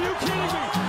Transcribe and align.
You 0.00 0.14
kidding 0.14 0.40
me? 0.40 0.79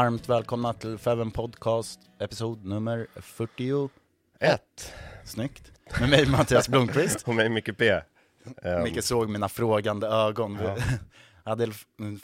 Varmt 0.00 0.28
välkomna 0.28 0.72
till 0.72 0.98
Feven 0.98 1.30
Podcast, 1.30 2.00
episod 2.18 2.64
nummer 2.64 3.06
41. 3.16 3.90
Ett. 4.38 4.92
Snyggt. 5.24 5.72
Med 6.00 6.10
mig 6.10 6.26
Mattias 6.26 6.68
Blomqvist. 6.68 7.22
Och 7.28 7.34
mig 7.34 7.48
Micke 7.48 7.76
P. 7.78 8.00
Um, 8.62 8.82
Micke 8.82 9.04
såg 9.04 9.28
mina 9.28 9.48
frågande 9.48 10.06
ögon. 10.06 10.58
Jag 11.44 11.50
hade 11.50 11.72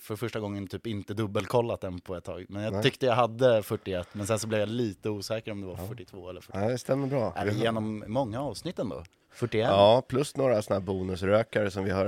för 0.00 0.16
första 0.16 0.41
gången 0.41 0.66
typ 0.66 0.86
inte 0.86 1.15
dubbelkollat 1.15 1.81
den 1.81 2.00
på 2.00 2.15
ett 2.15 2.25
tag. 2.25 2.47
Men 2.48 2.62
jag 2.62 2.72
Nej. 2.72 2.82
tyckte 2.82 3.06
jag 3.06 3.15
hade 3.15 3.62
41, 3.62 4.09
men 4.12 4.26
sen 4.26 4.38
så 4.38 4.47
blev 4.47 4.60
jag 4.60 4.69
lite 4.69 5.10
osäker 5.10 5.53
om 5.53 5.60
det 5.60 5.66
var 5.66 5.76
42 5.76 6.31
eller 6.31 6.41
41. 6.41 6.62
ja, 6.62 6.70
det 6.70 6.78
stämmer 6.78 7.06
bra. 7.06 7.32
Är 7.36 7.47
vi 7.47 7.59
genom 7.59 8.04
många 8.06 8.41
avsnitt 8.41 8.78
ändå? 8.78 9.04
41? 9.36 9.69
Ja, 9.70 10.02
plus 10.08 10.36
några 10.36 10.62
sådana 10.62 10.80
här 10.80 10.86
bonusrökare 10.86 11.70
som 11.70 11.84
vi 11.84 11.91
har 11.91 12.06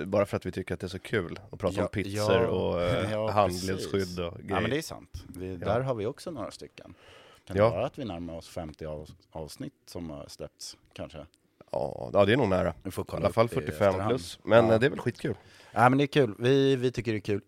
eh, 0.00 0.04
bara 0.04 0.26
för 0.26 0.36
att 0.36 0.46
vi 0.46 0.52
tycker 0.52 0.74
att 0.74 0.80
det 0.80 0.86
är 0.86 0.88
så 0.88 0.98
kul 0.98 1.40
att 1.52 1.58
prata 1.58 1.76
Ja, 1.76 1.82
om 1.82 1.88
pizzor 1.88 2.32
ja, 2.42 2.46
och 2.48 2.82
eh, 2.88 3.12
ja, 3.12 3.30
handledsskydd 3.30 4.20
och 4.20 4.38
grejer. 4.38 4.54
Ja 4.54 4.60
men 4.60 4.70
det 4.70 4.78
är 4.78 4.82
sant. 4.82 5.24
Vi, 5.28 5.56
Där 5.56 5.80
har 5.80 5.94
vi 5.94 6.06
också 6.06 6.30
några 6.30 6.50
stycken. 6.50 6.94
Kan 7.46 7.56
det 7.56 7.62
vara 7.62 7.86
att 7.86 7.98
vi 7.98 8.04
närmar 8.04 8.34
oss 8.36 8.48
50 8.48 8.84
av, 8.86 9.08
avsnitt 9.30 9.72
som 9.86 10.10
har 10.10 10.24
släppts 10.28 10.76
kanske? 10.92 11.26
ja, 11.72 12.22
det 12.26 12.32
är 12.32 12.36
nog 12.36 12.48
nära. 12.48 12.74
Vi 12.82 12.90
får 12.90 13.04
I 13.04 13.06
kolla 13.08 13.24
alla 13.24 13.32
fall 13.32 13.44
upp 13.44 13.50
det 13.50 13.56
i 13.56 13.64
45 13.64 13.88
efterhand. 13.88 14.10
plus. 14.10 14.38
Men 14.42 14.70
eh, 14.70 14.78
det 14.78 14.86
är 14.86 14.90
väl 14.90 14.98
skitkul. 14.98 15.34
Ja 15.72 15.88
men 15.88 15.98
det 15.98 16.04
är 16.04 16.06
kul. 16.06 16.34
Vi, 16.38 16.76
vi 16.76 16.92
tycker 16.92 17.12
det 17.12 17.18
är 17.18 17.20
kul 17.20 17.40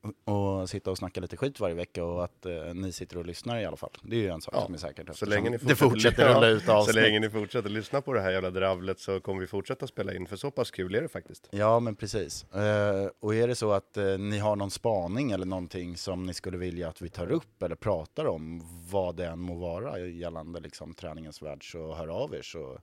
att 0.62 0.70
sitta 0.70 0.90
och 0.90 0.98
snacka 0.98 1.20
lite 1.20 1.36
skit 1.36 1.60
varje 1.60 1.74
vecka 1.74 2.04
och 2.04 2.24
att 2.24 2.46
eh, 2.46 2.74
ni 2.74 2.92
sitter 2.92 3.16
och 3.18 3.26
lyssnar 3.26 3.60
i 3.60 3.64
alla 3.64 3.76
fall. 3.76 3.90
Det 4.02 4.16
är 4.16 4.20
ju 4.20 4.28
en 4.28 4.40
sak 4.40 4.54
Ja, 4.56 4.64
som 4.64 4.74
är 4.74 4.78
säkert. 4.78 5.16
Så 5.16 5.26
länge 5.26 5.50
ni 5.50 5.56
det 5.56 5.76
fortsätter 5.76 6.34
rulla 6.34 6.48
ut 6.48 6.64
Så 6.64 6.72
avsnitt. 6.72 6.94
länge 6.96 7.20
ni 7.20 7.30
fortsätter 7.30 7.68
lyssna 7.70 8.00
på 8.00 8.12
det 8.12 8.20
här 8.20 8.30
jävla 8.30 8.50
dravlet 8.50 9.00
så 9.00 9.20
kommer 9.20 9.40
vi 9.40 9.46
fortsätta 9.46 9.86
spela 9.86 10.14
in, 10.14 10.26
för 10.26 10.36
så 10.36 10.50
pass 10.50 10.70
kul 10.70 10.94
är 10.94 11.02
det 11.02 11.08
faktiskt. 11.08 11.48
Ja 11.50 11.80
men 11.80 11.94
precis. 11.96 12.44
Eh, 12.52 13.08
och 13.20 13.34
är 13.34 13.48
det 13.48 13.54
så 13.54 13.72
att 13.72 13.96
eh, 13.96 14.04
ni 14.18 14.38
har 14.38 14.56
någon 14.56 14.70
spaning 14.70 15.30
eller 15.30 15.46
någonting 15.46 15.96
som 15.96 16.22
ni 16.22 16.34
skulle 16.34 16.56
vilja 16.58 16.88
att 16.88 17.02
vi 17.02 17.08
tar 17.08 17.30
upp 17.32 17.62
eller 17.62 17.74
pratar 17.76 18.24
om, 18.26 18.62
vad 18.90 19.16
det 19.16 19.26
än 19.26 19.38
må 19.38 19.54
vara 19.54 19.98
gällande 19.98 20.60
liksom, 20.60 20.94
träningens 20.94 21.42
värld, 21.42 21.72
så 21.72 21.94
hör 21.94 22.08
av 22.08 22.34
er 22.34 22.42
så 22.42 22.78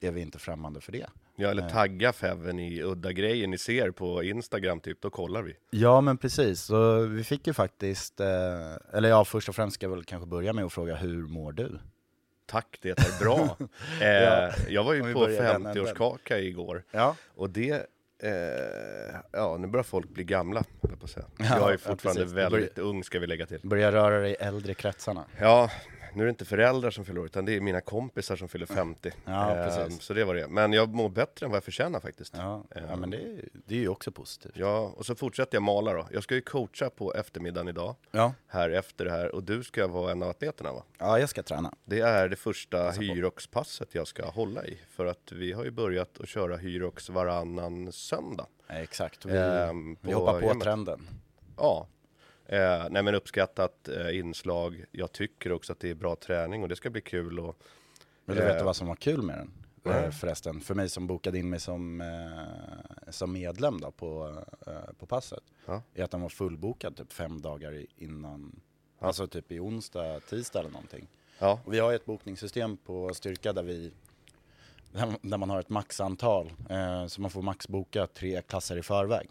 är 0.00 0.10
vi 0.10 0.20
inte 0.20 0.38
främmande 0.38 0.80
för 0.80 0.92
det. 0.92 1.06
Ja, 1.36 1.48
eller 1.48 1.68
tagga 1.68 2.12
Feven 2.12 2.58
i 2.58 2.82
udda 2.82 3.12
grejer 3.12 3.46
ni 3.46 3.58
ser 3.58 3.90
på 3.90 4.22
Instagram 4.22 4.80
typ, 4.80 5.00
då 5.00 5.10
kollar 5.10 5.42
vi. 5.42 5.56
Ja 5.70 6.00
men 6.00 6.18
precis, 6.18 6.62
så 6.62 7.00
vi 7.00 7.24
fick 7.24 7.46
ju 7.46 7.52
faktiskt, 7.52 8.20
eh, 8.20 8.26
eller 8.92 9.08
ja 9.08 9.24
först 9.24 9.48
och 9.48 9.54
främst 9.54 9.74
ska 9.74 9.86
jag 9.86 9.90
väl 9.90 10.04
kanske 10.04 10.26
börja 10.26 10.52
med 10.52 10.64
att 10.64 10.72
fråga 10.72 10.94
hur 10.94 11.26
mår 11.26 11.52
du? 11.52 11.78
Tack, 12.46 12.78
det 12.82 12.88
är 12.88 13.24
bra. 13.24 13.56
eh, 14.00 14.72
jag 14.74 14.84
var 14.84 14.94
ju 14.94 15.12
på 15.12 15.20
börjar 15.20 15.42
den 15.42 15.66
änden. 15.66 15.86
50-årskaka 15.86 16.38
igår. 16.38 16.84
Ja, 16.90 17.16
Och 17.34 17.50
det, 17.50 17.86
eh, 18.22 18.30
ja 19.32 19.56
nu 19.56 19.66
börjar 19.66 19.84
folk 19.84 20.08
bli 20.08 20.24
gamla, 20.24 20.64
jag 20.80 20.98
på 21.00 21.04
att 21.04 21.10
säga. 21.10 21.26
Ja, 21.38 21.44
jag 21.44 21.68
är 21.68 21.72
ja, 21.72 21.78
fortfarande. 21.78 22.24
Det 22.24 22.34
väldigt 22.34 22.78
ung 22.78 23.04
ska 23.04 23.18
vi 23.18 23.26
lägga 23.26 23.46
till. 23.46 23.60
börja 23.62 23.92
röra 23.92 24.18
dig 24.18 24.30
i 24.30 24.34
äldre 24.34 24.74
kretsarna. 24.74 25.24
Ja, 25.40 25.70
nu 26.14 26.22
är 26.22 26.26
det 26.26 26.30
inte 26.30 26.44
föräldrar 26.44 26.90
som 26.90 27.04
fyller 27.04 27.20
år, 27.20 27.26
utan 27.26 27.44
det 27.44 27.56
är 27.56 27.60
mina 27.60 27.80
kompisar 27.80 28.36
som 28.36 28.48
fyller 28.48 28.66
50. 28.66 29.12
Ja, 29.24 29.56
Eh, 29.56 29.64
precis. 29.64 30.02
Så 30.02 30.14
det 30.14 30.24
var 30.24 30.34
det. 30.34 30.48
Men 30.48 30.72
jag 30.72 30.94
mår 30.94 31.08
bättre 31.08 31.46
än 31.46 31.50
vad 31.50 31.56
jag 31.56 31.64
förtjänar 31.64 32.00
faktiskt. 32.00 32.34
Ja, 32.36 32.64
ja 32.74 32.96
men 32.96 33.10
det, 33.10 33.16
är- 33.16 33.48
det 33.66 33.74
är 33.74 33.78
ju 33.78 33.88
också 33.88 34.12
positivt. 34.12 34.52
Ja, 34.56 34.92
och 34.96 35.06
så 35.06 35.14
fortsätter 35.14 35.56
jag 35.56 35.62
mala 35.62 35.92
då. 35.92 36.06
Jag 36.12 36.22
ska 36.22 36.34
ju 36.34 36.40
coacha 36.40 36.90
på 36.90 37.14
eftermiddagen 37.14 37.68
idag, 37.68 37.96
Ja, 38.10 38.32
här 38.46 38.70
efter 38.70 39.04
det 39.04 39.10
här. 39.10 39.34
Och 39.34 39.42
du 39.42 39.62
ska 39.64 39.86
vara 39.86 40.12
en 40.12 40.22
av 40.22 40.28
atleterna 40.28 40.72
va? 40.72 40.82
ja 40.98 41.18
jag 41.18 41.28
ska 41.28 41.42
träna. 41.42 41.74
Det 41.84 42.00
är 42.00 42.28
det 42.28 42.36
första 42.36 42.90
Hyrox-passet 42.90 43.88
jag 43.94 44.06
ska 44.06 44.24
hålla 44.26 44.64
i. 44.66 44.78
För 44.90 45.06
att 45.06 45.32
vi 45.32 45.52
har 45.52 45.64
ju 45.64 45.70
börjat 45.70 46.20
att 46.20 46.28
köra 46.28 46.56
Hyrox 46.56 47.08
varannan 47.10 47.92
söndag. 47.92 48.46
Ja, 48.66 48.74
Exakt, 48.74 49.24
vi, 49.26 49.36
Ehm, 49.38 49.96
vi 50.00 50.12
hoppar 50.12 50.40
på 50.40 50.60
trenden. 50.60 51.08
Ja. 51.56 51.86
Eh, 52.46 52.86
nej 52.90 53.02
men 53.02 53.14
uppskattat 53.14 53.88
eh, 53.88 54.18
inslag. 54.18 54.84
Jag 54.92 55.12
tycker 55.12 55.52
också 55.52 55.72
att 55.72 55.80
det 55.80 55.90
är 55.90 55.94
bra 55.94 56.16
träning 56.16 56.62
och 56.62 56.68
det 56.68 56.76
ska 56.76 56.90
bli 56.90 57.00
kul. 57.00 57.40
Och, 57.40 57.56
Vill 58.24 58.36
du 58.36 58.42
Eh, 58.42 58.52
veta 58.52 58.64
vad 58.64 58.76
som 58.76 58.86
var 58.86 58.94
kul 58.96 59.22
med 59.22 59.38
den? 59.38 59.50
Eh, 59.94 60.10
Förresten, 60.10 60.60
för 60.60 60.74
mig 60.74 60.88
som 60.88 61.06
bokade 61.06 61.38
in 61.38 61.50
mig 61.50 61.60
som, 61.60 62.00
eh, 62.00 63.10
som 63.10 63.32
medlem 63.32 63.80
då 63.80 63.90
på, 63.90 64.42
eh, 64.66 64.92
på 64.98 65.06
passet, 65.06 65.44
Ja. 65.66 65.82
är 65.94 66.04
att 66.04 66.10
den 66.10 66.20
var 66.20 66.28
fullbokad 66.28 66.96
typ 66.96 67.12
fem 67.12 67.40
dagar 67.40 67.86
innan, 67.96 68.60
alltså 68.98 69.26
typ 69.26 69.52
i 69.52 69.58
onsdag, 69.60 70.20
tisdag 70.20 70.60
eller 70.60 70.70
någonting. 70.70 71.08
ja, 71.38 71.60
Och 71.64 71.74
vi 71.74 71.78
har 71.78 71.92
ett 71.92 72.06
bokningssystem 72.06 72.76
på 72.76 73.14
Styrka 73.14 73.52
där 73.52 73.62
vi 73.62 73.92
där 75.22 75.36
man 75.38 75.50
har 75.50 75.60
ett 75.60 75.68
maxantal, 75.68 76.52
eh, 76.70 77.06
så 77.06 77.20
man 77.20 77.30
får 77.30 77.42
maxboka 77.42 78.06
tre 78.06 78.42
klasser 78.42 78.76
i 78.76 78.82
förväg. 78.82 79.28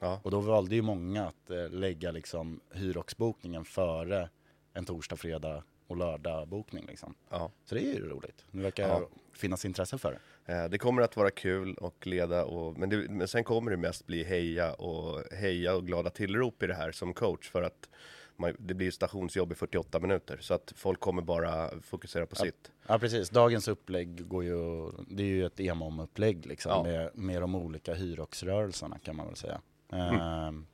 Ja, 0.00 0.20
Och 0.22 0.30
då 0.30 0.40
valde 0.40 0.74
ju 0.74 0.82
många 0.82 1.26
att 1.26 1.50
eh, 1.50 1.68
lägga 1.70 2.10
liksom 2.10 2.60
hyroxbokningen 2.72 3.64
före 3.64 4.28
en 4.72 4.84
torsdag, 4.84 5.16
fredag 5.16 5.62
och 5.86 5.96
lördag 5.96 6.48
bokning 6.48 6.84
liksom. 6.88 7.14
ja. 7.30 7.50
Så 7.64 7.74
det 7.74 7.80
är 7.80 7.94
ju 7.94 8.08
roligt. 8.08 8.44
Det 8.50 8.60
verkar 8.62 8.88
Ja. 8.88 9.08
finnas 9.32 9.64
intresse 9.64 9.98
för 9.98 10.12
det. 10.46 10.52
Eh, 10.52 10.68
det 10.68 10.78
kommer 10.78 11.02
att 11.02 11.16
vara 11.16 11.30
kul 11.30 11.74
och 11.74 12.06
leda 12.06 12.44
och, 12.44 12.78
men, 12.78 12.88
det, 12.88 12.96
men 13.10 13.28
sen 13.28 13.44
kommer 13.44 13.70
det 13.70 13.76
mest 13.76 14.06
bli 14.06 14.24
heja 14.24 14.72
och 14.74 15.22
heja 15.32 15.74
och 15.76 15.86
glada 15.86 16.10
tillrop 16.10 16.62
i 16.62 16.66
det 16.66 16.74
här 16.74 16.92
som 16.92 17.14
coach 17.14 17.50
för 17.50 17.62
att 17.62 17.88
man, 18.36 18.56
det 18.58 18.74
blir 18.74 18.90
stationsjobb 18.90 19.52
i 19.52 19.54
48 19.54 20.00
minuter. 20.00 20.38
Så 20.40 20.54
att 20.54 20.72
folk 20.76 21.00
kommer 21.00 21.22
bara 21.22 21.80
fokusera 21.80 22.26
på 22.26 22.36
sitt. 22.36 22.70
Ja 22.86 22.98
precis, 22.98 23.30
dagens 23.30 23.68
upplägg 23.68 24.28
går 24.28 24.44
ju, 24.44 24.90
det 25.08 25.22
är 25.22 25.26
ju 25.26 25.46
ett 25.46 25.60
EMOM-upplägg 25.60 26.46
liksom 26.46 26.72
Ja. 26.72 26.82
med, 26.82 27.10
med 27.14 27.42
de 27.42 27.54
olika 27.54 27.94
hyroxrörelserna 27.94 28.98
kan 28.98 29.16
man 29.16 29.26
väl 29.26 29.36
säga. 29.36 29.60
Mm. 29.92 30.14
Ehm, 30.20 30.66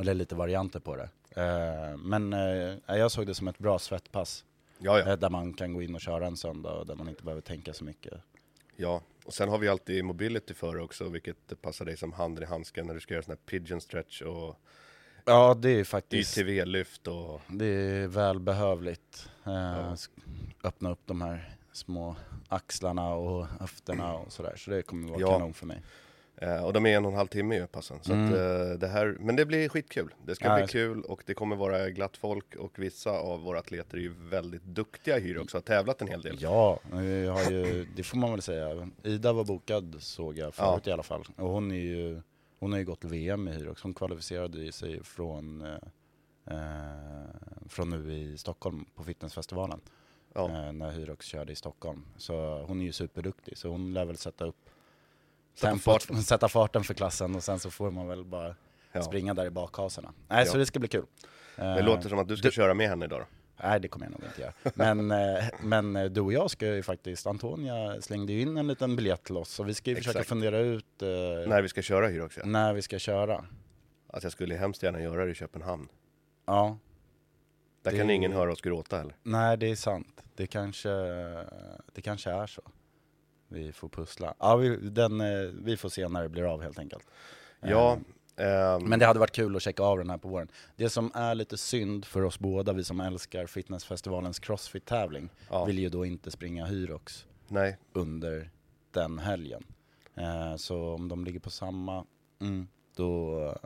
eller 0.00 0.14
lite 0.14 0.34
varianter 0.34 0.80
på 0.80 0.96
det. 0.96 1.08
Ehm, 1.42 2.00
men 2.00 2.32
eh, 2.32 2.96
jag 2.96 3.10
såg 3.10 3.26
det 3.26 3.34
som 3.34 3.48
ett 3.48 3.58
bra 3.58 3.78
svettpass. 3.78 4.44
Ja, 4.78 4.98
ja. 4.98 5.06
eh, 5.12 5.18
Där 5.18 5.30
man 5.30 5.52
kan 5.54 5.72
gå 5.74 5.82
in 5.82 5.94
och 5.94 6.00
köra 6.00 6.26
en 6.26 6.36
söndag 6.36 6.72
och 6.72 6.86
där 6.86 6.94
man 6.94 7.08
inte 7.08 7.22
behöver 7.22 7.42
tänka 7.42 7.72
så 7.72 7.84
mycket. 7.84 8.12
Ja, 8.76 9.00
och 9.24 9.34
sen 9.34 9.48
har 9.48 9.58
vi 9.58 9.68
alltid 9.68 10.04
mobility 10.04 10.54
för 10.54 10.78
också, 10.78 11.08
vilket 11.08 11.62
passar 11.62 11.84
dig 11.84 11.96
som 11.96 12.12
handen 12.12 12.44
i 12.44 12.46
handsken 12.46 12.86
när 12.86 12.94
du 12.94 13.00
ska 13.00 13.14
göra 13.14 13.22
sån 13.24 13.30
här 13.32 13.58
pigeon 13.58 13.80
stretch 13.80 14.22
och 14.22 14.56
Ja 15.26 15.54
det 15.54 15.70
är 15.80 15.84
faktiskt, 15.84 16.38
ITV-lyft 16.38 17.06
och 17.06 17.40
det 17.48 17.66
är 17.66 18.06
välbehövligt. 18.06 19.28
Eh, 19.46 19.52
Ja. 19.52 19.94
sk- 19.94 20.10
Öppna 20.64 20.90
upp 20.90 21.00
de 21.06 21.22
här 21.22 21.56
små 21.72 22.16
axlarna 22.48 23.14
och 23.14 23.46
höfterna 23.46 24.14
och 24.14 24.32
sådär. 24.32 24.54
Så 24.56 24.70
det 24.70 24.82
kommer 24.82 25.08
vara 25.08 25.20
Ja. 25.20 25.26
kanon 25.32 25.54
för 25.54 25.66
mig. 25.66 25.82
Eh, 26.36 26.64
och 26.64 26.72
de 26.72 26.86
är 26.86 26.96
en 26.96 27.04
och 27.04 27.10
en 27.10 27.16
halv 27.16 27.26
timme 27.28 27.56
ju 27.56 27.66
passen. 27.66 27.98
Så 28.02 28.12
Mm. 28.12 28.26
att, 28.26 28.32
eh, 28.32 28.78
det 28.78 28.86
här, 28.88 29.16
men 29.20 29.36
det 29.36 29.46
blir 29.46 29.68
skitkul. 29.68 30.14
Det 30.26 30.34
ska 30.34 30.48
Ja, 30.48 30.56
bli 30.56 30.66
kul 30.66 31.02
och 31.02 31.22
det 31.26 31.34
kommer 31.34 31.56
vara 31.56 31.90
glatt 31.90 32.16
folk 32.16 32.54
och 32.56 32.78
vissa 32.78 33.10
av 33.10 33.40
våra 33.40 33.58
atleter 33.58 33.96
är 33.96 34.00
ju 34.02 34.14
väldigt 34.18 34.62
duktiga 34.64 35.18
i 35.18 35.20
hyr 35.20 35.38
också, 35.38 35.56
har 35.56 35.62
tävlat 35.62 36.02
en 36.02 36.08
hel 36.08 36.22
del. 36.22 36.36
Ja, 36.40 36.78
har 36.90 37.50
ju, 37.50 37.86
det 37.96 38.02
får 38.02 38.16
man 38.18 38.30
väl 38.30 38.42
säga. 38.42 38.88
Ida 39.02 39.32
var 39.32 39.44
bokad 39.44 39.96
såg 39.98 40.38
jag 40.38 40.54
förut 40.54 40.82
Ja. 40.84 40.90
i 40.90 40.92
alla 40.92 41.02
fall. 41.02 41.24
Och 41.36 41.48
hon, 41.48 41.70
är 41.70 41.74
ju, 41.76 42.20
hon 42.58 42.72
har 42.72 42.78
ju 42.78 42.84
gått 42.84 43.04
VM 43.04 43.48
i 43.48 43.52
Hyrox. 43.52 43.82
Hon 43.82 43.94
kvalificerade 43.94 44.72
sig 44.72 45.04
från, 45.04 45.62
eh, 45.62 45.74
eh, 46.50 47.68
från 47.68 47.90
nu 47.90 48.12
i 48.14 48.38
Stockholm 48.38 48.84
på 48.94 49.04
fitnessfestivalen. 49.04 49.80
Ja. 50.34 50.48
Eh, 50.50 50.72
när 50.72 50.90
Hyrox 50.90 51.26
körde 51.26 51.52
i 51.52 51.56
Stockholm. 51.56 52.06
Så 52.16 52.62
hon 52.68 52.80
är 52.80 52.84
ju 52.84 52.92
superduktig. 52.92 53.58
Så 53.58 53.68
hon 53.68 53.92
lär 53.94 54.04
väl 54.04 54.16
sätta 54.16 54.44
upp 54.44 54.70
Sätta 55.54 55.76
farten. 55.78 56.22
sätta 56.22 56.48
farten 56.48 56.84
för 56.84 56.94
klassen 56.94 57.34
och 57.34 57.42
sen 57.44 57.58
så 57.58 57.70
får 57.70 57.90
man 57.90 58.08
väl 58.08 58.24
bara 58.24 58.54
Ja. 58.92 59.02
springa 59.02 59.34
där 59.34 59.46
i 59.46 59.50
bakhasorna. 59.50 60.12
Nej, 60.28 60.46
så 60.46 60.54
Ja. 60.56 60.58
det 60.58 60.66
ska 60.66 60.78
bli 60.78 60.88
kul. 60.88 61.04
Det 61.56 61.62
Eh, 61.62 61.84
låter 61.84 62.08
som 62.08 62.18
att 62.18 62.28
du 62.28 62.36
ska 62.36 62.48
du- 62.48 62.52
köra 62.52 62.74
med 62.74 62.88
henne 62.88 63.04
idag 63.04 63.20
då. 63.20 63.26
Nej 63.62 63.80
det 63.80 63.88
kommer 63.88 64.06
jag 64.06 64.10
nog 64.10 64.20
inte 64.24 64.40
göra. 64.42 64.52
Men, 64.74 65.10
eh, 65.10 65.44
men 65.62 65.96
eh, 65.96 66.04
du 66.04 66.20
och 66.20 66.32
jag 66.32 66.50
ska 66.50 66.66
ju 66.66 66.82
faktiskt, 66.82 67.26
Antonia 67.26 68.00
slängde 68.02 68.32
ju 68.32 68.40
in 68.40 68.56
en 68.56 68.66
liten 68.66 68.96
biljett 68.96 69.24
till 69.24 69.36
oss 69.36 69.48
så 69.50 69.62
vi 69.62 69.74
ska 69.74 69.90
ju 69.90 69.96
försöka 69.96 70.18
Exakt. 70.18 70.28
fundera 70.28 70.58
ut 70.58 71.02
eh, 71.02 71.08
När 71.48 71.62
vi 71.62 71.68
ska 71.68 71.82
köra 71.82 72.06
hyr 72.08 72.20
också. 72.20 72.40
när 72.44 72.72
vi 72.74 72.82
ska 72.82 72.98
köra. 72.98 73.34
Alltså 74.10 74.24
jag 74.26 74.32
skulle 74.32 74.54
hemskt 74.54 74.82
gärna 74.82 75.00
göra 75.00 75.24
det 75.24 75.30
i 75.30 75.34
Köpenhamn. 75.34 75.88
Ja, 76.46 76.78
Där 77.82 77.90
Det- 77.90 77.96
kan 77.98 78.10
ingen 78.10 78.32
höra 78.32 78.52
oss 78.52 78.60
gråta 78.60 78.96
heller. 78.98 79.14
nej 79.22 79.56
det 79.56 79.70
är 79.70 79.76
sant. 79.76 80.22
Det 80.36 80.46
kanske, 80.46 80.88
det 81.92 82.02
kanske 82.02 82.30
är 82.30 82.46
så. 82.46 82.62
Vi 83.54 83.72
får 83.72 83.88
pussla. 83.88 84.34
Ja, 84.38 84.56
vi, 84.56 84.76
den, 84.76 85.20
eh, 85.20 85.50
vi 85.62 85.76
får 85.76 85.88
se 85.88 86.08
när 86.08 86.22
det 86.22 86.28
blir 86.28 86.52
av 86.52 86.62
helt 86.62 86.78
enkelt. 86.78 87.06
Ja, 87.60 87.98
ehm, 88.36 88.84
Men 88.84 88.98
det 88.98 89.06
hade 89.06 89.18
varit 89.20 89.32
kul 89.36 89.56
att 89.56 89.62
checka 89.62 89.82
av 89.82 89.98
den 89.98 90.10
här 90.10 90.18
på 90.18 90.28
våren. 90.28 90.48
Det 90.76 90.88
som 90.90 91.10
är 91.14 91.34
lite 91.34 91.56
synd 91.56 92.04
för 92.04 92.22
oss 92.22 92.38
båda, 92.38 92.72
vi 92.72 92.84
som 92.84 93.00
älskar 93.00 93.46
fitnessfestivalens 93.46 94.38
crossfit-tävling, 94.38 95.28
Ja. 95.50 95.64
vill 95.64 95.78
ju 95.78 95.88
då 95.88 96.04
inte 96.06 96.30
springa 96.30 96.66
Hyrox 96.66 97.26
nej, 97.48 97.78
under 97.92 98.50
den 98.90 99.18
helgen. 99.18 99.64
Eh, 100.14 100.56
så 100.56 100.94
om 100.94 101.08
de 101.08 101.24
ligger 101.24 101.40
på 101.40 101.50
samma, 101.50 102.04
mm, 102.40 102.68
då, 102.96 103.56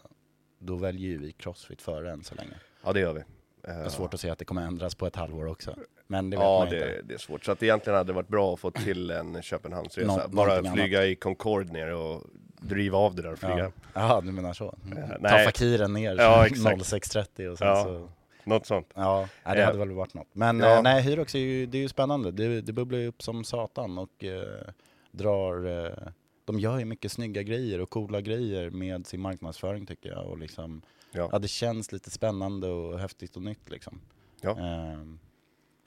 då 0.59 0.77
väljer 0.77 1.09
ju 1.09 1.19
vi 1.19 1.33
crossfit 1.33 1.83
före 1.83 2.13
än 2.13 2.25
så 2.25 2.35
länge. 2.35 2.55
ja 2.85 2.93
det 2.93 3.01
gör 3.01 3.13
vi. 3.13 3.23
Jag 3.63 3.75
har 3.75 3.89
svårt 3.89 4.15
att 4.15 4.21
se 4.21 4.31
att 4.31 4.39
det 4.39 4.45
kommer 4.45 4.63
ändras 4.63 4.95
på 4.95 5.07
ett 5.07 5.17
halvår 5.17 5.47
också. 5.47 5.77
Men 6.11 6.31
det 6.31 6.37
vet 6.37 6.45
Ja, 6.45 6.59
man 6.59 6.69
det, 6.69 6.77
inte. 6.77 7.03
det 7.03 7.15
är 7.15 7.19
svårt. 7.19 7.45
Så 7.45 7.53
att 7.53 7.63
egentligen 7.63 7.97
hade 7.97 8.09
det 8.09 8.15
varit 8.15 8.29
bra 8.29 8.55
att 8.55 8.61
få 8.61 8.71
till 8.71 9.11
en 9.11 9.43
Köpenhamnsresa. 9.43 10.17
Nå- 10.17 10.29
Bara 10.29 10.73
flyga 10.75 11.07
i 11.07 11.15
Concorde 11.17 11.73
ner 11.73 11.95
och 11.95 12.23
driva 12.61 12.99
av 12.99 13.15
det 13.15 13.23
där 13.23 13.33
och 13.33 13.39
flyga. 13.39 13.59
Ja. 13.59 13.71
Jaha, 13.95 14.21
du 14.21 14.33
menar 14.33 14.53
så? 14.53 14.71
Ta 14.71 15.17
nej. 15.21 15.45
fakiren 15.47 15.93
ner 15.93 16.17
Ja, 16.17 16.47
exakt. 16.47 16.77
06.30 16.83 17.49
och 17.49 17.59
sen 17.59 17.69
Ja. 17.69 17.85
så... 17.85 18.09
Något 18.45 18.67
sånt. 18.67 18.87
Ja, 18.95 19.29
det 19.45 19.59
Ja. 19.59 19.65
hade 19.67 19.79
väl 19.79 19.93
varit 19.93 20.15
något. 20.15 20.29
Men 20.33 20.61
Ja. 20.61 20.77
eh, 20.77 20.83
nej, 20.83 21.03
Hyrox 21.03 21.35
är 21.35 21.39
ju, 21.39 21.67
det 21.67 21.79
är 21.79 21.83
ju 21.83 21.89
spännande. 21.89 22.31
Det, 22.31 22.61
det 22.61 22.73
bubblar 22.73 22.99
ju 22.99 23.07
upp 23.07 23.23
som 23.23 23.45
satan 23.45 23.99
och 23.99 24.25
eh, 24.25 24.43
drar... 25.13 25.85
Eh, 25.87 25.93
de 26.45 26.59
gör 26.61 26.79
ju 26.79 26.85
mycket 26.85 27.13
snygga 27.13 27.43
grejer 27.43 27.81
och 27.81 27.91
coola 27.91 28.21
grejer 28.21 28.71
med 28.71 29.07
sin 29.07 29.21
marknadsföring 29.21 29.87
tycker 29.87 30.09
jag. 30.11 30.27
Och 30.27 30.39
liksom, 30.39 30.83
Ja. 31.13 31.29
ja, 31.33 31.39
det 31.39 31.49
känns 31.49 31.93
lite 31.93 32.11
spännande 32.11 32.69
och 32.69 32.99
häftigt 32.99 33.37
och 33.37 33.43
nytt 33.43 33.71
liksom. 33.71 34.01
Ja. 34.41 34.51
Eh, 34.51 34.99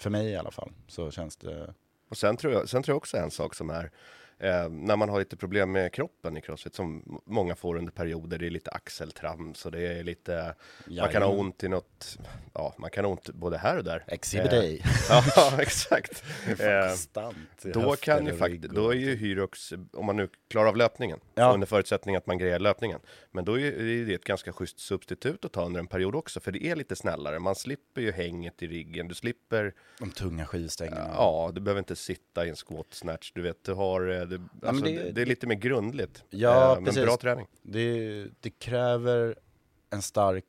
för 0.01 0.09
mig 0.09 0.29
i 0.29 0.35
alla 0.35 0.51
fall 0.51 0.71
så 0.87 1.11
känns 1.11 1.37
det... 1.37 1.73
Och 2.09 2.17
sen 2.17 2.37
tror, 2.37 2.53
jag, 2.53 2.69
sen 2.69 2.83
tror 2.83 2.93
jag 2.93 2.97
också 2.97 3.17
en 3.17 3.31
sak 3.31 3.55
som 3.55 3.69
är 3.69 3.91
eh, 4.41 4.69
när 4.69 4.95
man 4.95 5.09
har 5.09 5.19
lite 5.19 5.37
problem 5.37 5.71
med 5.71 5.93
kroppen 5.93 6.37
i 6.37 6.41
crossfit 6.41 6.75
som 6.75 7.21
många 7.25 7.55
får 7.55 7.75
under 7.77 7.91
perioder. 7.91 8.37
Det 8.37 8.45
är 8.45 8.49
lite 8.49 8.71
axeltrams 8.71 9.65
och 9.65 9.71
det 9.71 9.87
är 9.87 10.03
lite, 10.03 10.55
man 10.87 10.95
kan 10.95 11.03
ha 11.05 11.05
Jajamän. 11.13 11.39
ont 11.39 11.63
i 11.63 11.67
något, 11.67 12.17
ja 12.53 12.75
man 12.77 12.89
kan 12.89 13.05
ha 13.05 13.11
ont 13.11 13.29
både 13.29 13.57
här 13.57 13.77
och 13.77 13.83
där. 13.83 14.03
Exhibit 14.07 14.53
Eh. 14.53 14.61
Ja, 15.35 15.61
exakt. 15.61 16.23
Eh, 16.59 16.87
Konstant 16.87 17.65
i 17.65 17.71
Då 17.71 17.95
kan 17.95 18.25
ju 18.25 18.33
faktiskt, 18.33 18.63
då 18.73 18.89
är 18.89 18.95
ju 18.95 19.15
Hyrox, 19.15 19.73
om 19.93 20.05
man 20.05 20.15
nu 20.15 20.29
klarar 20.49 20.67
av 20.69 20.77
löpningen, 20.77 21.19
Ja. 21.35 21.53
under 21.53 21.67
förutsättning 21.67 22.15
att 22.15 22.27
man 22.27 22.37
grejer 22.37 22.59
löpningen. 22.59 22.99
Men 23.31 23.45
då 23.45 23.59
är 23.59 24.05
det 24.05 24.13
ett 24.13 24.23
ganska 24.23 24.53
schysst 24.53 24.79
substitut 24.79 25.45
att 25.45 25.51
ta 25.51 25.65
under 25.65 25.79
en 25.79 25.87
period 25.87 26.15
också, 26.15 26.39
för 26.39 26.51
det 26.51 26.65
är 26.65 26.75
lite 26.75 26.95
snällare. 26.95 27.39
Man 27.39 27.55
slipper 27.55 28.01
ju 28.01 28.11
hänget 28.11 28.63
i 28.63 28.67
ryggen, 28.67 29.07
du 29.07 29.15
slipper, 29.15 29.73
De 29.99 30.11
tunga 30.11 30.45
skivstängerna. 30.45 31.09
ja, 31.15 31.51
du 31.53 31.61
behöver 31.61 31.79
inte 31.79 31.95
sitta 31.95 32.45
i 32.45 32.49
en 32.49 32.55
squat 32.55 32.87
snatch, 32.91 33.31
du 33.35 33.41
vet, 33.41 33.63
du 33.63 33.73
har, 33.73 34.07
eh, 34.21 34.21
det, 34.37 34.67
alltså, 34.67 34.85
det- 34.85 35.03
det, 35.03 35.11
det 35.11 35.21
är 35.21 35.25
lite 35.25 35.47
mer 35.47 35.55
grundligt. 35.55 36.23
Ja, 36.29 36.69
Eh, 36.71 36.75
men 36.75 36.85
precis. 36.85 37.03
bra 37.05 37.17
träning. 37.17 37.47
Det, 37.61 38.27
det 38.39 38.49
kräver 38.49 39.35
en 39.89 40.01
stark 40.01 40.45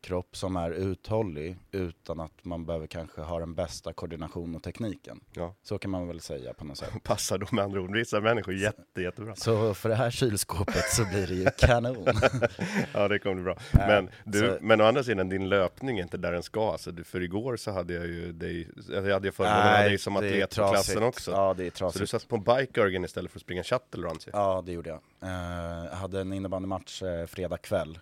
kropp 0.00 0.36
som 0.36 0.56
är 0.56 0.70
uthållig 0.70 1.58
utan 1.72 2.20
att 2.20 2.44
man 2.44 2.66
behöver 2.66 2.86
kanske 2.86 3.20
ha 3.20 3.38
den 3.40 3.54
bästa 3.54 3.92
koordination 3.92 4.54
och 4.56 4.62
tekniken. 4.62 5.20
Ja. 5.32 5.54
Så 5.62 5.78
kan 5.78 5.90
man 5.90 6.08
väl 6.08 6.20
säga 6.20 6.54
på 6.54 6.64
något 6.64 6.78
sätt. 6.78 6.90
Passar 7.02 7.38
då 7.38 7.46
med 7.52 7.64
andra 7.64 7.80
ord 7.80 7.96
vissa 7.96 8.20
människor 8.20 8.54
jätte, 8.54 9.00
jättebra. 9.02 9.36
Så 9.36 9.74
för 9.74 9.88
det 9.88 9.94
här 9.94 10.10
kylskåpet 10.10 10.84
så 10.92 11.04
blir 11.04 11.26
det 11.26 11.34
ju 11.34 11.46
kanon. 11.58 12.06
Ja, 12.94 13.08
det 13.08 13.18
kommer 13.18 13.34
bli 13.34 13.44
bra. 13.44 13.58
Nej, 13.72 13.86
Men, 13.88 14.10
du, 14.24 14.38
så- 14.40 14.58
men 14.60 14.80
å 14.80 14.84
andra 14.84 15.02
sidan, 15.04 15.28
din 15.28 15.48
löpning 15.48 15.98
är 15.98 16.02
inte 16.02 16.16
där 16.16 16.32
den 16.32 16.42
ska. 16.42 16.72
Alltså, 16.72 16.92
för 17.04 17.22
igår 17.22 17.56
så 17.56 17.70
hade 17.70 17.94
jag 17.94 18.06
ju 18.06 18.32
dig, 18.32 18.68
jag 18.88 19.12
hade 19.12 19.32
förmånen 19.32 19.58
att 19.58 19.76
ha 19.76 19.82
dig 19.82 19.98
som 19.98 20.16
atlet 20.16 20.56
på 20.56 20.70
klassen 20.70 21.02
också. 21.02 21.30
Ja, 21.30 21.54
det 21.54 21.66
är 21.66 21.70
så 21.70 21.76
trasigt. 21.76 22.00
du 22.00 22.06
satt 22.06 22.28
på 22.28 22.36
en 22.36 22.42
bike 22.42 23.04
istället 23.04 23.30
för 23.30 23.38
att 23.38 23.42
springa 23.42 23.62
shuttle 23.64 24.02
runs. 24.08 24.28
Ja, 24.32 24.62
det 24.66 24.72
gjorde 24.72 24.90
jag. 24.90 25.00
Jag 25.90 25.96
hade 25.96 26.20
en 26.20 26.32
innebandymatch 26.32 27.02
eh, 27.02 27.26
fredag 27.26 27.56
kväll. 27.58 27.98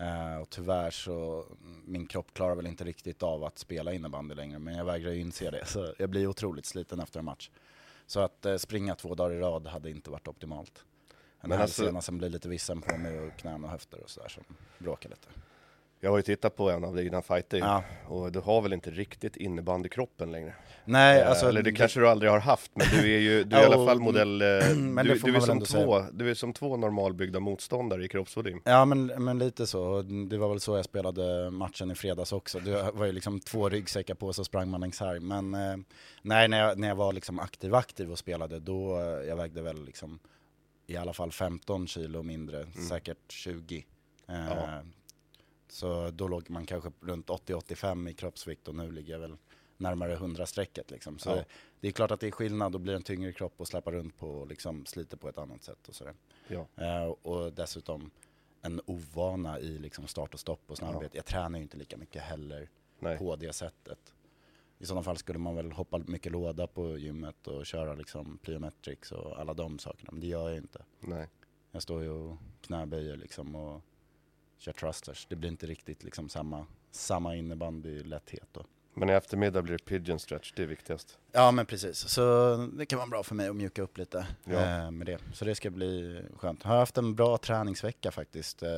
Eh, 0.00 0.36
och 0.40 0.50
tyvärr 0.50 0.90
så, 0.90 1.44
min 1.84 2.06
kropp 2.06 2.34
klarar 2.34 2.54
väl 2.54 2.66
inte 2.66 2.84
riktigt 2.84 3.22
av 3.22 3.44
att 3.44 3.58
spela 3.58 3.92
innebandy 3.92 4.34
längre, 4.34 4.58
men 4.58 4.74
jag 4.76 4.84
vägrar 4.84 5.12
ju 5.12 5.20
inse 5.20 5.50
det. 5.50 5.66
Så 5.66 5.94
jag 5.98 6.10
blir 6.10 6.26
otroligt 6.26 6.66
sliten 6.66 7.00
efter 7.00 7.18
en 7.18 7.24
match. 7.24 7.50
Så 8.06 8.20
att 8.20 8.46
eh, 8.46 8.56
springa 8.56 8.94
två 8.94 9.14
dagar 9.14 9.34
i 9.36 9.40
rad 9.40 9.66
hade 9.66 9.90
inte 9.90 10.10
varit 10.10 10.28
optimalt. 10.28 10.84
En 11.40 11.48
Men 11.48 11.60
alltså- 11.60 11.82
hälsena 11.82 12.00
som 12.00 12.18
blir 12.18 12.28
lite 12.30 12.48
vissen 12.48 12.80
på 12.80 12.96
mig 12.98 13.20
och 13.20 13.36
knän 13.36 13.64
och 13.64 13.70
höfter 13.70 14.02
och 14.02 14.10
sådär 14.10 14.28
som 14.28 14.44
bråkar 14.78 15.10
lite. 15.10 15.28
Jag 16.04 16.10
har 16.10 16.16
ju 16.16 16.22
tittat 16.22 16.56
på 16.56 16.70
en 16.70 16.84
av 16.84 16.96
dina 16.96 17.22
fighter. 17.22 17.58
Ja. 17.58 17.84
och 18.06 18.32
du 18.32 18.40
har 18.40 18.62
väl 18.62 18.72
inte 18.72 18.90
riktigt 18.90 19.36
innebandykroppen 19.36 20.32
längre? 20.32 20.54
Nej, 20.84 21.20
Eh, 21.20 21.28
alltså... 21.28 21.48
Eller 21.48 21.62
det 21.62 21.72
kanske 21.72 22.00
du 22.00 22.08
aldrig 22.08 22.30
har 22.30 22.38
haft, 22.38 22.70
men 22.74 22.86
du 22.92 23.14
är 23.14 23.18
ju 23.20 23.44
du 23.44 23.56
är 23.56 23.62
i 23.62 23.64
alla 23.64 23.86
fall 23.86 24.00
modell... 24.00 24.42
eh, 24.42 24.76
men 24.76 25.06
du, 25.06 25.14
det 25.14 25.30
du, 25.30 25.36
är 25.36 25.40
som 25.40 25.50
ändå 25.50 25.66
säga. 25.66 25.84
två, 25.84 26.04
du 26.12 26.30
är 26.30 26.34
som 26.34 26.52
två 26.52 26.76
normalbyggda 26.76 27.40
motståndare 27.40 28.04
i 28.04 28.08
kroppsvolym. 28.08 28.60
Ja 28.64 28.84
men, 28.84 29.06
men 29.06 29.38
lite 29.38 29.66
så, 29.66 30.02
det 30.02 30.38
var 30.38 30.48
väl 30.48 30.60
så 30.60 30.76
jag 30.76 30.84
spelade 30.84 31.50
matchen 31.50 31.90
i 31.90 31.94
fredags 31.94 32.32
också. 32.32 32.58
Det 32.58 32.90
var 32.94 33.06
ju 33.06 33.12
liksom 33.12 33.40
två 33.40 33.68
ryggsäckar 33.68 34.14
på 34.14 34.32
så 34.32 34.44
sprang 34.44 34.70
man 34.70 34.80
längs 34.80 35.00
här. 35.00 35.20
Men 35.20 35.54
eh, 35.54 35.76
nej, 36.22 36.48
när 36.48 36.58
jag, 36.58 36.78
när 36.78 36.88
jag 36.88 36.94
var 36.94 37.12
liksom 37.12 37.40
aktiv 37.40 37.74
aktiv 37.74 38.12
och 38.12 38.18
spelade 38.18 38.60
då, 38.60 38.98
jag 39.28 39.36
vägde 39.36 39.62
väl 39.62 39.84
liksom 39.84 40.18
i 40.86 40.96
alla 40.96 41.12
fall 41.12 41.32
15 41.32 41.86
kilo 41.86 42.22
mindre, 42.22 42.66
säkert 42.88 43.32
20. 43.32 43.84
Eh, 44.28 44.34
Ja. 44.48 44.82
Så 45.74 46.10
då 46.10 46.28
låg 46.28 46.50
man 46.50 46.66
kanske 46.66 46.92
runt 47.00 47.26
80-85 47.28 48.10
i 48.10 48.14
kroppsvikt 48.14 48.68
och 48.68 48.74
nu 48.74 48.92
ligger 48.92 49.12
jag 49.12 49.20
väl 49.20 49.36
närmare 49.76 50.16
100-strecket 50.16 50.90
liksom. 50.90 51.18
Så 51.18 51.30
Ja. 51.30 51.34
det, 51.34 51.44
det 51.80 51.88
är 51.88 51.92
klart 51.92 52.10
att 52.10 52.20
det 52.20 52.26
är 52.26 52.30
skillnad 52.30 52.74
och 52.74 52.80
blir 52.80 52.94
en 52.94 53.02
tyngre 53.02 53.32
kropp 53.32 53.52
och 53.56 53.68
släppa 53.68 53.90
runt 53.92 54.16
på 54.18 54.28
och 54.28 54.46
liksom 54.46 54.86
sliter 54.86 55.16
på 55.16 55.28
ett 55.28 55.38
annat 55.38 55.62
sätt 55.62 55.88
och 55.88 55.94
sådär. 55.94 56.14
Ja. 56.48 56.66
Eh, 56.76 57.04
och 57.04 57.52
dessutom 57.52 58.10
en 58.62 58.80
ovana 58.86 59.60
i 59.60 59.78
liksom 59.78 60.06
start 60.06 60.34
och 60.34 60.40
stopp 60.40 60.60
och 60.66 60.76
snabbhet. 60.76 61.14
Jag 61.14 61.24
tränar 61.24 61.58
ju 61.58 61.62
inte 61.62 61.76
lika 61.76 61.96
mycket 61.96 62.22
heller 62.22 62.70
Nej. 62.98 63.18
på 63.18 63.36
det 63.36 63.52
sättet. 63.52 64.14
I 64.78 64.86
sådana 64.86 65.02
fall 65.02 65.16
skulle 65.16 65.38
man 65.38 65.56
väl 65.56 65.72
hoppa 65.72 65.98
mycket 65.98 66.32
låda 66.32 66.66
på 66.66 66.98
gymmet 66.98 67.46
och 67.46 67.66
köra 67.66 67.94
liksom 67.94 68.38
plyometrics 68.42 69.12
och 69.12 69.40
alla 69.40 69.54
de 69.54 69.78
sakerna. 69.78 70.08
Men 70.12 70.20
det 70.20 70.26
gör 70.26 70.48
jag 70.48 70.58
inte. 70.58 70.84
Nej. 71.00 71.28
Jag 71.70 71.82
står 71.82 72.02
ju 72.02 72.10
och 72.10 72.36
knäböjer 72.60 73.16
liksom 73.16 73.54
och 73.54 73.82
kör 74.58 74.72
thrusters. 74.72 75.26
Det 75.30 75.36
blir 75.36 75.50
inte 75.50 75.66
riktigt 75.66 76.04
liksom 76.04 76.28
samma, 76.28 76.66
samma 76.90 77.36
innebandy-lätthet 77.36 78.48
då. 78.52 78.64
Men 78.96 79.10
i 79.10 79.12
eftermiddag 79.12 79.62
blir 79.62 79.72
det 79.78 79.84
pigeon 79.84 80.18
stretch, 80.18 80.52
det 80.56 80.62
är 80.62 80.66
viktigast. 80.66 81.18
Ja 81.32 81.50
men 81.50 81.66
precis, 81.66 81.98
så 82.08 82.56
det 82.72 82.86
kan 82.86 82.98
vara 82.98 83.08
bra 83.08 83.22
för 83.22 83.34
mig 83.34 83.48
att 83.48 83.56
mjuka 83.56 83.82
upp 83.82 83.98
lite 83.98 84.26
Ja. 84.44 84.84
eh, 84.84 84.90
med 84.90 85.06
det. 85.06 85.18
Så 85.32 85.44
det 85.44 85.54
ska 85.54 85.70
bli 85.70 86.22
skönt. 86.36 86.62
Har 86.62 86.76
haft 86.76 86.98
en 86.98 87.14
bra 87.14 87.38
träningsvecka 87.38 88.10
faktiskt, 88.10 88.62
eh, 88.62 88.68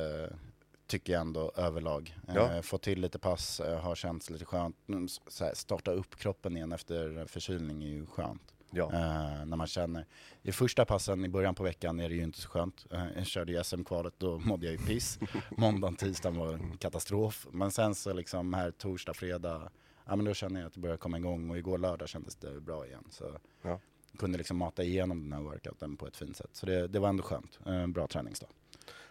tycker 0.87 1.13
jag 1.13 1.19
ändå 1.21 1.51
överlag. 1.55 2.17
Eh, 2.27 2.35
Ja. 2.35 2.61
Fått 2.61 2.81
till 2.81 3.01
lite 3.01 3.19
pass, 3.19 3.59
eh, 3.59 3.79
har 3.79 3.95
känts 3.95 4.29
lite 4.29 4.45
skönt. 4.45 4.75
Mm, 4.87 5.07
Så 5.07 5.45
här, 5.45 5.53
starta 5.53 5.91
upp 5.91 6.15
kroppen 6.15 6.57
igen 6.57 6.71
efter 6.71 7.25
förkylning 7.25 7.83
är 7.83 7.87
ju 7.87 8.05
skönt. 8.05 8.53
Ja. 8.71 8.85
Eh, 8.93 9.45
när 9.45 9.55
man 9.55 9.67
känner, 9.67 10.05
i 10.41 10.51
första 10.51 10.85
passen 10.85 11.25
i 11.25 11.29
början 11.29 11.55
på 11.55 11.63
veckan 11.63 11.99
är 11.99 12.09
det 12.09 12.15
ju 12.15 12.23
inte 12.23 12.41
så 12.41 12.49
skönt. 12.49 12.85
Eh, 12.91 13.05
jag 13.15 13.25
körde 13.25 13.51
ju 13.51 13.63
SM-kvalet, 13.63 14.13
då 14.17 14.39
mådde 14.39 14.65
jag 14.65 14.71
ju 14.71 14.77
piss. 14.87 15.19
Måndagen, 15.57 15.95
tisdagen 15.95 16.39
var 16.39 16.53
en 16.53 16.77
katastrof. 16.77 17.47
Men 17.51 17.71
sen 17.71 17.95
så 17.95 18.13
liksom 18.13 18.53
här 18.53 18.71
torsdag, 18.71 19.13
fredag, 19.13 19.69
ja 20.05 20.15
men 20.15 20.25
då 20.25 20.33
känner 20.33 20.59
jag 20.59 20.67
att 20.67 20.73
det 20.73 20.79
börjar 20.79 20.97
komma 20.97 21.17
igång 21.17 21.49
och 21.49 21.57
igår 21.57 21.77
lördag 21.77 22.09
kändes 22.09 22.35
det 22.35 22.61
bra 22.61 22.85
igen. 22.85 23.03
Så 23.09 23.37
Ja. 23.63 23.79
kunde 24.19 24.37
liksom 24.37 24.57
mata 24.57 24.83
igenom 24.83 25.23
den 25.23 25.33
här 25.33 25.41
workouten 25.41 25.97
på 25.97 26.07
ett 26.07 26.17
fint 26.17 26.37
sätt. 26.37 26.49
Så 26.53 26.65
det, 26.65 26.87
det 26.87 26.99
var 26.99 27.09
ändå 27.09 27.23
skönt. 27.23 27.59
Eh, 27.65 27.87
bra 27.87 28.07
träningsdag. 28.07 28.49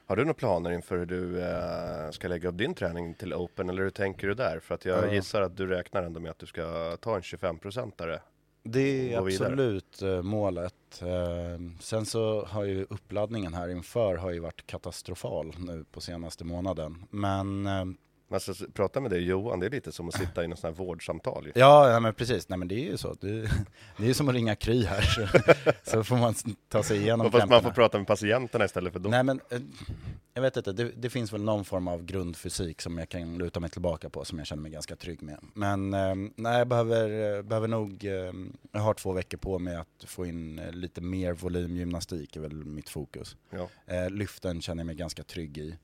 Har 0.08 0.16
du 0.16 0.22
några 0.24 0.34
planer 0.34 0.70
inför 0.70 0.98
hur 0.98 1.06
du 1.06 1.40
eh, 1.42 2.10
ska 2.10 2.28
lägga 2.28 2.48
upp 2.48 2.58
din 2.58 2.74
träning 2.74 3.14
till 3.14 3.34
Open, 3.34 3.68
eller 3.68 3.82
hur 3.82 3.90
tänker 3.90 4.28
du 4.28 4.34
där? 4.34 4.60
För 4.60 4.74
att 4.74 4.84
jag 4.84 5.06
Ja. 5.08 5.12
gissar 5.12 5.42
att 5.42 5.56
du 5.56 5.66
räknar 5.66 6.02
ändå 6.02 6.20
med 6.20 6.30
att 6.30 6.38
du 6.38 6.46
ska 6.46 6.96
ta 7.00 7.16
en 7.16 7.22
25-procentare. 7.22 8.20
Det 8.68 9.14
är 9.14 9.22
vidare. 9.22 9.46
absolut 9.46 10.02
eh, 10.02 10.22
målet. 10.22 11.02
Eh, 11.02 11.60
Sen 11.80 12.06
så 12.06 12.44
har 12.44 12.64
ju 12.64 12.86
uppladdningen 12.90 13.54
här 13.54 13.68
inför 13.68 14.16
har 14.16 14.30
ju 14.30 14.40
varit 14.40 14.66
katastrofal 14.66 15.54
nu 15.58 15.84
på 15.92 16.00
senaste 16.00 16.44
månaden. 16.44 17.04
Men 17.10 17.66
eh, 17.66 17.84
Men 17.84 17.96
alltså, 18.30 18.52
s- 18.52 18.62
prata 18.74 19.00
med 19.00 19.10
dig 19.10 19.22
Johan, 19.24 19.60
det 19.60 19.66
är 19.66 19.70
lite 19.70 19.92
som 19.92 20.08
att 20.08 20.14
sitta 20.14 20.44
i 20.44 20.48
något 20.48 20.58
sånt 20.58 20.76
här 20.78 20.84
vårdsamtal 20.84 21.46
ju. 21.46 21.52
Ja, 21.54 21.90
ja 21.90 22.00
men 22.00 22.14
precis. 22.14 22.48
Nej 22.48 22.58
men 22.58 22.68
det 22.68 22.74
är 22.74 22.84
ju 22.90 22.96
så. 22.96 23.14
Det, 23.20 23.28
det 23.96 24.02
är 24.02 24.06
ju 24.06 24.14
som 24.14 24.28
att 24.28 24.34
ringa 24.34 24.56
Kry 24.56 24.84
här. 24.84 25.00
Så, 25.02 25.26
så 25.90 26.04
får 26.04 26.16
man 26.16 26.34
ta 26.68 26.82
sig 26.82 26.98
igenom 27.00 27.32
Fast 27.32 27.48
man 27.48 27.62
får 27.62 27.70
prata 27.70 27.98
med 27.98 28.06
patienterna 28.06 28.64
istället 28.64 28.92
för 28.92 29.00
dem. 29.00 29.10
Nej 29.10 29.22
men, 29.24 29.40
eh, 29.50 29.58
jag 30.34 30.42
vet 30.42 30.56
inte. 30.56 30.72
Det, 30.72 30.90
det 30.96 31.10
finns 31.10 31.32
väl 31.32 31.42
någon 31.42 31.64
form 31.64 31.88
av 31.88 32.04
grundfysik 32.04 32.80
som 32.80 32.98
jag 32.98 33.08
kan 33.08 33.38
luta 33.38 33.60
mig 33.60 33.70
tillbaka 33.70 34.10
på 34.10 34.24
som 34.24 34.38
jag 34.38 34.46
känner 34.46 34.62
mig 34.62 34.70
ganska 34.72 34.96
trygg 34.96 35.22
med. 35.22 35.38
Men 35.54 35.94
eh, 35.94 36.14
nej, 36.36 36.58
jag 36.58 36.68
behöver, 36.68 37.36
eh, 37.36 37.42
behöver 37.42 37.68
nog, 37.68 38.04
eh, 38.04 38.32
jag 38.72 38.80
har 38.80 38.94
två 38.94 39.12
veckor 39.12 39.38
på 39.38 39.58
mig 39.58 39.76
att 39.76 40.04
få 40.06 40.26
in 40.26 40.58
eh, 40.58 40.72
lite 40.72 41.00
mer 41.00 41.32
volymgymnastik 41.32 42.36
är 42.36 42.40
väl 42.40 42.64
mitt 42.64 42.88
fokus. 42.88 43.36
Ja. 43.50 43.68
Lyften 44.08 44.60
känner 44.62 44.80
jag 44.80 44.86
mig 44.86 44.94
ganska 44.96 45.22
trygg 45.22 45.58
i. 45.58 45.76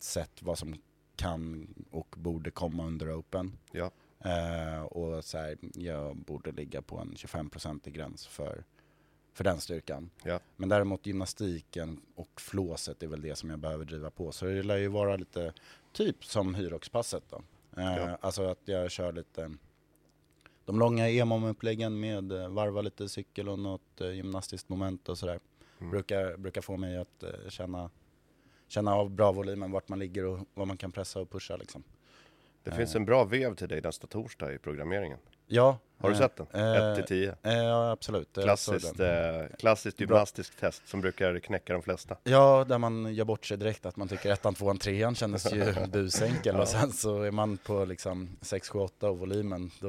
Sett 0.00 0.42
vad 0.42 0.58
som 0.58 0.74
kan 1.18 1.66
och 1.90 2.14
borde 2.18 2.50
komma 2.50 2.86
under 2.86 3.18
open. 3.20 3.58
Ja. 3.72 3.90
Eh, 4.24 4.82
och 4.82 5.24
så 5.24 5.38
här, 5.38 5.58
jag 5.74 6.16
borde 6.16 6.52
ligga 6.52 6.82
på 6.82 6.98
en 6.98 7.14
25% 7.14 7.90
gräns 7.90 8.26
för, 8.26 8.64
för 9.32 9.44
den 9.44 9.60
styrkan. 9.60 10.10
Ja. 10.22 10.40
Men 10.56 10.68
däremot 10.68 11.06
gymnastiken 11.06 12.00
och 12.14 12.40
flåset 12.40 13.02
är 13.02 13.06
väl 13.06 13.20
det 13.22 13.36
som 13.36 13.50
jag 13.50 13.58
behöver 13.58 13.84
driva 13.84 14.10
på. 14.10 14.32
Så 14.32 14.44
det 14.44 14.62
lär 14.62 14.76
ju 14.76 14.88
vara 14.88 15.16
lite 15.16 15.52
typ 15.92 16.24
som 16.24 16.54
hyroxpasset 16.54 17.24
då. 17.30 17.36
Eh, 17.76 17.96
Ja. 17.96 18.18
Alltså 18.20 18.42
att 18.42 18.60
jag 18.64 18.90
kör 18.90 19.12
lite 19.12 19.50
de 20.64 20.78
långa 20.78 21.08
EMOM-uppläggen 21.08 22.00
med 22.00 22.32
eh, 22.32 22.48
varva 22.48 22.80
lite 22.82 23.08
cykel 23.08 23.48
och 23.48 23.58
något 23.58 24.00
gymnastiskt 24.00 24.68
moment 24.68 25.08
och 25.08 25.18
sådär. 25.18 25.40
Mm. 25.78 25.90
Brukar, 25.90 26.36
brukar 26.36 26.60
få 26.60 26.76
mig 26.76 26.96
att 26.96 27.24
känna, 27.48 27.90
känna 28.68 28.94
av 28.94 29.10
bra 29.10 29.32
volymen, 29.32 29.70
vart 29.70 29.88
man 29.88 29.98
ligger 29.98 30.24
och 30.24 30.38
vad 30.54 30.66
man 30.66 30.76
kan 30.76 30.92
pressa 30.92 31.20
och 31.20 31.30
pusha 31.30 31.56
liksom. 31.56 31.82
Det 32.62 32.70
finns 32.70 32.94
en 32.94 33.04
bra 33.04 33.24
vev 33.24 33.54
till 33.54 33.68
dig 33.68 33.80
nästa 33.80 34.06
torsdag 34.06 34.52
i 34.52 34.58
programmeringen. 34.58 35.18
Ja. 35.46 35.78
Har 36.00 36.08
du 36.08 36.14
eh, 36.14 36.18
sett 36.20 36.36
den? 36.36 36.46
eh, 36.52 36.90
1 36.92 36.96
till 36.96 37.04
10. 37.18 37.34
eh, 37.42 37.58
Ja, 37.58 37.90
absolut. 37.90 38.38
Klassiskt, 38.42 39.00
eh, 39.00 39.08
klassiskt 39.58 40.00
gymnastiskt 40.00 40.60
test 40.60 40.88
som 40.88 41.00
brukar 41.00 41.38
knäcka 41.38 41.72
de 41.72 41.82
flesta. 41.82 42.16
Ja, 42.24 42.64
där 42.68 42.78
man 42.78 43.14
gör 43.14 43.24
bort 43.24 43.46
sig 43.46 43.56
direkt 43.56 43.86
att 43.86 43.96
man 43.96 44.08
tycker 44.08 44.30
ettan, 44.32 44.54
tvåan, 44.54 44.78
trean 44.78 45.14
kändes 45.14 45.52
ju 45.52 45.74
busenkel 45.92 46.56
och 46.60 46.68
sen 46.68 46.92
så 46.92 47.22
är 47.22 47.30
man 47.30 47.56
på 47.56 47.84
liksom 47.84 48.28
6, 48.40 48.68
7, 48.68 48.78
8 48.78 49.10
och 49.10 49.18
volymen, 49.18 49.70
då, 49.80 49.88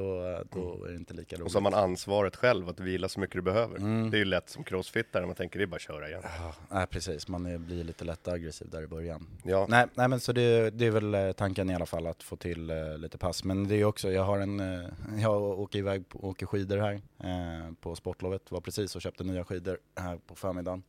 då 0.52 0.84
är 0.84 0.90
det 0.90 0.96
inte 0.96 1.14
lika 1.14 1.36
roligt. 1.36 1.44
Och 1.46 1.52
så 1.52 1.56
har 1.58 1.62
man 1.62 1.74
ansvaret 1.74 2.36
själv 2.36 2.68
att 2.68 2.80
vila 2.80 3.08
så 3.08 3.20
mycket 3.20 3.36
du 3.36 3.42
behöver. 3.42 3.76
Mm. 3.76 4.10
Det 4.10 4.16
är 4.16 4.18
ju 4.18 4.24
lätt 4.24 4.48
som 4.48 4.64
crossfittare, 4.64 5.26
man 5.26 5.34
tänker 5.34 5.58
det 5.58 5.64
är 5.64 5.66
bara 5.66 5.76
att 5.76 5.82
köra 5.82 6.08
igen. 6.08 6.22
Ja, 6.24 6.54
nej 6.68 6.86
precis, 6.86 7.28
man 7.28 7.46
är, 7.46 7.58
blir 7.58 7.84
lite 7.84 8.04
lätt 8.04 8.28
aggressiv 8.28 8.68
där 8.70 8.82
i 8.82 8.86
början. 8.86 9.26
Ja, 9.42 9.66
Nej, 9.68 9.86
nej 9.94 10.08
men 10.08 10.20
så 10.20 10.32
det, 10.32 10.70
det 10.70 10.86
är 10.86 10.90
väl 10.90 11.14
eh, 11.14 11.32
tanken 11.32 11.70
i 11.70 11.74
alla 11.74 11.86
fall 11.86 12.06
att 12.06 12.22
få 12.22 12.36
till 12.36 12.70
eh, 12.70 12.98
lite 12.98 13.18
pass. 13.18 13.44
Men 13.44 13.68
det 13.68 13.74
är 13.74 13.84
också, 13.84 14.12
jag 14.12 14.22
har 14.22 14.38
en, 14.38 14.60
eh, 14.60 14.88
jag 15.22 15.42
åker 15.42 15.78
iväg 15.78 15.99
på, 16.04 16.28
åker 16.28 16.46
skidor 16.46 16.78
här 16.78 17.00
eh, 17.18 17.72
på 17.80 17.96
sportlovet. 17.96 18.50
Var 18.50 18.60
precis 18.60 18.96
och 18.96 19.02
köpte 19.02 19.24
nya 19.24 19.44
skidor 19.44 19.78
här 19.96 20.16
på 20.26 20.34
förmiddagen. 20.34 20.82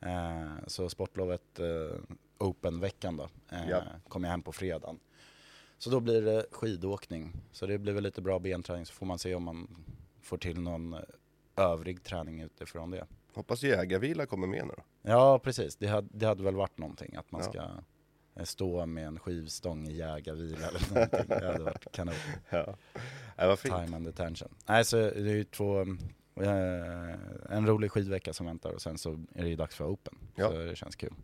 Eh, 0.00 0.52
så 0.66 0.88
sportlovet, 0.88 1.58
eh, 1.60 1.98
open-veckan 2.38 3.16
då, 3.16 3.28
eh, 3.52 3.70
Ja. 3.70 3.82
kommer 4.08 4.28
jag 4.28 4.30
hem 4.30 4.42
på 4.42 4.52
fredagen. 4.52 4.98
Så 5.78 5.90
då 5.90 6.00
blir 6.00 6.22
det 6.22 6.46
skidåkning. 6.50 7.32
Så 7.52 7.66
det 7.66 7.78
blir 7.78 7.92
väl 7.92 8.02
lite 8.02 8.22
bra 8.22 8.38
benträning 8.38 8.86
så 8.86 8.92
får 8.92 9.06
man 9.06 9.18
se 9.18 9.34
om 9.34 9.42
man 9.42 9.84
får 10.22 10.38
till 10.38 10.60
någon 10.60 10.92
eh, 10.94 11.00
övrig 11.56 12.02
träning 12.02 12.40
utifrån 12.40 12.90
det. 12.90 13.06
hoppas 13.34 13.62
jägarvila 13.62 14.26
kommer 14.26 14.46
med 14.46 14.66
nu 14.66 14.72
då. 14.76 14.82
Ja, 15.10 15.38
precis. 15.38 15.76
Det 15.76 15.86
hade, 15.86 16.08
det 16.12 16.26
hade 16.26 16.42
väl 16.42 16.54
varit 16.54 16.78
någonting 16.78 17.16
att 17.16 17.32
man 17.32 17.42
Ja. 17.44 17.50
ska 17.50 17.68
stå 18.44 18.86
med 18.86 19.06
en 19.06 19.18
skivstång 19.18 19.88
i 19.88 19.92
jägarvila 19.96 20.68
eller 20.68 20.94
någonting. 20.94 21.24
Det 21.28 21.46
hade 21.46 21.64
varit 21.64 21.92
kanon. 21.92 22.14
Ja, 22.50 22.74
ja 23.36 23.46
vad 23.46 23.58
fint. 23.58 23.74
Time 23.74 23.96
and 23.96 24.08
attention. 24.08 24.48
Nej, 24.66 24.84
så 24.84 24.96
det 24.96 25.30
är 25.30 25.34
ju 25.34 25.44
två, 25.44 25.80
eh, 26.40 27.14
en 27.50 27.66
rolig 27.66 27.90
skidvecka 27.90 28.32
som 28.32 28.46
väntar 28.46 28.70
och 28.70 28.82
sen 28.82 28.98
så 28.98 29.12
är 29.34 29.42
det 29.42 29.48
ju 29.48 29.56
dags 29.56 29.76
för 29.76 29.84
Open. 29.84 30.14
Ja. 30.34 30.48
Så 30.50 30.56
det 30.56 30.76
känns 30.76 30.96
kul. 30.96 31.14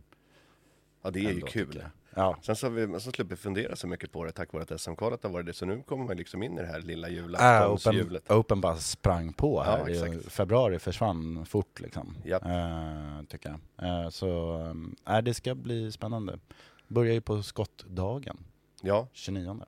Ja, 1.01 1.11
det 1.11 1.19
är 1.19 1.23
ju 1.23 1.29
Ändå, 1.29 1.47
kul. 1.47 1.65
tycker 1.67 1.79
jag. 1.79 1.89
Ja, 2.15 2.37
Sen 2.41 2.55
så 2.55 2.69
vi 2.69 2.99
så 2.99 3.11
slipper 3.11 3.29
vi 3.29 3.35
fundera 3.35 3.75
så 3.75 3.87
mycket 3.87 4.11
på 4.11 4.25
det 4.25 4.31
tack 4.31 4.53
vare 4.53 4.63
att 4.63 4.81
SM-kvalet 4.81 5.23
har 5.23 5.29
varit 5.29 5.45
det. 5.45 5.53
Så 5.53 5.65
nu 5.65 5.81
kommer 5.81 6.05
man 6.05 6.17
liksom 6.17 6.43
in 6.43 6.57
i 6.57 6.61
det 6.61 6.67
här 6.67 6.81
lilla 6.81 7.07
äh, 7.07 7.13
open, 7.13 7.93
julaftonshjulet. 7.93 8.31
open 8.31 8.61
bara 8.61 8.75
sprang 8.75 9.33
på 9.33 9.61
här. 9.63 9.89
Ja, 9.89 10.07
I 10.07 10.19
februari 10.19 10.79
försvann 10.79 11.45
fort 11.45 11.79
liksom. 11.79 12.17
Japp. 12.25 12.45
Eh, 12.45 13.21
tycker 13.27 13.57
jag. 13.77 14.03
Eh, 14.03 14.09
så 14.09 14.59
äh, 15.09 15.17
det 15.17 15.33
ska 15.33 15.55
bli 15.55 15.91
spännande. 15.91 16.39
Börjar 16.89 17.13
ju 17.13 17.21
på 17.21 17.43
skottdagen, 17.43 18.37
Ja, 18.81 19.07
29. 19.13 19.59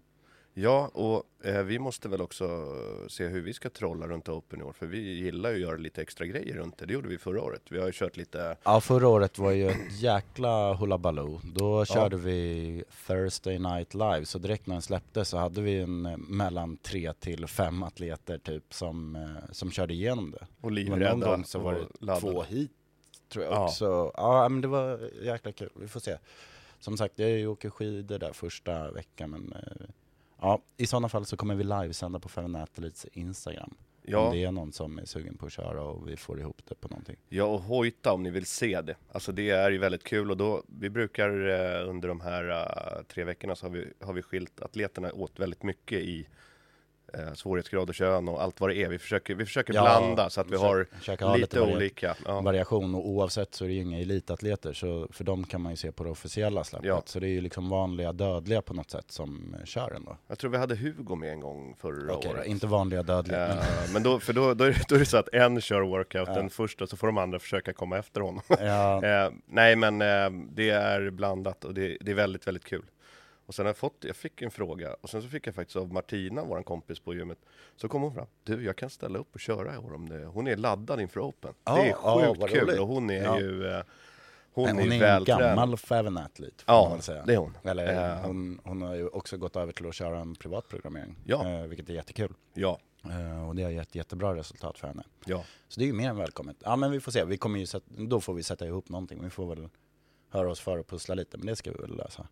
ja 0.53 0.87
och 0.93 1.23
eh, 1.45 1.63
vi 1.63 1.79
måste 1.79 2.09
väl 2.09 2.21
också 2.21 2.75
se 3.09 3.27
hur 3.27 3.41
vi 3.41 3.53
ska 3.53 3.69
trolla 3.69 4.07
runt 4.07 4.29
Open 4.29 4.59
i 4.59 4.63
år. 4.63 4.73
För 4.73 4.85
vi 4.85 4.99
gillar 4.99 5.49
ju 5.49 5.55
att 5.55 5.61
göra 5.61 5.77
lite 5.77 6.01
extra 6.01 6.25
grejer 6.25 6.55
runt 6.55 6.77
det. 6.77 6.85
Det 6.85 6.93
gjorde 6.93 7.07
vi 7.09 7.17
förra 7.17 7.41
året. 7.41 7.61
Vi 7.69 7.79
har 7.79 7.85
ju 7.85 7.91
kört 7.93 8.17
lite, 8.17 8.57
Ja, 8.63 8.81
förra 8.81 9.07
året 9.07 9.37
var 9.39 9.51
ju 9.51 9.69
ett 9.69 10.01
jäkla 10.01 10.73
hullabaloo. 10.73 11.41
Då 11.43 11.85
körde 11.85 12.17
vi 12.17 12.83
Thursday 13.07 13.59
Night 13.59 13.93
Live, 13.93 14.25
så 14.25 14.37
direkt 14.37 14.67
när 14.67 14.75
den 14.75 14.81
släpptes 14.81 15.29
så 15.29 15.37
hade 15.37 15.61
vi 15.61 15.79
en 15.81 16.05
eh, 16.05 16.17
mellan 16.17 16.77
tre 16.77 17.13
till 17.13 17.47
fem 17.47 17.83
atleter 17.83 18.37
typ 18.37 18.73
som, 18.73 19.15
eh, 19.15 19.51
som 19.51 19.71
körde 19.71 19.93
igenom 19.93 20.31
det. 20.31 20.47
och 20.61 20.71
Men 20.71 20.75
livrädda 20.75 21.15
någon 21.15 21.29
gång 21.29 21.45
så 21.45 21.59
var 21.59 21.73
det 21.99 22.19
två 22.19 22.43
hit 22.43 22.71
tror 23.29 23.45
jag 23.45 23.53
Ja. 23.53 23.65
också. 23.65 24.11
Ja, 24.15 24.49
men 24.49 24.61
det 24.61 24.67
var 24.67 25.09
jäkla 25.23 25.51
kul. 25.51 25.69
Vi 25.75 25.87
får 25.87 25.99
se. 25.99 26.17
Som 26.81 26.97
sagt, 26.97 27.19
jag 27.19 27.51
åker 27.51 27.69
skidor 27.69 28.19
där 28.19 28.33
första 28.33 28.91
veckan 28.91 29.29
men 29.29 29.53
eh, 29.53 29.87
ja, 30.39 30.61
i 30.77 30.87
sådana 30.87 31.09
fall 31.09 31.25
så 31.25 31.37
kommer 31.37 31.55
vi 31.55 31.63
livesända 31.63 32.19
på 32.19 32.29
Feven 32.29 32.55
Athletes 32.55 33.05
Instagram. 33.13 33.69
Om 33.69 34.11
Ja, 34.11 34.29
det 34.31 34.43
är 34.43 34.51
någon 34.51 34.71
som 34.71 34.99
är 34.99 35.05
sugen 35.05 35.37
på 35.37 35.45
att 35.45 35.51
köra 35.51 35.83
och 35.83 36.07
vi 36.07 36.17
får 36.17 36.39
ihop 36.39 36.61
det 36.67 36.75
på 36.75 36.87
någonting. 36.87 37.17
Ja, 37.29 37.43
och 37.43 37.61
hojta 37.61 38.13
om 38.13 38.23
ni 38.23 38.29
vill 38.29 38.45
se 38.45 38.81
det. 38.81 38.95
Alltså 39.11 39.31
det 39.31 39.49
är 39.49 39.71
ju 39.71 39.77
väldigt 39.77 40.03
kul 40.03 40.31
och 40.31 40.37
då, 40.37 40.63
vi 40.79 40.89
brukar 40.89 41.29
eh, 41.29 41.89
under 41.89 42.07
de 42.07 42.21
här 42.21 42.49
eh, 42.49 43.03
tre 43.03 43.23
veckorna 43.23 43.55
så 43.55 43.65
har 43.65 43.71
vi, 43.71 43.93
har 43.99 44.13
vi 44.13 44.21
skilt 44.21 44.61
atleterna 44.61 45.13
åt 45.13 45.39
väldigt 45.39 45.63
mycket 45.63 45.99
i 45.99 46.27
eh, 47.13 47.33
svårighetsgrad 47.33 47.89
och 47.89 47.95
kön 47.95 48.27
och 48.27 48.41
allt 48.43 48.61
vad 48.61 48.69
det 48.69 48.75
är. 48.83 48.89
Vi 48.89 48.99
försöker, 48.99 49.35
vi 49.35 49.45
försöker 49.45 49.73
Ja, 49.73 49.81
blanda 49.81 50.29
så 50.29 50.41
att 50.41 50.51
vi 50.51 50.57
har 50.57 50.87
lite, 51.11 51.37
lite 51.37 51.59
vari- 51.59 51.75
olika. 51.75 52.15
Ja. 52.25 52.41
variation 52.41 52.95
och 52.95 53.07
oavsett 53.09 53.55
så 53.55 53.63
är 53.63 53.67
det 53.67 53.73
ju 53.73 53.81
inga 53.81 53.99
elitatleter 53.99 54.73
så 54.73 55.07
för 55.11 55.23
dem 55.23 55.43
kan 55.43 55.61
man 55.61 55.71
ju 55.71 55.75
se 55.75 55.91
på 55.91 56.03
det 56.03 56.09
officiella 56.09 56.63
släppet. 56.63 56.87
Ja. 56.87 57.01
Så 57.05 57.19
det 57.19 57.27
är 57.27 57.31
ju 57.31 57.41
liksom 57.41 57.69
vanliga 57.69 58.13
dödliga 58.13 58.61
på 58.61 58.73
något 58.73 58.91
sätt 58.91 59.11
som 59.11 59.55
kör 59.65 59.93
ändå. 59.95 60.17
Jag 60.27 60.37
tror 60.39 60.51
vi 60.51 60.57
hade 60.57 60.75
Hugo 60.75 61.15
med 61.15 61.31
en 61.31 61.39
gång 61.39 61.75
förra 61.81 62.07
då, 62.13 62.29
året. 62.29 62.45
inte 62.47 62.67
vanliga 62.67 63.03
dödliga. 63.03 63.47
Eh, 63.47 63.57
men 63.93 64.03
då, 64.03 64.19
för 64.19 64.33
då, 64.33 64.53
då, 64.53 64.63
är 64.63 64.69
det, 64.69 64.83
då 64.89 64.95
är 64.95 64.99
det 64.99 65.05
så 65.05 65.17
att 65.17 65.29
en 65.33 65.61
kör 65.61 65.81
workouten 65.81 66.49
först 66.49 66.81
och 66.81 66.89
så 66.89 66.97
får 66.97 67.07
de 67.07 67.17
andra 67.17 67.39
försöka 67.39 67.73
komma 67.73 67.97
efter 67.97 68.21
honom. 68.21 68.41
Ja, 68.47 69.01
Eh, 69.11 69.31
nej, 69.45 69.75
men 69.75 70.01
eh, 70.01 70.29
det 70.51 70.69
är 70.69 71.09
blandat 71.09 71.65
och 71.65 71.73
det, 71.73 71.97
det 72.01 72.11
är 72.11 72.15
väldigt, 72.15 72.47
väldigt 72.47 72.65
kul. 72.65 72.85
Och 73.51 73.55
sen 73.55 73.65
har 73.65 73.69
jag 73.69 73.77
fått, 73.77 74.03
jag 74.03 74.15
fick 74.15 74.41
en 74.41 74.51
fråga 74.51 74.95
och 75.01 75.09
sen 75.09 75.21
så 75.21 75.27
fick 75.27 75.47
jag 75.47 75.55
faktiskt 75.55 75.75
av 75.75 75.93
Martina, 75.93 76.43
vår 76.43 76.63
kompis 76.63 76.99
på 76.99 77.13
gymmet, 77.13 77.37
så 77.75 77.87
kom 77.87 78.01
hon 78.01 78.13
fram. 78.13 78.27
Du, 78.43 78.63
jag 78.63 78.75
kan 78.75 78.89
ställa 78.89 79.19
upp 79.19 79.27
och 79.33 79.39
köra 79.39 79.73
i 79.73 79.77
år 79.77 79.93
om 79.93 80.09
det. 80.09 80.25
Hon 80.25 80.47
är 80.47 80.55
laddad 80.57 81.01
inför 81.01 81.19
Open. 81.19 81.53
Ja, 81.63 81.75
det 81.75 81.89
är 81.89 81.93
sjukt 81.93 82.39
vad 82.41 82.49
kul 82.49 82.59
roligt. 82.61 82.79
och 82.79 82.87
hon 82.87 83.09
är 83.09 83.23
Ja. 83.23 83.39
ju, 83.39 83.67
eh, 83.67 83.83
Hon, 84.53 84.67
är 84.67 84.73
hon 84.73 84.83
ju 84.91 85.03
är 85.03 85.17
en 85.17 85.23
gammal 85.23 85.77
Faven 85.77 86.17
Athlete, 86.17 86.63
får 86.65 86.75
Ja, 86.75 86.99
det 87.25 87.33
är 87.33 87.37
hon. 87.37 87.57
Eller 87.63 88.09
Eh. 88.17 88.21
hon, 88.25 88.59
hon 88.63 88.81
har 88.81 88.95
ju 88.95 89.07
också 89.07 89.37
gått 89.37 89.55
över 89.55 89.73
till 89.73 89.87
att 89.87 89.95
köra 89.95 90.19
en 90.19 90.35
privat 90.35 90.67
programmering, 90.69 91.15
Ja. 91.25 91.47
eh, 91.49 91.61
vilket 91.67 91.89
är 91.89 91.93
jättekul. 91.93 92.33
Ja, 92.53 92.79
Eh, 93.09 93.49
och 93.49 93.55
det 93.55 93.63
har 93.63 93.69
gett 93.71 93.95
jättebra 93.95 94.35
resultat 94.35 94.77
för 94.79 94.87
henne. 94.87 95.03
ja. 95.25 95.43
Så 95.67 95.79
det 95.79 95.85
är 95.85 95.87
ju 95.87 95.93
mer 95.93 96.09
än 96.09 96.17
välkommet. 96.17 96.57
Ja 96.59 96.75
men 96.75 96.91
vi 96.91 96.99
får 96.99 97.11
se, 97.11 97.25
vi 97.25 97.37
kommer 97.37 97.59
ju 97.59 97.65
sätta, 97.65 97.85
då 97.97 98.21
får 98.21 98.33
vi 98.33 98.43
sätta 98.43 98.65
ihop 98.67 98.89
någonting. 98.89 99.23
Vi 99.23 99.29
får 99.29 99.55
väl 99.55 99.69
höra 100.29 100.51
oss 100.51 100.59
för 100.59 100.77
och 100.77 100.87
pussla 100.87 101.15
lite, 101.15 101.37
men 101.37 101.47
det 101.47 101.55
ska 101.55 101.71
vi 101.71 101.77
väl 101.77 101.95
lösa. 101.97 102.27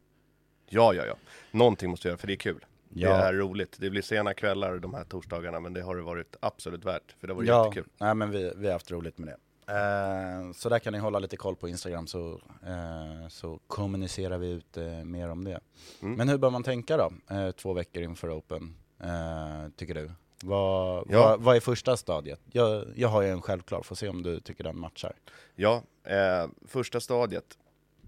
Ja, 0.69 0.93
ja, 0.93 1.05
ja. 1.05 1.15
Någonting 1.51 1.89
måste 1.89 2.07
vi 2.07 2.09
göra 2.09 2.17
för 2.17 2.27
det 2.27 2.33
är 2.33 2.37
kul. 2.37 2.65
Ja. 2.93 3.09
Det 3.09 3.23
är 3.23 3.33
roligt. 3.33 3.75
Det 3.79 3.89
blir 3.89 4.01
sena 4.01 4.33
kvällar 4.33 4.77
de 4.77 4.93
här 4.93 5.03
torsdagarna, 5.03 5.59
men 5.59 5.73
det 5.73 5.81
har 5.81 5.95
det 5.95 6.01
varit 6.01 6.35
absolut 6.39 6.85
värt. 6.85 7.15
För 7.19 7.27
det 7.27 7.33
varit 7.33 7.47
ja, 7.47 7.65
jättekul. 7.65 7.89
nej 7.97 8.15
men 8.15 8.31
vi, 8.31 8.53
vi 8.55 8.65
har 8.65 8.73
haft 8.73 8.91
roligt 8.91 9.17
med 9.17 9.27
det. 9.27 9.37
Eh, 9.73 10.51
så 10.53 10.69
där 10.69 10.79
kan 10.79 10.93
ni 10.93 10.99
hålla 10.99 11.19
lite 11.19 11.37
koll 11.37 11.55
på 11.55 11.69
Instagram 11.69 12.07
så, 12.07 12.41
eh, 12.65 13.27
så 13.29 13.59
kommunicerar 13.67 14.37
vi 14.37 14.49
ut 14.51 14.77
eh, 14.77 14.83
mer 14.85 15.29
om 15.29 15.43
det. 15.43 15.59
Mm. 16.01 16.15
Men 16.15 16.29
hur 16.29 16.37
bör 16.37 16.49
man 16.49 16.63
tänka 16.63 16.97
då, 16.97 17.35
eh, 17.35 17.51
två 17.51 17.73
veckor 17.73 18.03
inför 18.03 18.37
Open, 18.37 18.75
eh, 18.99 19.69
tycker 19.75 19.93
du? 19.93 20.11
Vad, 20.43 21.07
Ja. 21.09 21.19
vad, 21.29 21.41
vad 21.41 21.55
är 21.55 21.59
första 21.59 21.97
stadiet? 21.97 22.39
Jag, 22.51 22.85
jag 22.95 23.09
har 23.09 23.21
ju 23.21 23.29
en 23.29 23.41
självklar, 23.41 23.81
får 23.81 23.95
se 23.95 24.09
om 24.09 24.23
du 24.23 24.39
tycker 24.39 24.63
den 24.63 24.79
matchar. 24.79 25.13
Ja, 25.55 25.83
eh, 26.03 26.47
första 26.67 26.99
stadiet. 26.99 27.57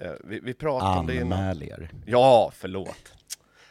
Eh, 0.02 0.12
vi, 0.24 0.40
vi 0.40 0.54
pratade 0.54 1.00
om 1.00 1.08
det 1.08 1.16
innan. 1.16 1.40
Anmäl 1.40 1.64
er. 1.64 1.92
Ja, 2.06 2.52
förlåt. 2.54 3.14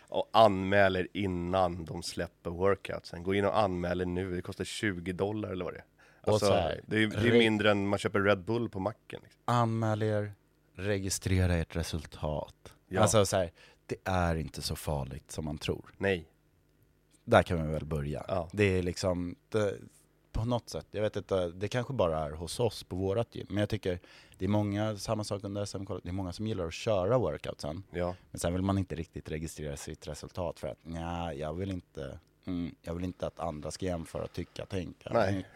Och 0.09 0.29
anmäler 0.33 1.09
innan 1.13 1.85
de 1.85 2.03
släpper 2.03 2.51
workoutsen. 2.51 3.23
Gå 3.23 3.35
in 3.35 3.45
och 3.45 3.59
anmäler 3.59 4.05
nu, 4.07 4.37
det 4.37 4.43
kostar 4.43 4.65
20 4.65 5.13
dollar 5.13 5.51
eller 5.51 5.65
vad 5.65 5.75
det 5.75 5.79
är. 5.79 5.85
Alltså, 6.23 6.47
så 6.47 6.53
här, 6.53 6.81
det 6.87 6.97
är, 7.03 7.07
det 7.07 7.17
är 7.17 7.21
re- 7.21 7.39
mindre 7.39 7.71
än 7.71 7.87
man 7.89 7.99
köper 7.99 8.21
Red 8.21 8.45
Bull 8.45 8.69
på 8.69 8.81
macken. 8.81 9.21
Liksom. 9.23 9.41
Anmäl 9.45 10.03
er, 10.03 10.33
registrera 10.75 11.55
ert 11.55 11.77
resultat. 11.77 12.75
Ja. 12.89 13.01
Alltså 13.01 13.27
så 13.27 13.37
här, 13.37 13.51
det 13.87 13.97
är 14.05 14.35
inte 14.37 14.63
så 14.63 14.77
farligt 14.77 15.31
som 15.31 15.45
man 15.45 15.59
tror. 15.59 15.95
Nej. 15.99 16.27
Där 17.25 17.43
kan 17.43 17.67
vi 17.67 17.73
väl 17.73 17.85
börja. 17.85 18.25
Ja. 18.29 18.49
Det 18.53 18.65
är 18.79 18.83
liksom, 18.83 19.37
det, 19.49 19.75
på 20.33 20.45
något 20.45 20.69
sätt, 20.69 20.87
jag 20.91 21.03
vet 21.03 21.17
inte, 21.17 21.49
det 21.49 21.69
kanske 21.69 21.93
bara 21.93 22.19
är 22.19 22.31
hos 22.31 22.61
oss 22.61 22.85
på 22.85 22.97
vårat 22.97 23.35
gym, 23.35 23.47
men 23.49 23.57
jag 23.59 23.69
tycker 23.69 23.99
det 24.39 24.45
är 24.45 24.49
många, 24.49 24.97
samma 24.97 25.25
sak 25.25 25.45
under 25.45 25.65
SM, 25.65 25.85
det 26.03 26.09
är 26.09 26.13
många 26.13 26.33
som 26.33 26.47
gillar 26.47 26.67
att 26.67 26.75
köra 26.75 27.19
workoutsen, 27.19 27.83
Ja, 27.91 28.15
men 28.31 28.41
sen 28.41 28.53
vill 28.53 28.63
man 28.63 28.79
inte 28.79 28.95
riktigt 28.95 29.31
registrera 29.31 29.77
sitt 29.77 30.09
resultat 30.09 30.61
för 30.61 30.69
att 30.69 30.79
nej, 30.83 31.39
jag 31.39 31.55
vill 31.55 31.71
inte, 31.71 32.19
mm, 32.47 32.75
jag 32.83 32.95
vill 32.95 33.05
inte 33.05 33.27
att 33.27 33.41
andra 33.41 33.71
ska 33.71 33.87
jämföra, 33.87 34.27
tycka, 34.27 34.67
tänka. 34.67 35.11
Nej. 35.13 35.47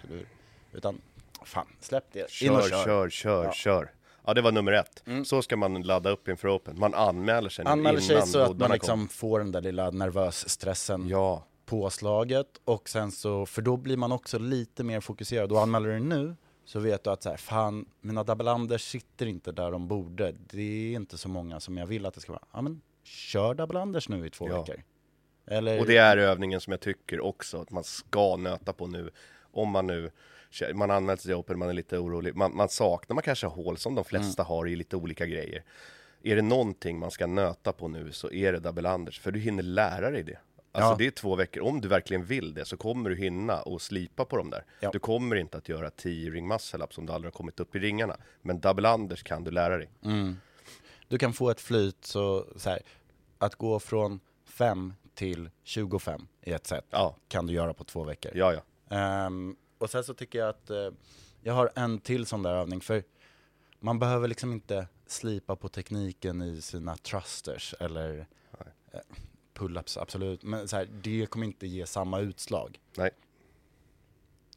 Utan, 0.73 1.00
fan, 1.45 1.66
släpp 1.81 2.04
det. 2.12 2.43
In 2.43 2.50
och 2.50 2.62
kör, 2.62 2.69
kör. 2.69 2.85
kör, 2.85 3.11
kör, 3.11 3.45
Ja. 3.45 3.52
kör. 3.52 3.93
Ja, 4.26 4.35
det 4.35 4.43
var 4.43 4.52
nummer 4.52 4.73
ett. 4.73 5.02
Mm. 5.07 5.25
Så 5.25 5.43
ska 5.43 5.57
man 5.57 5.83
ladda 5.83 6.11
upp 6.11 6.28
inför 6.28 6.57
Open. 6.57 6.78
Man 6.78 6.95
anmäler 6.95 7.49
sig 7.49 7.64
nu 7.64 7.71
Anmäler 7.71 8.00
sig 8.00 8.14
innan 8.16 8.26
så 8.26 8.38
att 8.38 8.59
man 8.59 8.71
liksom 8.71 9.09
får 9.09 9.38
den 9.38 9.52
där 9.52 9.61
lilla 9.61 9.90
nervös 9.90 10.49
stressen. 10.49 11.09
Ja, 11.09 11.45
påslaget 11.66 12.47
och 12.64 12.88
sen 12.88 13.12
så, 13.12 13.47
för 13.47 13.62
då 13.62 13.76
blir 13.76 13.97
man 13.97 14.12
också 14.12 14.38
lite 14.38 14.85
mer 14.85 15.00
fokuserad. 15.00 15.52
Och 15.52 15.61
anmäler 15.62 15.88
du 15.88 15.99
nu 15.99 16.37
så 16.64 16.80
vet 16.80 17.04
du 17.04 17.11
att 17.11 17.23
så 17.23 17.28
här, 17.30 17.37
fan, 17.37 17.87
mina 18.00 18.25
double 18.25 18.50
unders 18.50 18.83
sitter 18.83 19.26
inte 19.26 19.52
där 19.52 19.71
de 19.71 19.88
borde. 19.88 20.33
Det 20.50 20.62
är 20.62 20.97
inte 20.97 21.18
så 21.18 21.28
många 21.28 21.61
som 21.61 21.76
jag 21.76 21.87
vill 21.87 22.06
att 22.06 22.14
det 22.14 22.21
ska 22.21 22.33
vara. 22.33 22.44
Ja 22.52 22.62
men, 22.62 22.80
kör 23.02 23.54
double 23.54 23.80
unders 23.80 24.09
nu 24.09 24.26
i 24.26 24.30
två 24.30 24.49
Ja. 24.49 24.61
veckor. 24.61 24.83
Eller, 25.47 25.80
och 25.80 25.87
det 25.87 25.97
är 25.97 26.16
övningen 26.16 26.61
som 26.61 26.71
jag 26.71 26.80
tycker 26.80 27.21
också 27.21 27.61
att 27.61 27.71
man 27.71 27.85
ska 27.85 28.37
nöta 28.37 28.73
på 28.73 28.87
nu. 28.87 29.11
Om 29.52 29.71
man 29.71 29.87
nu, 29.87 30.11
man 30.75 30.90
anmält 30.90 31.21
sig 31.21 31.28
till 31.28 31.35
Open, 31.37 31.59
man 31.59 31.68
är 31.68 31.73
lite 31.73 31.99
orolig. 31.99 32.37
Man, 32.37 32.56
man 32.56 32.68
saknar, 32.68 33.14
man 33.14 33.23
kanske 33.23 33.47
har 33.47 33.54
hål 33.54 33.76
som 33.76 33.94
de 33.94 34.04
flesta 34.04 34.42
Mm. 34.42 34.49
har 34.49 34.68
i 34.68 34.76
lite 34.76 34.97
olika 34.97 35.26
grejer. 35.26 35.64
Är 36.23 36.37
det 36.37 36.42
någonting 36.42 36.99
man 36.99 37.11
ska 37.11 37.26
nöta 37.26 37.73
på 37.73 37.88
nu 37.88 38.12
så 38.12 38.30
är 38.30 38.52
det 38.52 38.59
double 38.61 38.94
unders, 38.94 39.18
för 39.18 39.33
du 39.33 39.40
hinner 39.40 39.62
lära 39.62 40.11
dig 40.11 40.23
det. 40.23 40.38
Alltså 40.75 40.90
Ja. 40.93 40.97
det 40.99 41.07
är 41.07 41.11
två 41.11 41.37
veckor, 41.37 41.62
om 41.62 41.81
du 41.81 41.88
verkligen 41.88 42.25
vill 42.25 42.54
det 42.54 42.64
så 42.64 42.76
kommer 42.76 43.11
du 43.11 43.16
hinna 43.16 43.62
och 43.62 43.83
slipa 43.83 44.25
på 44.25 44.37
dem 44.37 44.50
där. 44.50 44.64
Ja. 44.81 44.90
Du 44.93 44.99
kommer 44.99 45.37
inte 45.37 45.59
att 45.59 45.69
göra 45.69 45.90
10 45.90 46.31
ring 46.31 46.49
muscle 46.49 46.85
ups 46.85 46.99
om 46.99 47.07
du 47.07 47.12
aldrig 47.12 47.33
har 47.33 47.37
kommit 47.37 47.61
upp 47.61 47.76
i 47.76 47.78
ringarna. 47.78 48.16
Men 48.43 48.61
double 48.61 48.95
unders 48.95 49.23
kan 49.23 49.45
du 49.45 49.50
lära 49.50 49.76
dig. 49.76 49.88
mm, 50.04 50.37
du 51.09 51.19
kan 51.19 51.33
få 51.33 51.50
ett 51.50 51.61
flyt 51.61 52.04
så, 52.04 52.47
så 52.57 52.71
här, 52.71 52.81
att 53.38 53.54
gå 53.54 53.78
från 53.81 54.21
5 54.45 54.95
till 55.15 55.50
25 55.63 56.26
i 56.43 56.52
ett 56.52 56.67
set 56.67 56.84
Ja, 56.91 57.17
kan 57.28 57.47
du 57.47 57.52
göra 57.52 57.75
på 57.75 57.84
två 57.84 58.04
veckor. 58.04 58.32
ja, 58.34 58.52
ja. 58.54 58.97
Ehm, 58.97 59.56
och 59.78 59.91
sen 59.91 60.04
så 60.04 60.15
tycker 60.15 60.39
jag 60.39 60.49
att 60.49 60.71
eh, 60.71 60.91
jag 61.43 61.54
har 61.54 61.71
en 61.75 61.99
till 61.99 62.26
sån 62.26 62.43
där 62.43 62.54
övning, 62.54 62.80
för 62.80 63.02
man 63.80 63.99
behöver 63.99 64.28
liksom 64.28 64.52
inte 64.52 64.87
slipa 65.06 65.56
på 65.56 65.69
tekniken 65.69 66.43
i 66.43 66.63
sina 66.63 66.97
thrusters 66.97 67.75
eller 67.80 68.26
eh, 68.93 69.00
pull-ups, 69.54 69.99
absolut. 69.99 70.43
Men 70.43 70.69
så 70.69 70.76
här, 70.76 70.88
det 71.02 71.26
kommer 71.26 71.47
inte 71.47 71.67
ge 71.67 71.86
samma 71.86 72.21
utslag. 72.21 72.80
Nej. 72.97 73.10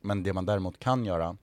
Men 0.01 0.23
det 0.23 0.33
man 0.33 0.45
däremot 0.45 0.79
kan 0.79 1.05
göra 1.05 1.37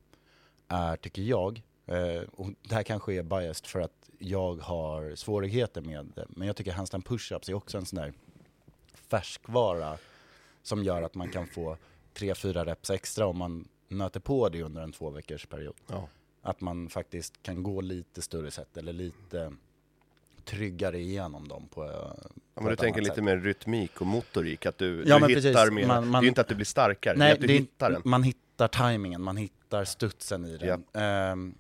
är, 0.69 0.97
tycker 0.97 1.23
jag, 1.23 1.63
eh, 1.87 2.23
och 2.33 2.51
det 2.63 2.75
här 2.75 2.83
kanske 2.83 3.15
är 3.15 3.23
biased 3.23 3.67
för 3.67 3.81
att 3.81 4.11
jag 4.19 4.55
har 4.55 5.15
svårigheter 5.15 5.83
med 5.83 6.13
det, 6.15 6.27
men 6.29 6.47
jag 6.47 6.57
tycker 6.57 6.73
handstand 6.73 7.05
push-ups 7.05 7.51
är 7.51 7.55
också 7.55 7.79
en 7.79 7.87
sån 7.87 7.97
där 7.97 8.13
färskvara 8.95 9.99
som 10.63 10.85
gör 10.85 11.03
att 11.03 11.15
man 11.15 11.29
kan 11.29 11.47
få 11.47 11.77
tre 12.13 12.35
fyra 12.35 12.65
reps 12.65 12.91
extra 12.91 13.27
om 13.27 13.39
man 13.39 13.69
nöter 13.89 14.21
på 14.21 14.49
det 14.49 14.63
under 14.63 14.83
en 14.83 14.93
två 14.93 15.11
veckors 15.11 15.47
period. 15.47 15.75
Ja. 15.87 16.09
Att 16.43 16.61
man 16.61 16.89
faktiskt 16.89 17.43
kan 17.43 17.63
gå 17.63 17.81
lite 17.81 18.23
större 18.23 18.51
sätt 18.51 18.77
eller 18.77 18.93
lite 18.93 19.53
tryggare 20.45 20.99
igenom 21.01 21.49
dem 21.49 21.69
på, 21.71 21.85
eh, 21.85 21.91
Ja, 21.91 22.15
på 22.55 22.63
men 22.63 22.71
du 22.71 22.77
tänker 22.77 23.01
lite 23.03 23.15
sätt. 23.15 23.25
mer 23.25 23.37
rytmik 23.37 24.01
och 24.01 24.07
motorik, 24.07 24.67
att 24.67 24.79
du, 24.79 25.05
Ja, 25.07 25.19
du 25.19 25.35
hittar 25.35 25.53
precis. 25.53 25.73
mer, 25.73 25.87
Man- 25.87 26.09
man- 26.09 26.13
det 26.13 26.19
är 26.19 26.23
ju 26.23 26.29
inte 26.29 26.41
att 26.41 26.49
du 26.49 26.55
blir 26.55 26.65
starkare, 26.67 27.15
det 27.15 27.17
är 27.17 27.19
Nej, 27.19 27.33
att 27.33 27.41
du 27.41 27.47
det 27.47 27.53
hittar 27.53 27.91
den. 27.91 28.03
man 28.05 28.23
hittar 28.23 28.69
tajmingen, 28.69 29.23
man 29.23 29.37
hittar 29.37 29.85
studsen 29.85 30.45
i 30.45 30.57
den. 30.57 30.85
Ehm, 30.93 31.55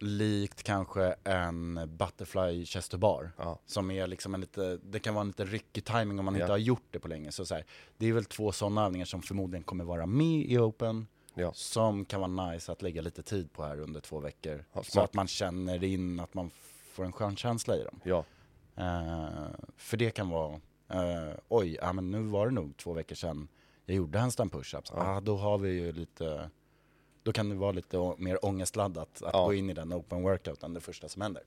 likt 0.00 0.62
kanske 0.62 1.14
en 1.24 1.74
butterfly 1.98 2.66
chester 2.66 2.98
bar. 2.98 3.30
Ja. 3.38 3.58
Som 3.66 3.90
är 3.90 4.06
liksom 4.06 4.34
en 4.34 4.40
lite, 4.40 4.78
det 4.82 4.98
kan 4.98 5.14
vara 5.14 5.22
en 5.22 5.26
lite 5.26 5.44
ryckig 5.44 5.84
timing 5.84 6.18
om 6.18 6.24
man 6.24 6.34
Ja. 6.34 6.40
inte 6.40 6.52
har 6.52 6.58
gjort 6.58 6.86
det 6.90 6.98
på 7.00 7.08
länge. 7.08 7.32
Så, 7.32 7.46
så 7.46 7.54
här, 7.54 7.64
det 7.96 8.06
är 8.06 8.12
väl 8.12 8.24
två 8.24 8.52
sådana 8.52 8.84
övningar 8.84 9.06
som 9.06 9.22
förmodligen 9.22 9.64
kommer 9.64 9.84
vara 9.84 10.06
med 10.06 10.44
i 10.50 10.58
Open. 10.58 11.06
Ja. 11.34 11.52
Som 11.54 12.04
kan 12.04 12.20
vara 12.20 12.50
nice 12.52 12.72
att 12.72 12.82
lägga 12.82 13.02
lite 13.02 13.22
tid 13.22 13.52
på 13.52 13.64
här 13.64 13.80
under 13.80 14.00
två 14.00 14.20
veckor. 14.20 14.64
Ja, 14.72 14.82
så 14.82 15.00
att 15.00 15.14
man 15.14 15.28
känner 15.28 15.84
in 15.84 16.20
att 16.20 16.34
man 16.34 16.50
får 16.98 17.04
en 17.04 17.12
skön 17.12 17.36
känsla 17.36 17.76
i 17.76 17.84
dem. 17.84 18.00
Ja, 18.04 18.24
Eh, 18.76 19.48
för 19.76 19.96
det 19.96 20.10
kan 20.10 20.30
vara, 20.30 20.60
eh, 20.88 21.34
oj, 21.48 21.78
ja, 21.82 21.92
men 21.92 22.10
nu 22.10 22.20
var 22.22 22.46
det 22.46 22.52
nog 22.54 22.76
två 22.76 22.92
veckor 22.92 23.14
sedan 23.14 23.48
jag 23.84 23.96
gjorde 23.96 24.18
handstand 24.18 24.50
push-ups. 24.52 24.92
Ja. 24.96 25.02
Ah, 25.16 25.20
då 25.20 25.36
har 25.36 25.58
vi 25.58 25.70
ju 25.70 25.92
lite, 25.92 26.50
då 27.22 27.32
kan 27.32 27.48
det 27.48 27.54
vara 27.54 27.72
lite 27.72 28.14
mer 28.18 28.44
ångestladdat 28.44 29.22
att 29.22 29.30
Ja. 29.34 29.44
gå 29.44 29.54
in 29.54 29.70
i 29.70 29.74
den 29.74 29.92
open 29.92 30.22
workouten 30.22 30.74
det 30.74 30.80
första 30.80 31.08
som 31.08 31.22
händer. 31.22 31.42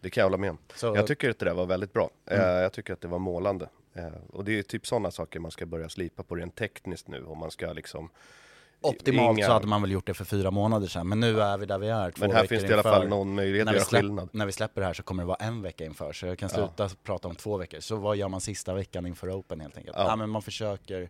det 0.00 0.10
kan 0.10 0.20
jag 0.20 0.26
hålla 0.26 0.36
med 0.36 0.50
om. 0.50 0.58
Så, 0.74 0.86
Jag 0.86 1.06
tycker 1.06 1.30
att 1.30 1.38
det 1.38 1.44
där 1.44 1.54
var 1.54 1.66
väldigt 1.66 1.92
bra. 1.92 2.10
Eh, 2.26 2.38
Mm. 2.40 2.62
jag 2.62 2.72
tycker 2.72 2.92
att 2.92 3.00
det 3.00 3.08
var 3.08 3.18
målande. 3.18 3.68
Och 4.28 4.44
det 4.44 4.58
är 4.58 4.62
typ 4.62 4.86
sådana 4.86 5.10
saker 5.10 5.40
man 5.40 5.50
ska 5.50 5.66
börja 5.66 5.88
slipa 5.88 6.22
på 6.22 6.34
rent 6.36 6.54
tekniskt 6.54 7.08
nu, 7.08 7.24
om 7.24 7.38
man 7.38 7.50
ska 7.50 7.72
liksom... 7.72 8.10
optimalt 8.84 9.38
inga- 9.38 9.46
så 9.46 9.52
hade 9.52 9.66
man 9.66 9.82
väl 9.82 9.90
gjort 9.90 10.06
det 10.06 10.14
för 10.14 10.24
fyra 10.24 10.50
månader 10.50 10.86
sedan, 10.86 11.08
men 11.08 11.20
nu 11.20 11.40
är 11.40 11.58
vi 11.58 11.66
där 11.66 11.78
vi 11.78 11.88
är. 11.88 12.10
Två 12.10 12.20
Men 12.26 12.36
här 12.36 12.46
finns 12.46 12.62
det 12.62 12.68
i 12.68 12.72
alla 12.72 12.82
fall 12.82 13.08
någon 13.08 13.34
möjlighet 13.34 13.68
att 13.68 13.74
göra 13.74 13.84
släpp, 13.84 14.00
skillnad. 14.02 14.28
när 14.32 14.46
vi 14.46 14.52
släpper 14.52 14.80
det 14.80 14.86
här 14.86 14.94
så 14.94 15.02
kommer 15.02 15.22
det 15.22 15.26
vara 15.26 15.36
en 15.44 15.62
vecka 15.62 15.84
inför, 15.84 16.12
så 16.12 16.26
jag 16.26 16.38
kan 16.38 16.48
Ja. 16.52 16.68
sluta 16.76 16.96
prata 17.02 17.28
om 17.28 17.34
två 17.36 17.56
veckor. 17.56 17.80
Så 17.80 17.96
vad 17.96 18.16
gör 18.16 18.28
man 18.28 18.40
sista 18.40 18.74
veckan 18.74 19.06
inför 19.06 19.38
Open 19.38 19.60
helt 19.60 19.76
enkelt? 19.76 19.96
Ja. 19.98 20.06
Ja. 20.08 20.16
men 20.16 20.30
man 20.30 20.42
försöker 20.42 21.08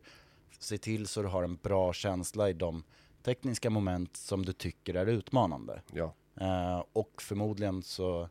se 0.58 0.78
till 0.78 1.06
så 1.06 1.22
du 1.22 1.28
har 1.28 1.42
en 1.42 1.56
bra 1.56 1.92
känsla 1.92 2.50
i 2.50 2.52
de 2.52 2.82
tekniska 3.22 3.70
moment 3.70 4.16
som 4.16 4.44
du 4.44 4.52
tycker 4.52 4.94
är 4.94 5.06
utmanande. 5.06 5.82
Ja, 5.92 6.14
Eh, 6.40 6.82
och 6.92 7.22
förmodligen 7.22 7.82
så, 7.82 8.22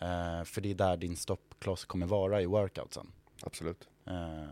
eh, 0.00 0.44
för 0.44 0.60
det 0.60 0.70
är 0.70 0.74
där 0.74 0.96
din 0.96 1.16
stoppkloss 1.16 1.84
kommer 1.84 2.06
vara 2.06 2.42
i 2.42 2.46
workoutsen. 2.46 3.06
absolut. 3.42 3.88
Eh, 4.06 4.44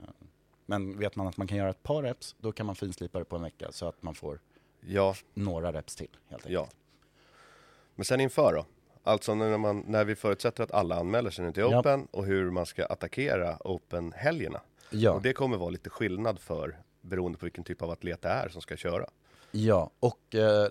men 0.72 0.98
vet 0.98 1.16
man 1.16 1.26
att 1.26 1.36
man 1.36 1.46
kan 1.46 1.58
göra 1.58 1.70
ett 1.70 1.82
par 1.82 2.02
reps, 2.02 2.36
då 2.38 2.52
kan 2.52 2.66
man 2.66 2.76
finslipa 2.76 3.18
det 3.18 3.24
på 3.24 3.36
en 3.36 3.42
vecka 3.42 3.72
så 3.72 3.88
att 3.88 4.02
man 4.02 4.14
får 4.14 4.40
Ja, 4.80 5.14
några 5.34 5.72
reps 5.72 5.96
till 5.96 6.08
helt 6.28 6.46
enkelt. 6.46 6.54
ja. 6.54 6.68
Men 7.94 8.04
sen 8.04 8.20
inför 8.20 8.52
då? 8.54 8.66
Alltså 9.04 9.34
när, 9.34 9.58
man, 9.58 9.84
när 9.86 10.04
vi 10.04 10.14
förutsätter 10.14 10.64
att 10.64 10.70
alla 10.72 10.96
anmäler 11.00 11.30
sig 11.30 11.44
nu 11.44 11.52
till 11.52 11.62
Ja. 11.62 11.80
Open 11.80 12.06
och 12.10 12.24
hur 12.24 12.50
man 12.50 12.66
ska 12.66 12.86
attackera 12.86 13.56
Open-helgerna. 13.64 14.60
Ja. 14.90 15.12
Och 15.12 15.22
det 15.22 15.32
kommer 15.32 15.56
vara 15.56 15.70
lite 15.70 15.90
skillnad 15.90 16.38
för 16.38 16.76
beroende 17.00 17.38
på 17.38 17.46
vilken 17.46 17.64
typ 17.64 17.82
av 17.82 17.90
atlet 17.90 18.22
det 18.22 18.28
är 18.28 18.48
som 18.48 18.62
ska 18.62 18.76
köra. 18.76 19.06
Ja, 19.50 19.90
och 20.00 20.34
eh, 20.34 20.68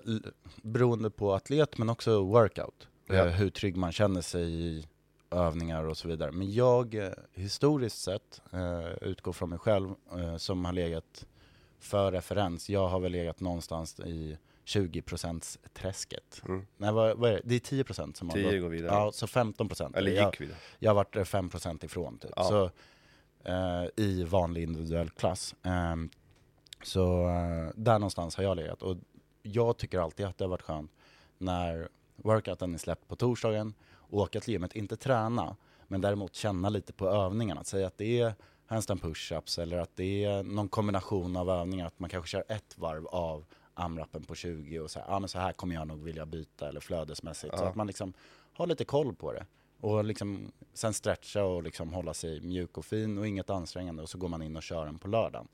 beroende 0.61 1.09
på 1.09 1.33
atlet 1.33 1.77
men 1.77 1.89
också 1.89 2.23
workout. 2.23 2.87
Ja. 3.07 3.13
Eh, 3.15 3.25
hur 3.27 3.49
trygg 3.49 3.77
man 3.77 3.91
känner 3.91 4.21
sig 4.21 4.49
i 4.51 4.87
övningar 5.31 5.83
och 5.83 5.97
så 5.97 6.07
vidare. 6.07 6.31
Men 6.31 6.53
jag, 6.53 6.95
eh, 6.95 7.11
historiskt 7.33 8.01
sett, 8.01 8.41
eh, 8.53 8.93
utgår 9.01 9.33
från 9.33 9.49
mig 9.49 9.59
själv 9.59 9.95
eh, 10.17 10.37
som 10.37 10.65
har 10.65 10.73
legat 10.73 11.25
för 11.79 12.11
referens. 12.11 12.69
Jag 12.69 12.87
har 12.87 12.99
väl 12.99 13.11
legat 13.11 13.39
någonstans 13.39 13.99
i 13.99 14.37
20% 14.65 15.59
träsket. 15.73 16.41
Mm. 16.47 16.65
Nej, 16.77 16.91
vad, 16.91 17.17
vad 17.17 17.29
är 17.29 17.33
det? 17.33 17.41
Det 17.43 17.55
är 17.55 17.83
10% 17.83 18.13
som 18.13 18.29
har 18.29 18.35
10 18.35 18.43
gått. 18.43 18.61
går 18.61 18.69
vidare. 18.69 18.91
Ja, 18.91 19.11
så 19.11 19.25
15%. 19.25 19.97
Eller 19.97 20.11
jag, 20.11 20.25
gick 20.25 20.41
vidare. 20.41 20.57
jag 20.79 20.89
har 20.89 20.95
varit 20.95 21.15
eh, 21.15 21.23
5% 21.23 21.85
ifrån 21.85 22.17
typ. 22.17 22.31
Ja. 22.35 22.43
Så, 22.43 22.71
eh, 23.49 23.85
I 23.95 24.23
vanlig 24.23 24.63
individuell 24.63 25.09
klass. 25.09 25.55
Ehm, 25.63 26.09
så 26.83 27.27
eh, 27.29 27.69
där 27.75 27.99
någonstans 27.99 28.35
har 28.35 28.43
jag 28.43 28.57
legat. 28.57 28.81
Och 28.83 28.97
jag 29.41 29.77
tycker 29.77 29.99
alltid 29.99 30.25
att 30.25 30.37
det 30.37 30.43
har 30.43 30.49
varit 30.49 30.61
skönt 30.61 30.91
när 31.37 31.89
workouten 32.15 32.73
är 32.73 32.77
släppt 32.77 33.07
på 33.07 33.15
torsdagen, 33.15 33.73
åka 34.11 34.39
till 34.39 34.53
gymmet, 34.53 34.75
inte 34.75 34.95
träna, 34.97 35.55
men 35.87 36.01
däremot 36.01 36.35
känna 36.35 36.69
lite 36.69 36.93
på 36.93 37.07
övningarna. 37.09 37.63
Säg 37.63 37.83
att 37.83 37.97
det 37.97 38.19
är 38.19 38.33
handstand 38.65 39.01
push-ups 39.01 39.61
eller 39.61 39.77
att 39.77 39.95
det 39.95 40.23
är 40.23 40.43
någon 40.43 40.69
kombination 40.69 41.35
av 41.37 41.49
övningar, 41.49 41.87
att 41.87 41.99
man 41.99 42.09
kanske 42.09 42.29
kör 42.29 42.43
ett 42.47 42.77
varv 42.77 43.07
av 43.07 43.45
amrappen 43.73 44.23
på 44.23 44.35
20 44.35 44.79
och 44.79 44.91
så 44.91 44.99
här, 44.99 45.05
ah, 45.15 45.19
men 45.19 45.29
så 45.29 45.39
här 45.39 45.53
kommer 45.53 45.75
jag 45.75 45.87
nog 45.87 46.03
vilja 46.03 46.25
byta 46.25 46.69
eller 46.69 46.79
flödesmässigt. 46.79 47.57
Så 47.57 47.63
Ja. 47.63 47.69
att 47.69 47.75
man 47.75 47.87
liksom 47.87 48.13
har 48.53 48.67
lite 48.67 48.85
koll 48.85 49.15
på 49.15 49.33
det. 49.33 49.45
Och 49.79 50.03
liksom, 50.03 50.51
sen 50.73 50.93
stretcha 50.93 51.43
och 51.43 51.63
liksom 51.63 51.93
hålla 51.93 52.13
sig 52.13 52.41
mjuk 52.41 52.77
och 52.77 52.85
fin 52.85 53.17
och 53.17 53.27
inget 53.27 53.49
ansträngande 53.49 54.03
och 54.03 54.09
så 54.09 54.17
går 54.17 54.27
man 54.27 54.41
in 54.41 54.55
och 54.55 54.63
kör 54.63 54.85
den 54.85 54.99
på 54.99 55.07
lördagen. 55.07 55.47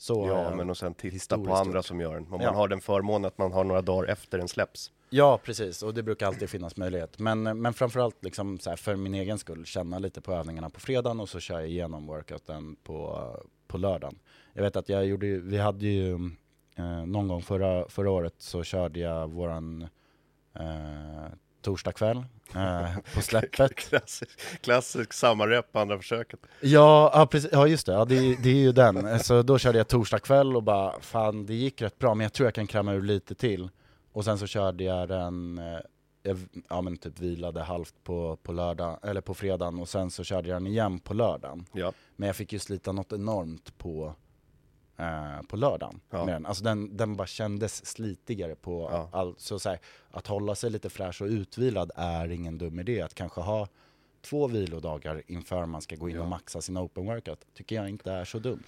Så 0.00 0.26
Ja, 0.28 0.54
men 0.56 0.70
och 0.70 0.76
sen 0.76 0.94
titta 0.94 1.38
på 1.38 1.54
andra 1.54 1.82
som 1.82 2.00
gör 2.00 2.14
den. 2.14 2.26
Om 2.32 2.40
Ja. 2.40 2.46
man 2.46 2.54
har 2.54 2.68
den 2.68 2.80
förmånen 2.80 3.24
att 3.28 3.38
man 3.38 3.52
har 3.52 3.64
några 3.64 3.82
dagar 3.82 4.08
efter 4.12 4.38
den 4.38 4.48
släpps. 4.48 4.92
Ja, 5.10 5.38
precis. 5.44 5.82
Och 5.82 5.94
det 5.94 6.02
brukar 6.02 6.26
alltid 6.26 6.50
finnas 6.50 6.76
möjlighet. 6.76 7.18
Men, 7.18 7.42
men 7.42 7.72
framförallt 7.74 8.24
liksom 8.24 8.58
så 8.58 8.70
här 8.70 8.76
för 8.76 8.96
min 8.96 9.14
egen 9.14 9.38
skull, 9.38 9.64
känna 9.66 9.98
lite 9.98 10.20
på 10.20 10.32
övningarna 10.32 10.70
på 10.70 10.80
fredagen 10.80 11.20
och 11.20 11.28
så 11.28 11.40
kör 11.40 11.60
jag 11.60 11.68
igenom 11.68 12.06
workouten 12.06 12.76
på, 12.82 13.26
på 13.66 13.78
lördagen. 13.78 14.18
Jag 14.52 14.62
vet 14.62 14.76
att 14.76 14.88
jag 14.88 15.06
gjorde 15.06 15.26
vi 15.26 15.58
hade 15.58 15.86
ju 15.86 16.12
eh, 16.76 17.06
någon 17.06 17.28
gång 17.28 17.42
förra, 17.42 17.88
förra 17.88 18.10
året 18.10 18.34
så 18.38 18.62
körde 18.62 19.00
jag 19.00 19.28
våran 19.30 19.88
eh, 20.54 21.26
torsdagkväll 21.68 22.24
eh, 22.54 22.98
på 23.14 23.22
släppet. 23.22 23.74
Klassisk, 23.74 24.60
klassisk 24.60 25.12
sammanrep 25.12 25.72
på 25.72 25.78
andra 25.78 25.98
försöket. 25.98 26.40
Ja, 26.60 27.10
ja, 27.14 27.26
precis, 27.26 27.50
ja 27.52 27.66
just 27.66 27.86
det, 27.86 27.92
ja, 27.92 28.04
det, 28.04 28.36
det 28.42 28.48
är 28.48 28.54
ju 28.54 28.72
den. 28.72 29.20
Så 29.20 29.42
då 29.42 29.58
körde 29.58 29.78
jag 29.78 29.88
torsdag 29.88 30.18
kväll 30.18 30.56
och 30.56 30.62
bara, 30.62 31.00
fan 31.00 31.46
det 31.46 31.54
gick 31.54 31.82
rätt 31.82 31.98
bra 31.98 32.14
men 32.14 32.24
jag 32.24 32.32
tror 32.32 32.46
jag 32.46 32.54
kan 32.54 32.66
kräma 32.66 32.92
ur 32.92 33.02
lite 33.02 33.34
till. 33.34 33.68
Och 34.12 34.24
sen 34.24 34.38
så 34.38 34.46
körde 34.46 34.84
jag 34.84 35.08
den, 35.08 35.58
eh, 35.58 35.78
jag, 36.22 36.38
ja 36.68 36.80
men 36.80 36.96
typ 36.96 37.20
vilade 37.20 37.62
halvt 37.62 37.94
på, 38.04 38.38
på 38.42 38.52
lördag, 38.52 38.98
eller 39.02 39.20
på 39.20 39.34
fredagen 39.34 39.78
och 39.78 39.88
sen 39.88 40.10
så 40.10 40.24
körde 40.24 40.48
jag 40.48 40.56
den 40.56 40.66
igen 40.66 41.00
på 41.00 41.14
lördagen. 41.14 41.66
Ja. 41.72 41.92
Men 42.16 42.26
jag 42.26 42.36
fick 42.36 42.52
ju 42.52 42.58
slita 42.58 42.92
något 42.92 43.12
enormt 43.12 43.78
på, 43.78 44.14
eh, 44.98 45.42
på 45.48 45.56
lördagen. 45.56 46.00
Ja. 46.10 46.24
Med 46.24 46.34
den. 46.34 46.46
Alltså 46.46 46.64
den, 46.64 46.96
den 46.96 47.16
bara 47.16 47.26
kändes 47.26 47.86
slitigare 47.86 48.54
på 48.54 48.88
Ja. 48.92 49.08
allt. 49.12 49.40
Så, 49.40 49.58
så 49.58 49.68
här, 49.68 49.78
att 50.10 50.26
hålla 50.26 50.54
sig 50.54 50.70
lite 50.70 50.90
fräsch 50.90 51.22
och 51.22 51.28
utvilad 51.28 51.90
är 51.96 52.28
ingen 52.28 52.58
dum 52.58 52.78
idé. 52.80 53.00
Att 53.02 53.14
kanske 53.14 53.40
ha 53.40 53.68
två 54.22 54.46
vilodagar 54.46 55.22
inför 55.26 55.66
man 55.66 55.82
ska 55.82 55.96
gå 55.96 56.08
in 56.08 56.16
Ja. 56.16 56.22
och 56.22 56.28
maxa 56.28 56.60
sin 56.60 56.78
open 56.78 57.06
workout 57.06 57.40
tycker 57.54 57.76
jag 57.76 57.88
inte 57.88 58.12
är 58.12 58.24
så 58.24 58.38
dumt. 58.38 58.62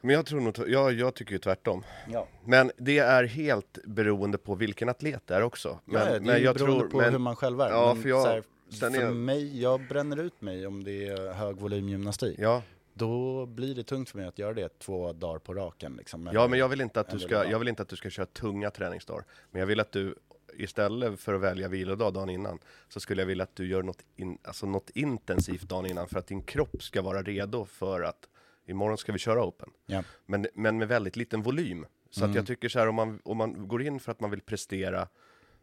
Men 0.00 0.14
jag 0.14 0.26
tror 0.26 0.40
nog, 0.40 0.54
jag, 0.68 0.92
jag 0.92 1.14
tycker 1.14 1.32
ju 1.32 1.38
tvärtom. 1.38 1.84
Ja. 2.12 2.28
Men 2.44 2.70
det 2.76 2.98
är 2.98 3.24
helt 3.24 3.78
beroende 3.86 4.38
på 4.38 4.54
vilken 4.54 4.88
atlet 4.88 5.22
det 5.26 5.34
är 5.34 5.42
också. 5.42 5.78
Men, 5.84 5.94
Men, 5.94 6.06
det 6.08 6.16
är 6.16 6.20
men 6.34 6.42
jag 6.42 6.54
beroende 6.56 6.78
tror, 6.80 6.88
på 6.90 6.96
men, 6.96 7.12
hur 7.12 7.18
man 7.18 7.36
själv 7.36 7.60
är. 7.60 7.70
Ja, 7.70 7.92
Men 7.94 8.02
för 8.02 8.08
jag- 8.08 8.24
här, 8.26 8.42
för 8.80 9.00
är- 9.02 9.10
mig, 9.10 9.60
jag 9.62 9.88
bränner 9.88 10.16
ut 10.20 10.40
mig 10.40 10.66
om 10.66 10.84
det 10.84 11.08
är 11.08 11.32
hög 11.32 11.56
volymgymnastik. 11.56 12.38
Ja, 12.38 12.62
Då 12.94 13.46
blir 13.46 13.74
det 13.74 13.82
tungt 13.84 14.10
för 14.10 14.18
mig 14.18 14.26
att 14.26 14.38
göra 14.38 14.54
det 14.54 14.78
två 14.78 15.12
dagar 15.12 15.38
på 15.38 15.54
raken. 15.54 15.96
Liksom, 15.96 16.30
ja, 16.32 16.48
men 16.48 16.58
jag 16.58 16.68
vill, 16.68 16.80
inte 16.80 17.00
att 17.00 17.10
du 17.10 17.18
ska, 17.18 17.50
jag 17.50 17.58
vill 17.58 17.68
inte 17.68 17.82
att 17.82 17.88
du 17.88 17.96
ska 17.96 18.10
köra 18.10 18.26
tunga 18.26 18.70
träningsdagar. 18.70 19.24
Men 19.50 19.60
jag 19.60 19.66
vill 19.66 19.80
att 19.80 19.92
du 19.92 20.14
istället 20.56 21.20
för 21.20 21.34
att 21.34 21.40
välja 21.40 21.68
vilodag 21.68 22.12
dagen 22.14 22.30
innan 22.30 22.58
så 22.88 23.00
skulle 23.00 23.22
jag 23.22 23.26
vilja 23.26 23.44
att 23.44 23.56
du 23.56 23.66
gör 23.68 23.82
något, 23.82 24.02
in, 24.16 24.38
alltså 24.44 24.66
något 24.66 24.90
intensivt 24.90 25.62
dagen 25.68 25.86
innan 25.86 26.08
för 26.08 26.18
att 26.18 26.26
din 26.26 26.42
kropp 26.42 26.82
ska 26.82 27.02
vara 27.02 27.22
redo 27.22 27.64
för 27.64 28.02
att 28.02 28.28
imorgon 28.66 28.98
ska 28.98 29.12
vi 29.12 29.18
köra 29.18 29.44
open. 29.44 29.70
Ja. 29.86 30.02
Men, 30.26 30.46
men 30.54 30.78
med 30.78 30.88
väldigt 30.88 31.16
liten 31.16 31.42
volym. 31.42 31.86
Så 32.10 32.20
att 32.20 32.24
Mm. 32.24 32.36
jag 32.36 32.46
tycker 32.46 32.68
så 32.68 32.78
här 32.78 32.88
om 32.88 32.94
man, 32.94 33.20
om 33.24 33.36
man 33.36 33.68
går 33.68 33.82
in 33.82 34.00
för 34.00 34.12
att 34.12 34.20
man 34.20 34.30
vill 34.30 34.40
prestera 34.40 35.08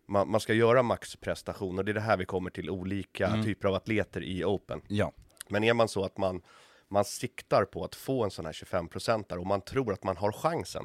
man, 0.06 0.32
man 0.32 0.40
ska 0.42 0.54
göra 0.54 0.84
maxprestation 0.84 1.80
och 1.80 1.86
det 1.86 1.92
är 1.92 1.94
det 1.94 2.00
här 2.02 2.18
vi 2.18 2.26
kommer 2.26 2.50
till 2.50 2.70
olika 2.70 3.28
Mm. 3.28 3.44
typer 3.44 3.68
av 3.68 3.74
atleter 3.76 4.24
i 4.24 4.44
open. 4.46 4.82
ja. 4.88 5.12
Men 5.50 5.64
är 5.64 5.74
man 5.74 5.88
så 5.88 6.04
att 6.06 6.18
man, 6.18 6.42
man 6.92 7.06
siktar 7.06 7.66
på 7.66 7.84
att 7.84 7.96
få 7.96 8.24
en 8.24 8.32
sån 8.32 8.46
här 8.46 8.54
25% 8.54 9.36
och 9.38 9.46
man 9.48 9.62
tror 9.62 9.94
att 9.94 10.04
man 10.04 10.18
har 10.18 10.32
chansen. 10.32 10.84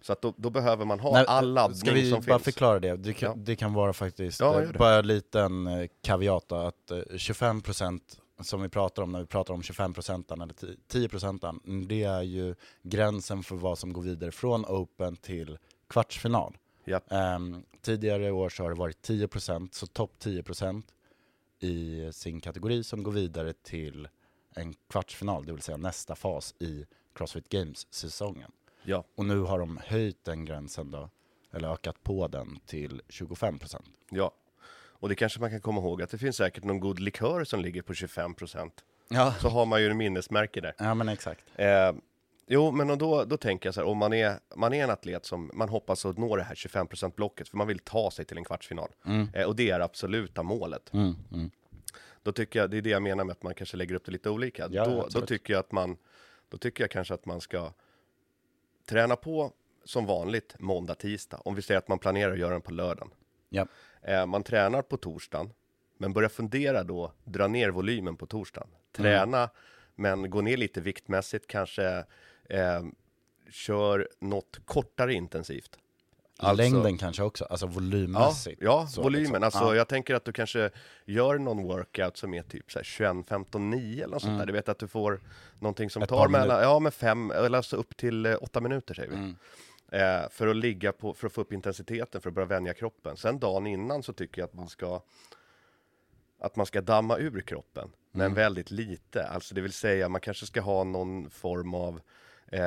Så 0.00 0.12
att 0.12 0.22
då, 0.22 0.34
då 0.36 0.50
behöver 0.50 0.84
man 0.84 1.00
ha 1.00 1.08
Mm. 1.10 1.18
Nej, 1.18 1.26
all 1.28 1.52
laddning 1.52 1.78
Ska 1.78 1.92
vi 1.92 2.10
som 2.10 2.20
bara 2.22 2.38
finns. 2.38 2.44
förklara 2.44 2.78
det? 2.80 2.96
Det 2.96 3.12
kan, 3.12 3.28
Ja. 3.30 3.34
det 3.44 3.56
kan 3.56 3.74
vara 3.74 3.92
faktiskt, 3.92 4.40
Ja, 4.40 4.60
eh, 4.62 4.68
det. 4.68 4.78
bara 4.78 4.98
en 4.98 5.06
liten 5.06 5.66
eh, 5.66 5.88
caveat 6.02 6.44
då, 6.48 6.56
att 6.56 6.90
eh, 6.90 6.96
25% 6.96 8.00
som 8.40 8.62
vi 8.62 8.68
pratar 8.68 9.02
om 9.02 9.12
när 9.12 9.20
vi 9.20 9.26
pratar 9.26 9.54
om 9.54 9.62
25% 9.62 10.32
eller 10.32 10.46
10% 10.92 11.60
mm, 11.66 11.88
det 11.88 12.02
är 12.02 12.22
ju 12.22 12.54
gränsen 12.82 13.42
för 13.42 13.56
vad 13.56 13.78
som 13.78 13.92
går 13.92 14.02
vidare 14.02 14.30
från 14.30 14.64
Open 14.66 15.16
till 15.16 15.58
kvartsfinal. 15.88 16.56
Ja. 16.84 17.00
Ehm, 17.10 17.62
tidigare 17.82 18.30
år 18.30 18.48
så 18.48 18.62
har 18.62 18.70
det 18.70 18.76
varit 18.76 19.02
10%, 19.08 19.68
så 19.74 19.86
topp 19.86 20.12
10% 20.24 20.82
i 21.60 22.08
sin 22.12 22.40
kategori 22.40 22.84
som 22.84 23.02
går 23.02 23.12
vidare 23.12 23.52
till 23.52 24.08
en 24.56 24.74
kvartsfinal, 24.90 25.44
det 25.46 25.52
vill 25.52 25.62
säga 25.62 25.76
nästa 25.76 26.14
fas 26.14 26.54
i 26.58 26.86
Crossfit 27.14 27.48
Games-säsongen. 27.48 28.50
Ja, 28.82 29.04
Och 29.14 29.24
nu 29.26 29.40
har 29.40 29.58
de 29.58 29.80
höjt 29.84 30.24
den 30.24 30.44
gränsen 30.44 30.90
då, 30.90 31.10
eller 31.52 31.68
ökat 31.72 32.02
på 32.02 32.28
den 32.28 32.58
till 32.66 33.02
25%. 33.08 33.82
ja. 34.10 34.30
Och 34.74 35.08
det 35.08 35.14
kanske 35.14 35.40
man 35.40 35.50
kan 35.50 35.60
komma 35.60 35.80
ihåg 35.80 36.02
att 36.02 36.10
det 36.10 36.18
finns 36.18 36.36
säkert 36.36 36.64
någon 36.64 36.80
god 36.80 36.98
likör 37.00 37.44
som 37.44 37.60
ligger 37.60 37.82
på 37.82 37.92
25%. 37.92 38.70
Ja. 39.08 39.34
Så 39.40 39.48
har 39.48 39.66
man 39.66 39.80
ju 39.82 39.90
en 39.90 39.96
minnesmärke 39.96 40.60
där. 40.60 40.74
ja, 40.78 40.94
men 40.94 41.08
exakt. 41.08 41.44
Eh, 41.54 41.92
jo, 42.46 42.70
men 42.70 42.98
då, 42.98 43.24
då 43.24 43.36
tänker 43.36 43.66
jag 43.66 43.74
så 43.74 43.80
här, 43.80 43.88
om 43.88 43.98
man 43.98 44.12
är, 44.12 44.38
man 44.56 44.72
är 44.74 44.84
en 44.84 44.90
atlet 44.90 45.26
som 45.26 45.50
man 45.54 45.68
hoppas 45.68 46.06
att 46.06 46.18
nå 46.18 46.36
det 46.36 46.42
här 46.42 46.54
25% 46.54 47.14
blocket, 47.16 47.48
för 47.48 47.56
man 47.56 47.66
vill 47.66 47.78
ta 47.78 48.10
sig 48.10 48.24
till 48.24 48.38
en 48.38 48.44
kvartsfinal. 48.44 48.88
Eh, 49.34 49.46
och 49.46 49.56
det 49.56 49.70
är 49.70 49.80
absoluta 49.80 50.42
målet. 50.42 50.92
Mm, 50.92 51.14
mm. 51.32 51.50
Då 52.22 52.32
tycker 52.32 52.58
jag, 52.58 52.70
det 52.70 52.76
är 52.76 52.82
det 52.82 52.90
jag 52.90 53.02
menar 53.02 53.24
med 53.24 53.32
att 53.32 53.42
man 53.42 53.54
kanske 53.54 53.76
lägger 53.76 53.94
upp 53.94 54.04
det 54.04 54.12
lite 54.12 54.30
olika. 54.30 54.68
Ja, 54.70 54.84
då, 54.84 55.08
då 55.10 55.26
tycker 55.26 55.52
jag 55.52 55.60
att 55.60 55.72
man, 55.72 55.96
då 56.48 56.58
tycker 56.58 56.84
jag 56.84 56.90
kanske 56.90 57.14
att 57.14 57.26
man 57.26 57.40
ska 57.40 57.72
träna 58.86 59.16
på 59.16 59.52
som 59.84 60.06
vanligt 60.06 60.54
måndag, 60.58 60.94
tisdag. 60.94 61.36
Om 61.44 61.54
vi 61.54 61.62
säger 61.62 61.78
att 61.78 61.88
man 61.88 61.98
planerar 61.98 62.32
att 62.32 62.38
göra 62.38 62.52
den 62.52 62.62
på 62.62 62.72
lördagen. 62.72 63.10
Ja. 63.48 63.66
Eh, 64.02 64.26
man 64.26 64.42
tränar 64.42 64.82
på 64.82 64.96
torsdagen, 64.96 65.52
men 65.98 66.12
börja 66.12 66.28
fundera 66.28 66.84
då, 66.84 67.12
dra 67.24 67.48
ner 67.48 67.70
volymen 67.70 68.16
på 68.16 68.26
torsdagen. 68.26 68.68
Träna, 68.92 69.50
men 69.94 70.30
gå 70.30 70.40
ner 70.40 70.56
lite 70.56 70.80
viktmässigt, 70.80 71.46
kanske 71.46 72.04
eh, 72.44 72.82
kör 73.50 74.08
något 74.18 74.60
kortare 74.64 75.14
intensivt. 75.14 75.78
Alltså- 76.46 76.62
Längden 76.62 76.98
kanske 76.98 77.22
också, 77.22 77.44
alltså 77.44 77.66
Ja, 77.66 77.70
volymmässigt. 77.72 78.62
ja 78.62 78.86
Så 78.86 79.02
volymen. 79.02 79.22
liksom. 79.30 79.42
Alltså, 79.44 79.58
Ja. 79.64 79.74
Jag 79.76 79.88
tänker 79.88 80.14
att 80.14 80.24
du 80.24 80.32
kanske 80.32 80.70
gör 81.04 81.38
någon 81.38 81.62
workout 81.62 82.16
som 82.16 82.34
är 82.34 82.42
typ 82.42 82.72
så 82.72 82.78
här 82.78 82.84
21, 82.84 83.26
15, 83.28 83.70
9 83.70 84.04
eller 84.04 84.12
något 84.12 84.22
sånt 84.22 84.38
där. 84.38 84.46
Du 84.46 84.52
vet 84.52 84.68
att 84.68 84.78
du 84.78 84.88
får 84.88 85.20
någonting 85.60 85.90
som 85.90 86.00
Mm. 86.00 86.04
Ett 86.04 86.08
tar 86.08 86.28
mellan, 86.28 86.62
ja 86.62 86.78
men 86.78 86.92
fem, 86.92 87.30
eller 87.30 87.56
alltså 87.56 87.76
upp 87.76 87.96
till 87.96 88.26
eh, 88.26 88.36
åtta 88.40 88.60
minuter 88.60 88.94
säger 88.94 89.10
vi. 89.10 89.16
Mm. 89.16 89.36
Eh, 89.92 90.28
för 90.30 90.46
att 90.48 90.56
ligga 90.56 90.92
på, 90.92 91.14
för 91.14 91.26
att 91.26 91.32
få 91.32 91.40
upp 91.40 91.52
intensiteten, 91.52 92.20
för 92.20 92.28
att 92.30 92.34
börja 92.34 92.46
vänja 92.48 92.74
kroppen. 92.74 93.16
Sen 93.16 93.38
dagen 93.38 93.66
innan 93.66 94.02
så 94.02 94.12
tycker 94.12 94.40
jag 94.42 94.46
att 94.48 94.54
man 94.54 94.68
ska 94.68 95.02
att 96.40 96.56
man 96.56 96.66
ska 96.66 96.80
damma 96.80 97.18
ur 97.18 97.40
kroppen, 97.40 97.90
men 98.12 98.26
Mm. 98.26 98.34
väldigt 98.34 98.70
lite. 98.70 99.26
Alltså 99.26 99.54
det 99.54 99.60
vill 99.60 99.72
säga, 99.72 100.08
man 100.08 100.20
kanske 100.20 100.46
ska 100.46 100.60
ha 100.60 100.84
någon 100.84 101.30
form 101.30 101.74
av 101.74 102.00
eh, 102.46 102.62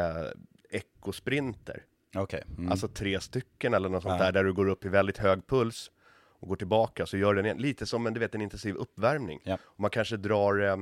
ekosprinter. 0.70 1.84
Okej. 2.18 2.44
Mm. 2.58 2.72
Alltså 2.72 2.88
tre 2.88 3.20
stycken 3.20 3.74
eller 3.74 3.90
något 3.90 4.04
sånt 4.04 4.20
Ja. 4.20 4.26
där, 4.26 4.32
där 4.32 4.44
du 4.44 4.54
går 4.54 4.68
upp 4.68 4.86
i 4.86 4.90
väldigt 4.90 5.18
hög 5.18 5.48
puls 5.48 5.92
och 6.40 6.48
går 6.48 6.56
tillbaka, 6.56 7.06
så 7.06 7.18
gör 7.18 7.34
den 7.36 7.58
lite 7.58 7.86
som 7.86 8.08
en, 8.08 8.14
du 8.14 8.20
vet, 8.20 8.36
en 8.36 8.42
intensiv 8.42 8.76
uppvärmning. 8.76 9.40
Ja. 9.44 9.58
Och 9.64 9.80
man 9.80 9.90
kanske 9.90 10.18
drar, 10.18 10.62
eh, 10.64 10.78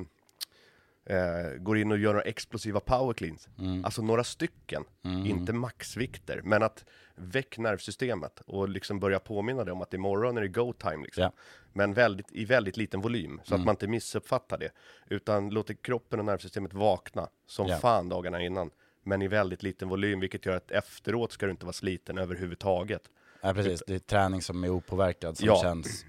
eh, 1.06 1.58
går 1.58 1.78
in 1.78 1.92
och 1.92 1.98
gör 1.98 2.14
några 2.14 2.26
explosiva 2.26 2.80
power 2.80 3.14
cleans. 3.14 3.48
Mm. 3.60 3.86
Alltså 3.86 4.02
några 4.02 4.24
stycken, 4.24 4.84
inte 5.26 5.54
maxvikter, 5.54 6.42
men 6.44 6.64
att 6.64 6.86
väck 7.16 7.58
nervsystemet 7.58 8.42
och 8.46 8.70
liksom 8.70 9.00
börja 9.00 9.20
påminna 9.20 9.64
dig 9.64 9.72
om 9.72 9.82
att 9.82 9.94
imorgon 9.94 10.38
är 10.38 10.42
det 10.42 10.48
go 10.48 10.74
time 10.74 11.04
liksom. 11.06 11.24
Ja. 11.24 11.32
Men 11.74 11.94
väldigt, 11.94 12.32
i 12.32 12.46
väldigt 12.46 12.78
liten 12.78 13.02
volym, 13.02 13.42
så 13.44 13.54
Mm. 13.54 13.62
att 13.62 13.66
man 13.66 13.74
inte 13.74 13.88
missuppfattar 13.88 14.58
det. 14.58 14.70
Utan 15.10 15.50
låter 15.50 15.74
kroppen 15.74 16.20
och 16.20 16.26
nervsystemet 16.26 16.74
vakna 16.74 17.30
som 17.46 17.68
Ja. 17.68 17.78
fan 17.78 18.10
dagarna 18.10 18.42
innan. 18.42 18.70
Men 19.04 19.22
i 19.22 19.28
väldigt 19.28 19.64
liten 19.64 19.90
volym, 19.90 20.20
vilket 20.20 20.46
gör 20.46 20.56
att 20.56 20.72
efteråt 20.72 21.32
ska 21.32 21.46
du 21.46 21.52
inte 21.52 21.66
vara 21.66 21.74
sliten 21.74 22.18
överhuvudtaget. 22.18 23.02
Ja, 23.42 23.54
precis. 23.54 23.84
Det 23.88 23.96
är 23.96 24.00
träning 24.00 24.42
som 24.42 24.64
är 24.64 24.70
opåverkad 24.70 25.38
som 25.38 25.48
Ja. 25.48 25.60
känns 25.62 26.06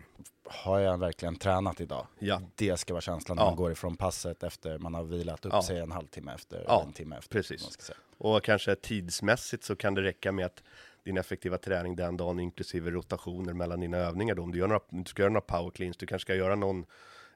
har 0.47 0.79
jag 0.81 0.99
verkligen 0.99 1.37
tränat 1.37 1.81
idag? 1.81 2.07
Ja. 2.19 2.43
Det 2.55 2.77
ska 2.77 2.93
vara 2.95 3.01
känslan 3.01 3.37
när 3.37 3.43
Ja. 3.45 3.47
man 3.49 3.57
går 3.57 3.73
ifrån 3.73 3.97
passet 3.97 4.43
efter 4.43 4.79
man 4.79 4.95
har 4.95 5.05
vilat 5.05 5.47
upp 5.47 5.53
Ja. 5.53 5.63
sig 5.63 5.79
en 5.79 5.93
halvtimme 5.93 6.35
efter, 6.35 6.65
Ja, 6.67 6.83
en 6.87 6.93
timme 6.93 7.17
efter. 7.17 7.33
precis. 7.39 7.91
Och 8.19 8.43
kanske 8.45 8.75
tidsmässigt 8.75 9.65
så 9.65 9.77
kan 9.77 9.95
det 9.95 10.03
räcka 10.03 10.33
med 10.33 10.47
att 10.47 10.63
din 11.05 11.17
effektiva 11.19 11.59
träning 11.59 11.97
den 11.97 12.17
dagen 12.17 12.41
inklusive 12.41 12.91
rotationer 12.91 13.53
mellan 13.53 13.81
dina 13.81 13.97
övningar 13.97 14.35
då. 14.35 14.43
Om 14.43 14.53
du, 14.53 14.59
gör 14.59 14.67
några, 14.69 14.81
du 14.91 15.05
ska 15.05 15.23
göra 15.23 15.33
några 15.33 15.41
power 15.59 15.71
cleans, 15.71 15.97
du 15.97 16.07
kanske 16.07 16.27
ska 16.27 16.35
göra 16.35 16.55
någon 16.55 16.87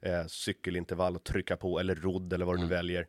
eh, 0.02 0.26
cykelintervall 0.26 1.16
och 1.16 1.24
trycka 1.24 1.56
på 1.56 1.80
eller 1.80 1.94
rodd 1.94 2.32
eller 2.32 2.44
vad 2.46 2.56
du 2.56 2.60
nu 2.62 2.66
väljer. 2.68 3.06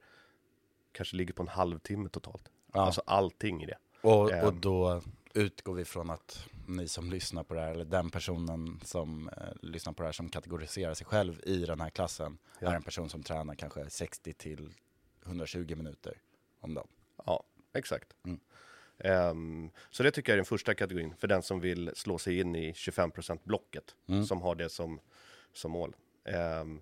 Kanske 0.92 1.16
ligger 1.16 1.34
på 1.34 1.42
en 1.44 1.48
halvtimme 1.48 2.10
totalt. 2.10 2.52
Ja. 2.74 2.82
Alltså 2.82 3.02
allting 3.06 3.64
i 3.64 3.66
det. 3.66 3.78
Och, 4.02 4.22
och 4.22 4.32
Ehm. 4.32 4.62
då 4.62 5.02
utgår 5.34 5.74
vi 5.74 5.86
från 5.86 6.10
att 6.10 6.48
ni 6.68 6.88
som 6.88 7.10
lyssnar 7.12 7.44
på 7.44 7.54
det 7.54 7.60
här, 7.62 7.72
eller 7.72 7.86
den 7.86 8.10
personen 8.10 8.80
som 8.84 9.30
eh, 9.30 9.44
lyssnar 9.62 9.94
på 9.94 10.02
det 10.04 10.08
här 10.08 10.14
som 10.14 10.30
kategoriserar 10.30 10.94
sig 10.94 11.06
själv 11.08 11.42
i 11.46 11.66
den 11.66 11.82
här 11.82 11.90
klassen, 11.90 12.38
Ja. 12.60 12.72
är 12.72 12.76
en 12.76 12.84
person 12.84 13.10
som 13.10 13.24
tränar 13.24 13.56
kanske 13.56 13.90
60 13.90 14.34
till 14.34 14.74
120 15.26 15.76
minuter 15.76 16.22
om 16.60 16.74
dagen. 16.74 16.88
Ja, 17.26 17.44
exakt. 17.74 18.16
Mm. 18.26 18.40
Ehm, 18.98 19.70
så 19.90 20.04
det 20.04 20.12
tycker 20.12 20.32
jag 20.32 20.34
är 20.34 20.38
den 20.38 20.46
första 20.46 20.74
kategorin 20.74 21.16
för 21.18 21.28
den 21.28 21.42
som 21.44 21.60
vill 21.60 21.92
slå 21.96 22.18
sig 22.18 22.40
in 22.40 22.56
i 22.56 22.72
25% 22.74 23.40
blocket 23.44 23.96
Mm. 24.08 24.26
som 24.26 24.42
har 24.42 24.56
det 24.56 24.70
som, 24.70 25.00
som 25.54 25.72
mål. 25.72 25.96
Ehm, 26.26 26.82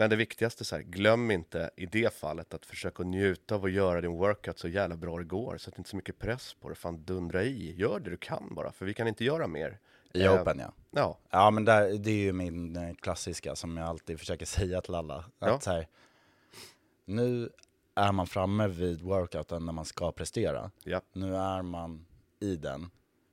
Men 0.00 0.10
det 0.10 0.16
viktigaste 0.16 0.64
så 0.64 0.76
här, 0.76 0.82
glöm 0.82 1.30
inte 1.30 1.70
i 1.76 1.86
det 1.86 2.14
fallet 2.14 2.54
att 2.54 2.66
försöka 2.66 3.02
njuta 3.02 3.54
av 3.54 3.64
att 3.64 3.72
göra 3.72 4.00
din 4.00 4.10
workout 4.12 4.58
så 4.58 4.68
jävla 4.68 4.96
bra 4.96 5.18
det 5.18 5.24
går. 5.24 5.58
Sätt 5.58 5.78
inte 5.78 5.90
så 5.90 5.96
mycket 5.96 6.18
press 6.18 6.54
på 6.60 6.68
det, 6.68 6.74
fan 6.74 7.04
dundra 7.04 7.42
i. 7.42 7.74
Gör 7.76 8.00
det 8.00 8.10
du 8.10 8.16
kan 8.16 8.54
bara, 8.54 8.72
för 8.72 8.86
vi 8.86 8.94
kan 8.94 9.08
inte 9.08 9.24
göra 9.24 9.46
mer. 9.46 9.78
I 10.12 10.22
Eh, 10.22 10.42
Open 10.42 10.58
ja. 10.58 10.72
Ja, 10.90 11.18
Ja 11.30 11.50
men 11.50 11.64
där, 11.64 11.98
det 11.98 12.10
är 12.10 12.14
ju 12.16 12.32
min 12.32 12.76
eh, 12.76 12.94
klassiska 12.94 13.56
som 13.56 13.76
jag 13.76 13.88
alltid 13.88 14.18
försöker 14.18 14.46
säga 14.56 14.80
till 14.80 14.94
alla. 14.94 15.16
Att 15.16 15.24
Ja. 15.38 15.60
så 15.60 15.70
här, 15.70 15.86
nu 17.04 17.50
är 17.94 18.12
man 18.12 18.26
framme 18.26 18.68
vid 18.68 19.00
workouten 19.02 19.66
när 19.66 19.72
man 19.72 19.84
ska 19.84 20.12
prestera. 20.12 20.70
ja, 20.84 21.00
Nu 21.12 21.36
är 21.36 21.62
man 21.62 22.06
i 22.40 22.56
den. 22.56 22.90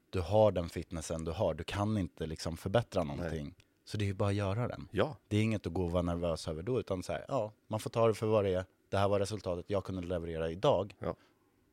Du 0.10 0.20
har 0.20 0.52
den 0.52 0.70
fitnessen 0.70 1.26
du 1.26 1.32
har. 1.32 1.54
Du 1.54 1.64
kan 1.64 1.98
inte 1.98 2.26
liksom 2.26 2.58
förbättra 2.58 3.04
någonting. 3.04 3.56
Så 3.88 3.98
det 3.98 4.04
är 4.06 4.08
ju 4.08 4.14
bara 4.14 4.30
att 4.30 4.36
göra 4.36 4.68
den. 4.68 4.88
ja, 4.92 5.18
Det 5.28 5.38
är 5.38 5.42
inget 5.42 5.68
att 5.68 5.74
gå 5.74 5.84
och 5.86 5.92
vara 5.92 6.02
nervös 6.02 6.48
över 6.48 6.64
då, 6.64 6.80
utan 6.80 7.04
så 7.04 7.12
här, 7.14 7.26
ja, 7.28 7.52
man 7.68 7.80
får 7.80 7.90
ta 7.90 8.08
det 8.08 8.14
för 8.14 8.28
vad 8.28 8.44
det 8.46 8.54
är. 8.54 8.66
Det 8.90 8.98
här 8.98 9.08
var 9.08 9.20
resultatet 9.20 9.66
jag 9.70 9.84
kunde 9.84 10.02
leverera 10.02 10.50
idag. 10.50 10.96
Ja. 11.00 11.16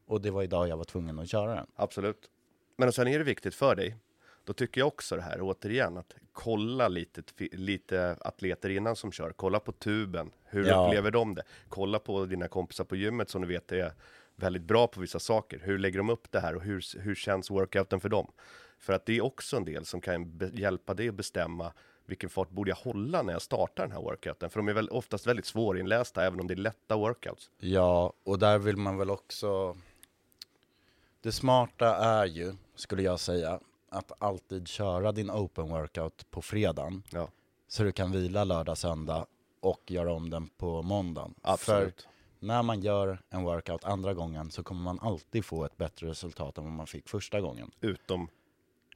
Och 0.06 0.20
det 0.20 0.30
var 0.30 0.42
idag 0.42 0.68
jag 0.68 0.76
var 0.76 0.84
tvungen 0.84 1.18
att 1.18 1.32
göra 1.32 1.54
den. 1.54 1.66
absolut. 1.76 2.30
Men 2.76 2.92
sen 2.92 3.08
är 3.08 3.18
det 3.18 3.24
viktigt 3.24 3.54
för 3.54 3.74
dig, 3.76 3.96
då 4.44 4.52
tycker 4.52 4.80
jag 4.80 4.88
också 4.88 5.16
det 5.16 5.22
här 5.22 5.38
återigen, 5.40 5.96
att 5.96 6.14
kolla 6.32 6.88
lite, 6.88 7.22
lite 7.52 8.16
atleter 8.20 8.70
innan 8.70 8.96
som 8.96 9.12
kör. 9.12 9.32
Kolla 9.32 9.60
på 9.60 9.72
tuben, 9.72 10.30
hur 10.44 10.66
Ja. 10.66 10.86
upplever 10.86 11.10
de 11.10 11.34
det? 11.34 11.42
Kolla 11.68 11.98
på 11.98 12.24
dina 12.26 12.48
kompisar 12.48 12.84
på 12.84 12.96
gymmet 12.96 13.30
som 13.30 13.42
du 13.42 13.48
vet 13.48 13.72
är 13.72 13.92
väldigt 14.36 14.62
bra 14.62 14.86
på 14.86 15.00
vissa 15.00 15.18
saker. 15.18 15.60
Hur 15.64 15.78
lägger 15.78 15.98
de 15.98 16.10
upp 16.10 16.30
det 16.32 16.40
här 16.40 16.54
och 16.56 16.62
hur, 16.62 17.00
hur 17.00 17.14
känns 17.14 17.50
workouten 17.50 18.00
för 18.00 18.08
dem? 18.08 18.30
För 18.78 18.92
att 18.92 19.06
det 19.06 19.16
är 19.16 19.24
också 19.24 19.56
en 19.56 19.64
del 19.64 19.84
som 19.84 20.00
kan 20.00 20.40
hjälpa 20.54 20.94
dig 20.94 21.08
att 21.08 21.14
bestämma 21.14 21.72
vilken 22.06 22.30
fart 22.30 22.50
borde 22.50 22.70
jag 22.70 22.76
hålla 22.76 23.22
när 23.22 23.32
jag 23.32 23.42
startar 23.42 23.82
den 23.82 23.92
här 23.92 24.00
workouten? 24.02 24.50
För 24.50 24.60
de 24.60 24.68
är 24.68 24.72
väl 24.72 24.88
oftast 24.88 25.26
väldigt 25.26 25.46
svårinlästa, 25.46 26.24
även 26.26 26.40
om 26.40 26.46
det 26.46 26.54
är 26.54 26.56
lätta 26.56 26.96
workouts. 26.96 27.50
Ja, 27.58 28.12
och 28.24 28.38
där 28.38 28.58
vill 28.58 28.76
man 28.76 28.98
väl 28.98 29.10
också... 29.10 29.76
Det 31.20 31.32
smarta 31.32 31.96
är 31.96 32.26
ju, 32.26 32.52
skulle 32.74 33.02
jag 33.02 33.20
säga, 33.20 33.60
att 33.88 34.12
alltid 34.18 34.68
köra 34.68 35.12
din 35.12 35.30
open 35.30 35.68
workout 35.68 36.30
på 36.30 36.42
fredagen. 36.42 37.02
Ja, 37.10 37.28
Så 37.68 37.82
du 37.82 37.92
kan 37.92 38.12
vila 38.12 38.44
lördag, 38.44 38.78
söndag 38.78 39.26
och 39.60 39.90
göra 39.90 40.12
om 40.12 40.30
den 40.30 40.48
på 40.48 40.82
måndagen. 40.82 41.34
absolut. 41.42 42.02
För 42.02 42.10
när 42.46 42.62
man 42.62 42.80
gör 42.82 43.22
en 43.30 43.42
workout 43.42 43.84
andra 43.84 44.14
gången 44.14 44.50
så 44.50 44.62
kommer 44.62 44.82
man 44.82 44.98
alltid 45.02 45.44
få 45.44 45.64
ett 45.64 45.76
bättre 45.76 46.08
resultat 46.08 46.58
än 46.58 46.64
vad 46.64 46.72
man 46.72 46.86
fick 46.86 47.08
första 47.08 47.40
gången. 47.40 47.70
Utom 47.80 48.28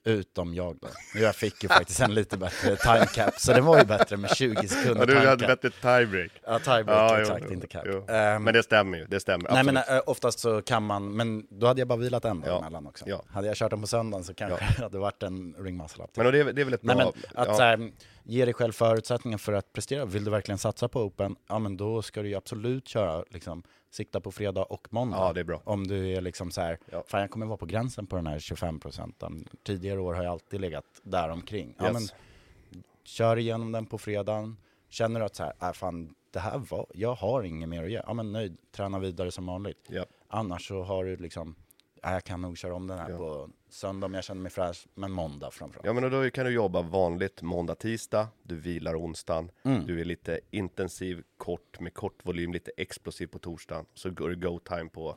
Utom 0.09 0.55
jag 0.55 0.77
då. 0.81 0.88
Jag 1.14 1.35
fick 1.37 1.62
ju 1.62 1.68
faktiskt 1.68 2.01
en 2.01 2.14
lite 2.14 2.37
bättre 2.38 2.77
time 2.77 3.07
cap, 3.14 3.35
så 3.40 3.53
det 3.53 3.61
var 3.61 3.79
ju 3.79 3.85
bättre 3.85 4.16
med 4.16 4.31
20 4.37 4.68
sekunder 4.68 5.01
Ja, 5.14 5.21
du 5.21 5.29
hade 5.29 5.47
bättre 5.47 5.71
tiebreak. 5.71 6.31
Ja, 6.47 6.59
tiebreak, 6.59 7.11
Ja, 7.12 7.21
exakt, 7.21 7.44
jo, 7.49 7.53
inte 7.55 7.66
cap. 7.66 7.87
Ehm, 8.09 8.42
Men 8.44 8.55
det 8.55 8.62
stämmer 8.62 8.99
ju, 8.99 9.05
det 9.07 9.21
stämmer. 9.21 9.51
Nej 9.53 9.64
men 9.64 9.77
absolut. 9.77 10.03
äh, 10.03 10.11
oftast 10.11 10.38
så 10.38 10.62
kan 10.62 10.83
man, 10.83 11.16
men 11.16 11.47
då 11.51 11.66
hade 11.66 11.81
jag 11.81 11.88
bara 11.88 11.99
vilat 11.99 12.25
en 12.25 12.40
dag 12.40 12.49
Ja, 12.51 12.59
emellan 12.59 12.87
också. 12.87 13.05
ja. 13.09 13.23
Hade 13.29 13.47
jag 13.47 13.57
kört 13.57 13.71
den 13.71 13.81
på 13.81 13.87
söndagen 13.87 14.25
så 14.25 14.35
kanske 14.35 14.66
det 14.77 14.83
hade 14.83 14.99
varit 14.99 15.23
en 15.23 15.55
ring 15.59 15.77
muscle 15.77 16.05
up. 16.05 16.11
Men 16.16 16.33
det, 16.33 16.40
är- 16.40 16.53
det 16.53 16.61
är 16.61 16.64
väl 16.64 16.75
ett 16.75 16.83
bra... 16.83 16.94
Nej 16.94 17.05
men 17.07 17.42
att 17.42 17.49
ja, 17.49 17.55
så 17.55 17.62
här, 17.62 17.90
ge 18.25 18.44
dig 18.44 18.55
själv 18.55 18.73
förutsättningar 18.73 19.38
för 19.38 19.53
att 19.53 19.73
prestera. 19.73 20.05
Vill 20.05 20.25
du 20.25 20.31
verkligen 20.31 20.59
satsa 20.59 20.88
på 20.88 21.01
Open, 21.03 21.37
ja 21.49 21.59
men 21.59 21.77
då 21.77 22.03
ska 22.03 22.23
du 22.23 22.29
ju 22.29 22.35
absolut 22.35 22.88
köra, 22.88 23.25
liksom, 23.31 23.62
sikta 23.90 24.20
på 24.20 24.33
fredag 24.33 24.62
och 24.62 24.88
måndag. 24.90 25.16
Ja, 25.16 25.33
det 25.33 25.40
är 25.40 25.44
bra. 25.44 25.62
Om 25.64 25.87
du 25.87 26.09
är 26.12 26.20
liksom 26.20 26.51
så 26.51 26.61
här, 26.61 26.79
Ja. 26.92 27.05
fan 27.07 27.20
jag 27.20 27.31
kommer 27.31 27.46
vara 27.46 27.57
på 27.57 27.66
gränsen 27.66 28.07
på 28.07 28.16
den 28.16 28.27
här 28.27 28.38
25 28.38 28.81
procenten. 28.81 29.48
Tidigare 29.62 30.01
år 30.01 30.14
har 30.14 30.22
jag 30.22 30.33
alltid 30.33 30.61
legat 30.61 30.85
där 31.03 31.29
omkring. 31.29 31.74
Ja, 31.79 31.85
Yes. 31.85 31.92
men, 31.94 32.83
kör 33.05 33.37
igenom 33.38 33.72
den 33.72 33.87
på 33.87 33.98
fredagen. 33.98 34.57
Känner 34.88 35.20
du 35.20 35.27
att 35.27 35.37
så 35.37 35.42
här, 35.44 35.53
äh, 35.62 35.72
fan 35.72 36.14
det 36.31 36.38
här 36.40 36.59
var, 36.59 36.87
jag 36.94 37.14
har 37.14 37.42
inget 37.42 37.68
mer 37.68 37.85
att 37.85 37.90
göra. 37.90 38.05
Ja 38.07 38.14
men 38.14 38.33
nöjd, 38.33 38.57
träna 38.72 38.98
vidare 38.98 39.31
som 39.31 39.46
vanligt. 39.46 39.87
ja, 39.88 40.05
Annars 40.29 40.68
så 40.68 40.83
har 40.83 41.05
du 41.05 41.16
liksom, 41.16 41.55
ja, 42.03 42.13
jag 42.13 42.25
kan 42.25 42.41
nog 42.43 42.59
köra 42.59 42.75
om 42.75 42.87
den 42.87 42.99
här 42.99 43.11
Ja. 43.11 43.17
på 43.17 43.49
söndag 43.69 44.07
om 44.07 44.15
jag 44.15 44.25
känner 44.25 44.41
mig 44.43 44.51
fräsch, 44.53 44.87
men 44.95 45.13
måndag 45.13 45.51
framförallt. 45.51 45.87
ja, 45.87 45.93
men 45.93 46.11
då 46.11 46.31
kan 46.31 46.47
du 46.47 46.53
jobba 46.53 46.83
vanligt 46.83 47.43
måndag, 47.43 47.75
tisdag, 47.75 48.29
du 48.43 48.57
vilar 48.57 49.01
onsdagen, 49.01 49.51
Mm. 49.63 49.87
du 49.87 50.01
är 50.01 50.05
lite 50.05 50.41
intensiv, 50.51 51.23
kort, 51.37 51.81
med 51.81 51.95
kort 51.95 52.27
volym, 52.27 52.53
lite 52.53 52.71
explosiv 52.77 53.27
på 53.27 53.39
torsdagen, 53.39 53.87
så 53.95 54.11
går 54.11 54.29
det 54.31 54.37
go 54.37 54.59
time 54.59 54.89
på, 54.89 55.17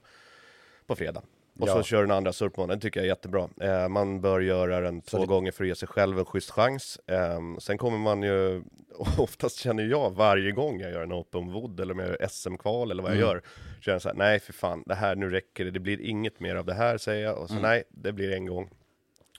på 0.86 0.96
fredag. 0.96 1.22
Och 1.60 1.68
Ja. 1.68 1.74
så 1.74 1.84
kör 1.84 2.02
den 2.02 2.12
andra 2.12 2.34
surfmånaden, 2.34 2.80
det 2.80 2.84
tycker 2.84 3.00
jag 3.00 3.06
är 3.06 3.10
jättebra. 3.10 3.50
Eh, 3.62 3.88
man 3.90 4.22
bör 4.22 4.40
göra 4.40 4.82
den 4.82 5.02
två 5.02 5.18
det- 5.20 5.26
gånger 5.26 5.52
för 5.52 5.64
att 5.64 5.68
ge 5.68 5.76
sig 5.76 5.88
själv 5.88 6.20
en 6.20 6.26
schysst 6.26 6.52
chans. 6.52 7.00
Eh, 7.08 7.40
sen 7.60 7.78
kommer 7.78 7.98
man 7.98 8.24
ju, 8.24 8.64
oftast 9.18 9.58
känner 9.58 9.84
jag 9.84 10.16
varje 10.16 10.52
gång 10.52 10.80
jag 10.80 10.92
gör 10.92 11.04
en 11.04 11.14
open 11.14 11.52
wood 11.52 11.80
eller 11.80 11.94
om 11.94 12.00
jag 12.00 12.08
gör 12.10 12.28
SM-kval 12.30 12.92
eller 12.92 13.04
vad 13.04 13.12
jag 13.12 13.18
Mm. 13.18 13.30
gör, 13.30 13.42
känner 13.82 13.96
jag 13.96 14.02
så 14.02 14.10
här, 14.10 14.16
nej 14.16 14.40
för 14.40 14.54
fan, 14.54 14.84
det 14.86 14.96
här, 14.96 15.16
nu 15.16 15.30
räcker 15.30 15.66
det, 15.66 15.72
det 15.72 15.80
blir 15.80 16.02
inget 16.02 16.40
mer 16.40 16.56
av 16.56 16.66
det 16.66 16.74
här 16.74 16.98
säger 16.98 17.24
jag, 17.24 17.38
och 17.38 17.48
så 17.48 17.54
Mm. 17.54 17.64
nej, 17.64 17.84
det 17.90 18.12
blir 18.12 18.32
en 18.32 18.46
gång. 18.46 18.70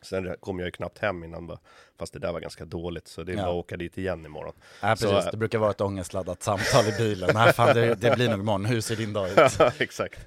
Sen 0.02 0.34
kom 0.40 0.58
jag 0.58 0.66
ju 0.66 0.70
knappt 0.72 0.98
hem 0.98 1.24
innan, 1.24 1.46
bara, 1.46 1.58
fast 1.98 2.12
det 2.12 2.18
där 2.18 2.32
var 2.32 2.40
ganska 2.40 2.64
dåligt, 2.64 3.08
så 3.08 3.22
det 3.22 3.32
är 3.32 3.36
Ja. 3.36 3.42
bara 3.42 3.50
att 3.50 3.56
åka 3.56 3.76
dit 3.76 3.98
igen 3.98 4.26
imorgon. 4.26 4.54
Ja, 4.82 4.88
precis. 4.88 5.08
Så, 5.24 5.30
det 5.30 5.36
brukar 5.36 5.58
vara 5.58 5.70
ett 5.70 5.80
ångestladdat 5.80 6.42
samtal 6.42 6.84
i 6.88 6.92
bilen. 6.98 7.30
Nej, 7.34 7.52
fan, 7.52 7.74
det, 7.76 7.94
det 7.94 8.14
blir 8.16 8.28
nog 8.30 8.40
imorgon. 8.40 8.64
Hur 8.64 8.80
ser 8.80 8.96
din 8.96 9.12
dag 9.12 9.28
ut? 9.30 9.36
Exakt. 9.80 10.20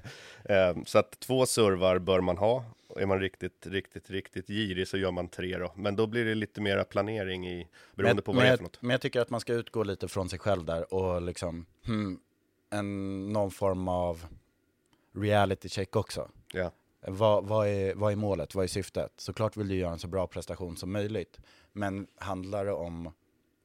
Eh, 0.48 0.76
så 0.84 0.98
att 0.98 1.20
två 1.20 1.46
servar 1.46 1.98
bör 1.98 2.20
man 2.20 2.38
ha. 2.38 2.64
Är 2.96 3.06
man 3.06 3.20
riktigt, 3.20 3.66
riktigt, 3.66 4.10
riktigt 4.10 4.46
girig 4.46 4.88
så 4.88 4.96
gör 4.96 5.10
man 5.10 5.28
tre 5.28 5.58
då. 5.58 5.72
Men 5.76 5.96
då 5.96 6.06
blir 6.06 6.24
det 6.24 6.34
lite 6.34 6.60
mera 6.60 6.84
planering 6.84 7.48
i, 7.48 7.68
beroende 7.94 8.14
men, 8.14 8.22
på 8.22 8.32
vad 8.32 8.36
men, 8.36 8.42
det 8.42 8.48
är 8.48 8.50
jag, 8.50 8.58
för 8.58 8.64
något. 8.64 8.82
men 8.82 8.90
jag 8.90 9.00
tycker 9.00 9.20
att 9.20 9.30
man 9.30 9.40
ska 9.40 9.52
utgå 9.52 9.82
lite 9.82 10.08
från 10.08 10.28
sig 10.28 10.38
själv 10.38 10.64
där 10.64 10.94
och 10.94 11.22
liksom, 11.22 11.66
hmm, 11.86 12.20
en, 12.70 13.28
någon 13.32 13.50
form 13.50 13.88
av 13.88 14.26
reality 15.14 15.68
check 15.68 15.96
också. 15.96 16.28
Ja, 16.52 16.70
Vad, 17.00 17.44
vad, 17.44 17.68
är, 17.68 17.94
vad 17.94 18.12
är 18.12 18.16
målet? 18.16 18.54
Vad 18.54 18.64
är 18.64 18.68
syftet? 18.68 19.12
Såklart 19.16 19.56
vill 19.56 19.68
du 19.68 19.74
göra 19.74 19.92
en 19.92 19.98
så 19.98 20.08
bra 20.08 20.26
prestation 20.26 20.76
som 20.76 20.92
möjligt. 20.92 21.38
Men 21.72 22.06
handlar 22.16 22.64
det 22.64 22.72
om 22.72 23.12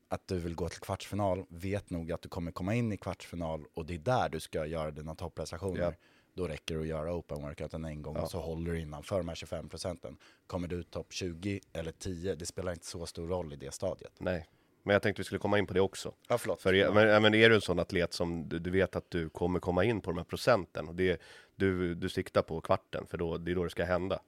att 0.10 0.28
du 0.28 0.40
vill 0.40 0.56
gå 0.56 0.70
till 0.70 0.80
kvartsfinal, 0.80 1.46
vet 1.50 1.90
nog 1.90 2.12
att 2.12 2.22
du 2.22 2.30
kommer 2.30 2.52
komma 2.52 2.76
in 2.76 2.92
i 2.92 2.98
kvartsfinal 2.98 3.66
och 3.74 3.86
det 3.86 3.94
är 3.94 3.98
där 3.98 4.30
du 4.30 4.40
ska 4.40 4.66
göra 4.66 4.92
dina 4.92 5.16
topprestationer. 5.16 5.82
Ja. 5.82 5.94
Då 6.34 6.48
räcker 6.48 6.76
det 6.76 6.82
att 6.82 6.88
göra 6.88 7.14
open 7.14 7.42
workouten 7.42 7.86
en 7.86 8.02
gång 8.02 8.16
Ja. 8.16 8.22
och 8.22 8.32
så 8.32 8.40
håller 8.40 8.72
du 8.72 8.80
innanför 8.80 9.18
de 9.18 9.28
här 9.28 9.36
25 9.36 9.70
procenten. 9.70 10.18
Kommer 10.48 10.68
du 10.68 10.84
topp 10.84 11.08
20 11.14 11.60
eller 11.74 11.92
10, 11.92 12.36
det 12.36 12.46
spelar 12.46 12.72
inte 12.72 12.86
så 12.86 13.06
stor 13.06 13.28
roll 13.28 13.54
i 13.54 13.56
det 13.56 13.74
stadiet. 13.74 14.12
Nej, 14.20 14.50
men 14.84 14.94
jag 14.94 15.02
tänkte 15.02 15.20
vi 15.20 15.24
skulle 15.24 15.40
komma 15.40 15.60
in 15.60 15.68
på 15.68 15.74
det 15.74 15.82
också. 15.82 16.14
Ja, 16.30 16.38
förlåt. 16.38 16.62
För 16.62 16.94
men, 16.94 17.22
men 17.22 17.34
är 17.34 17.50
du 17.50 17.56
en 17.56 17.62
sån 17.62 17.80
atlet 17.80 18.14
som 18.14 18.50
du, 18.50 18.60
du 18.60 18.70
vet 18.72 18.96
att 18.96 19.12
du 19.12 19.30
kommer 19.30 19.60
komma 19.60 19.84
in 19.84 20.02
på 20.02 20.12
de 20.12 20.18
här 20.18 20.26
procenten 20.26 20.88
och 20.88 20.96
det, 20.96 21.22
du, 21.56 21.96
du 21.96 22.10
siktar 22.10 22.42
på 22.42 22.62
kvarten, 22.62 23.06
för 23.08 23.18
då, 23.18 23.38
det 23.38 23.52
är 23.52 23.56
då 23.56 23.64
det 23.64 23.70
ska 23.70 23.84
hända. 23.84 24.22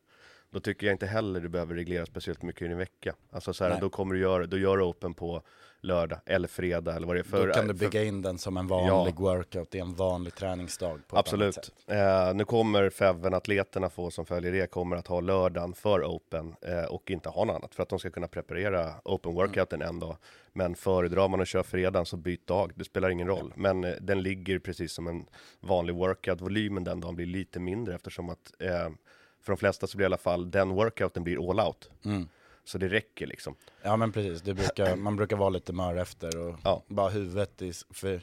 Då 0.50 0.60
tycker 0.60 0.86
jag 0.88 0.94
inte 0.94 1.06
heller 1.06 1.40
du 1.40 1.50
behöver 1.50 1.76
reglera 1.76 2.06
speciellt 2.06 2.42
mycket 2.42 2.62
i 2.62 2.68
din 2.68 2.78
vecka. 2.78 3.16
Alltså 3.32 3.54
så 3.54 3.64
här, 3.64 3.82
då 3.82 3.90
kommer 3.90 4.16
du 4.16 4.22
göra, 4.22 4.46
då 4.48 4.58
gör 4.58 4.78
du 4.78 4.84
open 4.84 5.14
på 5.14 5.42
lördag 5.84 6.20
eller 6.26 6.48
fredag 6.48 6.96
eller 6.96 7.08
vad 7.08 7.16
det 7.16 7.20
är. 7.20 7.24
För, 7.24 7.48
Då 7.48 7.54
kan 7.54 7.68
du 7.68 7.74
för- 7.74 7.80
bygga 7.86 8.04
in 8.04 8.22
den 8.22 8.38
som 8.38 8.58
en 8.58 8.68
vanlig 8.68 9.16
workout, 9.16 9.72
det 9.72 9.78
är 9.78 9.82
en 9.82 9.94
vanlig 9.96 10.36
träningsdag. 10.36 11.00
Absolut. 11.10 11.72
Eh, 11.88 12.34
nu 12.34 12.46
kommer 12.46 12.90
Feven-atleterna 12.90 13.90
få 13.90 14.12
som 14.12 14.26
följer 14.26 14.52
det, 14.52 14.68
kommer 14.72 14.96
att 14.96 15.08
ha 15.08 15.20
lördagen 15.20 15.74
för 15.74 16.04
Open 16.04 16.56
eh, 16.62 16.84
och 16.84 17.12
inte 17.12 17.30
ha 17.30 17.46
något 17.46 17.56
annat 17.56 17.76
för 17.76 17.84
att 17.84 17.90
de 17.90 18.00
ska 18.00 18.10
kunna 18.10 18.28
preparera 18.28 18.94
Open 19.06 19.34
workouten 19.36 19.82
en 19.82 20.00
dag. 20.00 20.18
Men 20.54 20.76
föredrar 20.76 21.28
man 21.28 21.42
att 21.42 21.48
köra 21.48 21.64
fredagen 21.64 22.06
så 22.06 22.18
byt 22.18 22.48
dag, 22.48 22.72
det 22.76 22.84
spelar 22.84 23.10
ingen 23.10 23.28
roll. 23.28 23.54
Men 23.56 23.84
eh, 23.84 23.94
den 24.02 24.22
ligger 24.24 24.60
precis 24.60 24.92
som 24.94 25.08
en 25.08 25.26
vanlig 25.60 25.96
workout, 25.96 26.42
volymen 26.42 26.84
den 26.84 27.00
dagen 27.00 27.16
blir 27.16 27.26
lite 27.26 27.60
mindre 27.60 27.96
eftersom 27.96 28.30
att 28.30 28.54
eh, 28.60 28.90
för 29.42 29.54
de 29.54 29.58
flesta 29.58 29.88
så 29.88 29.98
blir 29.98 30.06
i 30.06 30.08
alla 30.08 30.18
fall 30.18 30.52
den 30.52 30.70
workouten 30.70 31.24
blir 31.24 31.50
all 31.52 31.60
out. 31.68 31.90
Mm. 32.06 32.28
Så 32.66 32.78
det 32.78 32.88
räcker 32.88 33.28
liksom. 33.28 33.56
Ja 33.82 33.98
men 33.98 34.12
precis, 34.12 34.42
det 34.42 34.54
brukar, 34.54 34.96
man 34.96 35.16
brukar 35.16 35.36
vara 35.38 35.50
lite 35.50 35.74
mör 35.74 35.96
efter 35.96 36.38
och 36.38 36.56
Ja. 36.64 36.84
bara 36.88 37.10
huvudet 37.10 37.62
i, 37.62 37.74
för 37.90 38.22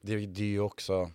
det, 0.00 0.26
det 0.26 0.42
är 0.42 0.46
ju 0.46 0.60
också 0.60 1.10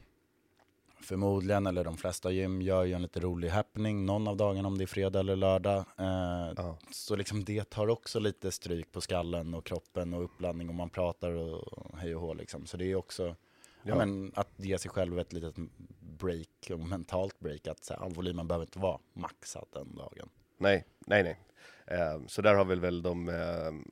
förmodligen, 1.01 1.67
eller 1.67 1.83
de 1.83 1.97
flesta 1.97 2.31
gym 2.31 2.61
gör 2.61 2.83
ju 2.83 2.93
en 2.93 3.01
lite 3.01 3.19
rolig 3.19 3.49
happening 3.49 4.05
någon 4.05 4.27
av 4.27 4.37
dagarna 4.37 4.67
om 4.67 4.77
det 4.77 4.83
är 4.83 4.87
fredag 4.87 5.19
eller 5.19 5.35
lördag. 5.35 5.77
Eh, 5.97 6.53
Ja. 6.57 6.77
Så 6.91 7.15
liksom 7.15 7.43
det 7.43 7.69
tar 7.69 7.87
också 7.87 8.19
lite 8.19 8.51
stryk 8.51 8.91
på 8.91 9.01
skallen 9.01 9.53
och 9.53 9.65
kroppen 9.65 10.13
och 10.13 10.23
uppladdning 10.23 10.69
och 10.69 10.75
man 10.75 10.89
pratar 10.89 11.31
och 11.31 11.97
hej 11.97 12.15
och 12.15 12.21
hå 12.21 12.33
liksom. 12.33 12.65
Så 12.65 12.77
det 12.77 12.85
är 12.91 12.95
också 12.95 13.27
ja. 13.27 13.35
Ja. 13.83 13.95
men, 13.95 14.31
att 14.35 14.49
ge 14.57 14.77
sig 14.77 14.91
själv 14.91 15.19
ett 15.19 15.33
litet 15.33 15.55
break, 15.99 16.69
och 16.71 16.79
mentalt 16.79 17.39
break, 17.39 17.67
att 17.67 17.83
så 17.83 17.93
här, 17.93 18.09
volymen 18.09 18.47
behöver 18.47 18.65
inte 18.65 18.79
vara 18.79 18.99
maxad 19.13 19.65
den 19.73 19.95
dagen. 19.95 20.29
Nej, 20.57 20.85
nej, 20.99 21.23
nej. 21.23 21.39
Eh, 21.87 22.21
så 22.27 22.41
där 22.41 22.53
har 22.55 22.65
vi 22.65 22.75
väl 22.75 23.01
de, 23.01 23.29
eh, 23.29 23.35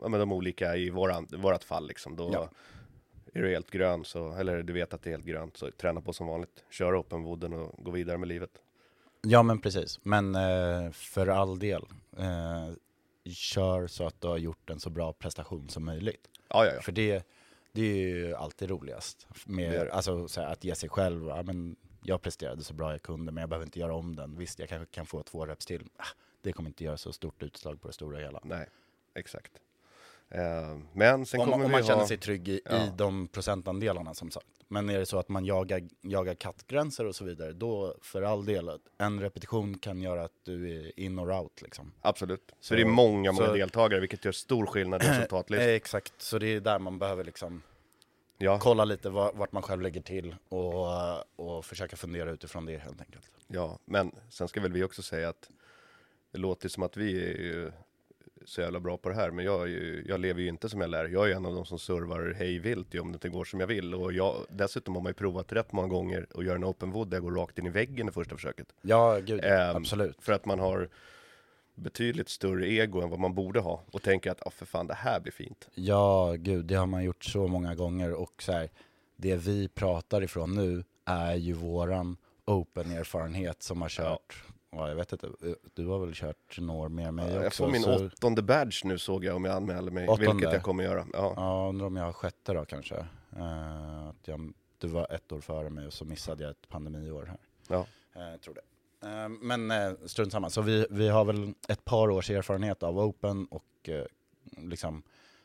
ja, 0.02 0.08
men 0.08 0.20
de 0.20 0.32
olika 0.32 0.76
i 0.76 0.90
våran, 0.90 1.28
vårat 1.38 1.64
fall 1.64 1.88
liksom. 1.88 2.16
Då 2.16 2.30
Ja. 2.34 2.50
är 3.34 3.42
du 3.42 3.50
helt 3.50 3.72
grön, 3.72 4.06
så, 4.06 4.34
eller 4.34 4.64
du 4.64 4.74
vet 4.74 4.94
att 4.94 5.02
det 5.04 5.10
är 5.10 5.12
helt 5.12 5.26
grönt, 5.26 5.58
så 5.58 5.72
träna 5.72 6.02
på 6.02 6.14
som 6.14 6.28
vanligt. 6.28 6.64
Kör 6.70 6.96
openwooden 6.96 7.54
och 7.54 7.84
gå 7.84 7.92
vidare 7.92 8.18
med 8.18 8.28
livet. 8.28 8.62
Ja 9.22 9.44
men 9.44 9.60
precis, 9.62 10.00
men 10.04 10.36
eh, 10.36 10.92
för 10.92 11.28
all 11.28 11.60
del, 11.60 11.86
kör 13.26 13.88
så 13.88 14.08
att 14.08 14.22
du 14.22 14.28
har 14.28 14.38
gjort 14.38 14.70
en 14.70 14.80
så 14.80 14.90
bra 14.90 15.14
prestation 15.14 15.70
som 15.70 15.86
möjligt. 15.86 16.28
Ja, 16.50 16.66
ja, 16.66 16.72
ja. 16.76 16.82
För 16.82 16.92
det, 16.92 17.28
det 17.72 17.82
är 17.82 17.96
ju 17.96 18.36
alltid 18.36 18.70
roligast. 18.70 19.28
Det 19.46 19.52
Med, 19.54 19.74
är 19.74 19.86
det. 19.86 19.94
alltså, 19.94 20.28
så 20.28 20.42
här, 20.42 20.48
att 20.52 20.64
ge 20.64 20.76
sig 20.76 20.90
själv, 20.90 21.24
men 21.46 21.76
jag 22.04 22.22
presterade 22.22 22.64
så 22.64 22.74
bra 22.74 22.92
jag 22.92 23.02
kunde 23.02 23.32
men 23.32 23.42
jag 23.42 23.50
behöver 23.50 23.66
inte 23.66 23.80
göra 23.80 23.96
om 23.96 24.16
den. 24.16 24.38
Visst, 24.38 24.60
jag 24.60 24.70
kanske 24.70 24.94
kan 24.96 25.06
få 25.06 25.24
två 25.24 25.46
reps 25.46 25.66
till. 25.66 25.90
Det 26.42 26.54
kommer 26.54 26.70
inte 26.70 26.84
göra 26.84 26.98
så 26.98 27.14
stort 27.14 27.44
utslag 27.44 27.82
på 27.82 27.88
det 27.88 27.94
stora 27.94 28.20
hela. 28.20 28.40
Nej, 28.44 28.68
exakt. 29.16 29.52
Eh, 30.30 30.78
men 30.94 31.26
sen 31.26 31.40
Om, 31.40 31.46
kommer 31.46 31.58
man- 31.58 31.66
om 31.66 31.72
vi 31.72 31.78
man 31.78 31.84
känner 31.84 32.00
ha... 32.00 32.08
sig 32.08 32.18
trygg 32.18 32.50
i, 32.50 32.62
Ja. 32.66 32.76
i 32.86 32.92
de 32.98 33.28
procentandelarna 33.28 34.14
som 34.14 34.32
sagt. 34.32 34.48
Men 34.68 34.90
är 34.90 35.00
det 35.00 35.06
så 35.06 35.20
att 35.20 35.30
man 35.30 35.46
jagar, 35.46 35.82
jagar 36.02 36.34
kattgränser 36.34 37.06
och 37.06 37.16
så 37.16 37.24
vidare, 37.26 37.54
då 37.54 37.96
för 38.02 38.22
all 38.22 38.46
del, 38.46 38.72
en 38.98 39.20
repetition 39.22 39.78
kan 39.78 40.02
göra 40.02 40.24
att 40.24 40.32
du 40.44 40.86
är 40.88 41.00
in 41.00 41.20
or 41.20 41.32
out 41.32 41.62
liksom. 41.62 41.92
Absolut. 42.02 42.44
Så, 42.48 42.56
Så- 42.60 42.76
det 42.76 42.82
är 42.82 42.86
många, 42.86 43.32
många 43.32 43.48
så- 43.48 43.54
deltagare, 43.54 44.00
vilket 44.00 44.26
gör 44.26 44.32
stor 44.32 44.66
skillnad 44.66 45.04
i 45.04 45.08
resultatlistan. 45.08 45.68
Eh, 45.70 45.76
Exakt, 45.76 46.14
så 46.22 46.40
det 46.40 46.48
är 46.48 46.60
där 46.60 46.80
man 46.80 47.00
behöver 47.00 47.24
liksom 47.24 47.62
Ja, 48.38 48.60
kolla 48.62 48.86
lite 48.86 49.10
var, 49.10 49.32
vart 49.34 49.52
man 49.52 49.64
själv 49.64 49.82
lägger 49.82 50.02
till 50.02 50.36
och, 50.50 50.86
och 51.40 51.66
försöka 51.66 51.96
fundera 51.96 52.32
utifrån 52.32 52.66
det 52.66 52.78
helt 52.78 53.02
enkelt. 53.02 53.32
ja, 53.48 53.80
men 53.86 54.12
sen 54.30 54.48
ska 54.48 54.62
väl 54.62 54.72
vi 54.72 54.84
också 54.84 55.02
säga 55.02 55.30
att 55.30 55.50
det 56.32 56.38
låter 56.38 56.70
som 56.70 56.84
att 56.84 56.98
vi 56.98 57.24
är 57.24 57.38
ju 57.38 57.72
så 58.46 58.62
jävla 58.62 58.80
bra 58.80 58.98
på 58.98 59.10
det 59.10 59.16
här, 59.16 59.32
men 59.32 59.46
jag, 59.46 59.70
ju, 59.70 60.06
jag 60.08 60.20
lever 60.20 60.42
ju 60.42 60.48
inte 60.48 60.70
som 60.70 60.82
jag 60.82 60.90
lär. 60.90 61.08
Jag 61.08 61.32
är 61.32 61.36
en 61.36 61.46
av 61.46 61.56
de 61.56 61.66
som 61.66 61.80
servar 61.80 62.36
hej 62.38 62.60
vilt 62.60 62.96
om 62.96 63.12
det 63.12 63.16
inte 63.16 63.30
går 63.30 63.46
som 63.46 63.60
jag 63.60 63.68
vill. 63.68 63.96
Och 63.96 64.14
jag, 64.14 64.46
dessutom 64.50 64.96
har 64.96 65.02
man 65.02 65.10
ju 65.10 65.14
provat 65.14 65.54
rätt 65.54 65.72
många 65.72 65.88
gånger 65.88 66.28
att 66.36 66.46
göra 66.46 66.56
en 66.56 66.66
open 66.66 66.92
wood 66.92 67.08
där 67.08 67.18
jag 67.18 67.24
går 67.24 67.32
rakt 67.32 67.60
in 67.60 67.66
i 67.66 67.70
väggen 67.70 68.10
i 68.10 68.12
första 68.12 68.36
försöket. 68.36 68.68
Ja, 68.82 69.20
gud, 69.20 69.40
Ehm, 69.44 69.76
absolut. 69.76 70.18
För 70.22 70.34
att 70.34 70.46
man 70.46 70.60
har 70.60 70.90
betydligt 71.76 72.30
större 72.30 72.68
ego 72.72 73.02
än 73.02 73.10
vad 73.10 73.20
man 73.20 73.36
borde 73.36 73.60
ha 73.60 73.84
och 73.92 74.02
tänker 74.02 74.32
att 74.32 74.48
ah, 74.48 74.50
för 74.50 74.66
fan 74.66 74.88
det 74.88 74.94
här 74.94 75.20
blir 75.20 75.32
fint. 75.34 75.68
Ja, 75.76 76.36
gud, 76.38 76.66
det 76.66 76.76
har 76.76 76.86
man 76.88 77.04
gjort 77.04 77.26
så 77.26 77.48
många 77.48 77.76
gånger 77.76 78.14
och 78.14 78.44
så 78.44 78.52
här, 78.52 78.70
det 79.16 79.36
vi 79.36 79.68
pratar 79.68 80.24
ifrån 80.24 80.56
nu 80.56 80.84
är 81.06 81.36
ju 81.36 81.54
våran 81.54 82.18
open-erfarenhet 82.46 83.64
som 83.64 83.82
har 83.82 83.90
kört, 83.90 84.44
ja. 84.48 84.54
Jag 84.72 84.96
vet 84.96 85.14
inte, 85.14 85.30
du 85.74 85.88
har 85.88 86.00
väl 86.00 86.14
kört 86.14 86.60
några 86.60 86.82
år 86.82 86.90
mer 86.90 87.08
än 87.08 87.16
mig 87.16 87.34
jag 87.34 87.46
också? 87.48 87.64
får 87.64 87.72
min 87.72 87.82
så, 87.82 88.06
åttonde 88.06 88.42
badge 88.42 88.86
nu 88.86 88.98
såg 88.98 89.26
jag 89.26 89.36
om 89.36 89.46
jag 89.46 89.56
anmäler 89.56 89.92
mig, 89.92 90.08
Åttonde? 90.08 90.32
vilket 90.34 90.54
jag 90.54 90.64
kommer 90.64 90.84
göra. 90.84 91.08
Ja. 91.14 91.34
Ja, 91.36 91.70
undrar 91.70 91.88
om 91.88 91.96
jag 91.96 92.04
har 92.04 92.14
sjätte 92.14 92.54
då 92.54 92.66
kanske. 92.66 92.96
Eh, 93.36 94.08
att 94.08 94.28
jag, 94.28 94.54
du 94.78 94.88
var 94.88 95.08
ett 95.14 95.32
år 95.32 95.42
före 95.42 95.70
mig 95.70 95.88
och 95.88 95.94
så 95.94 96.06
missade 96.06 96.44
jag 96.44 96.52
ett 96.52 96.70
pandemiår 96.70 97.26
här. 97.26 97.40
Ja. 97.68 97.86
Eh, 98.16 98.40
tror 98.40 98.54
det. 98.54 98.62
Eh, 99.08 99.30
men 99.30 99.72
eh, 99.72 99.92
strunt 100.06 100.32
samma. 100.32 100.50
Så 100.50 100.62
vi, 100.62 100.88
vi 100.90 101.10
har 101.10 101.26
väl 101.26 101.54
ett 101.68 101.86
par 101.86 102.10
års 102.10 102.30
erfarenhet 102.30 102.84
av 102.84 103.00
Open 103.00 103.46
och 103.46 103.90
liksom 104.58 105.04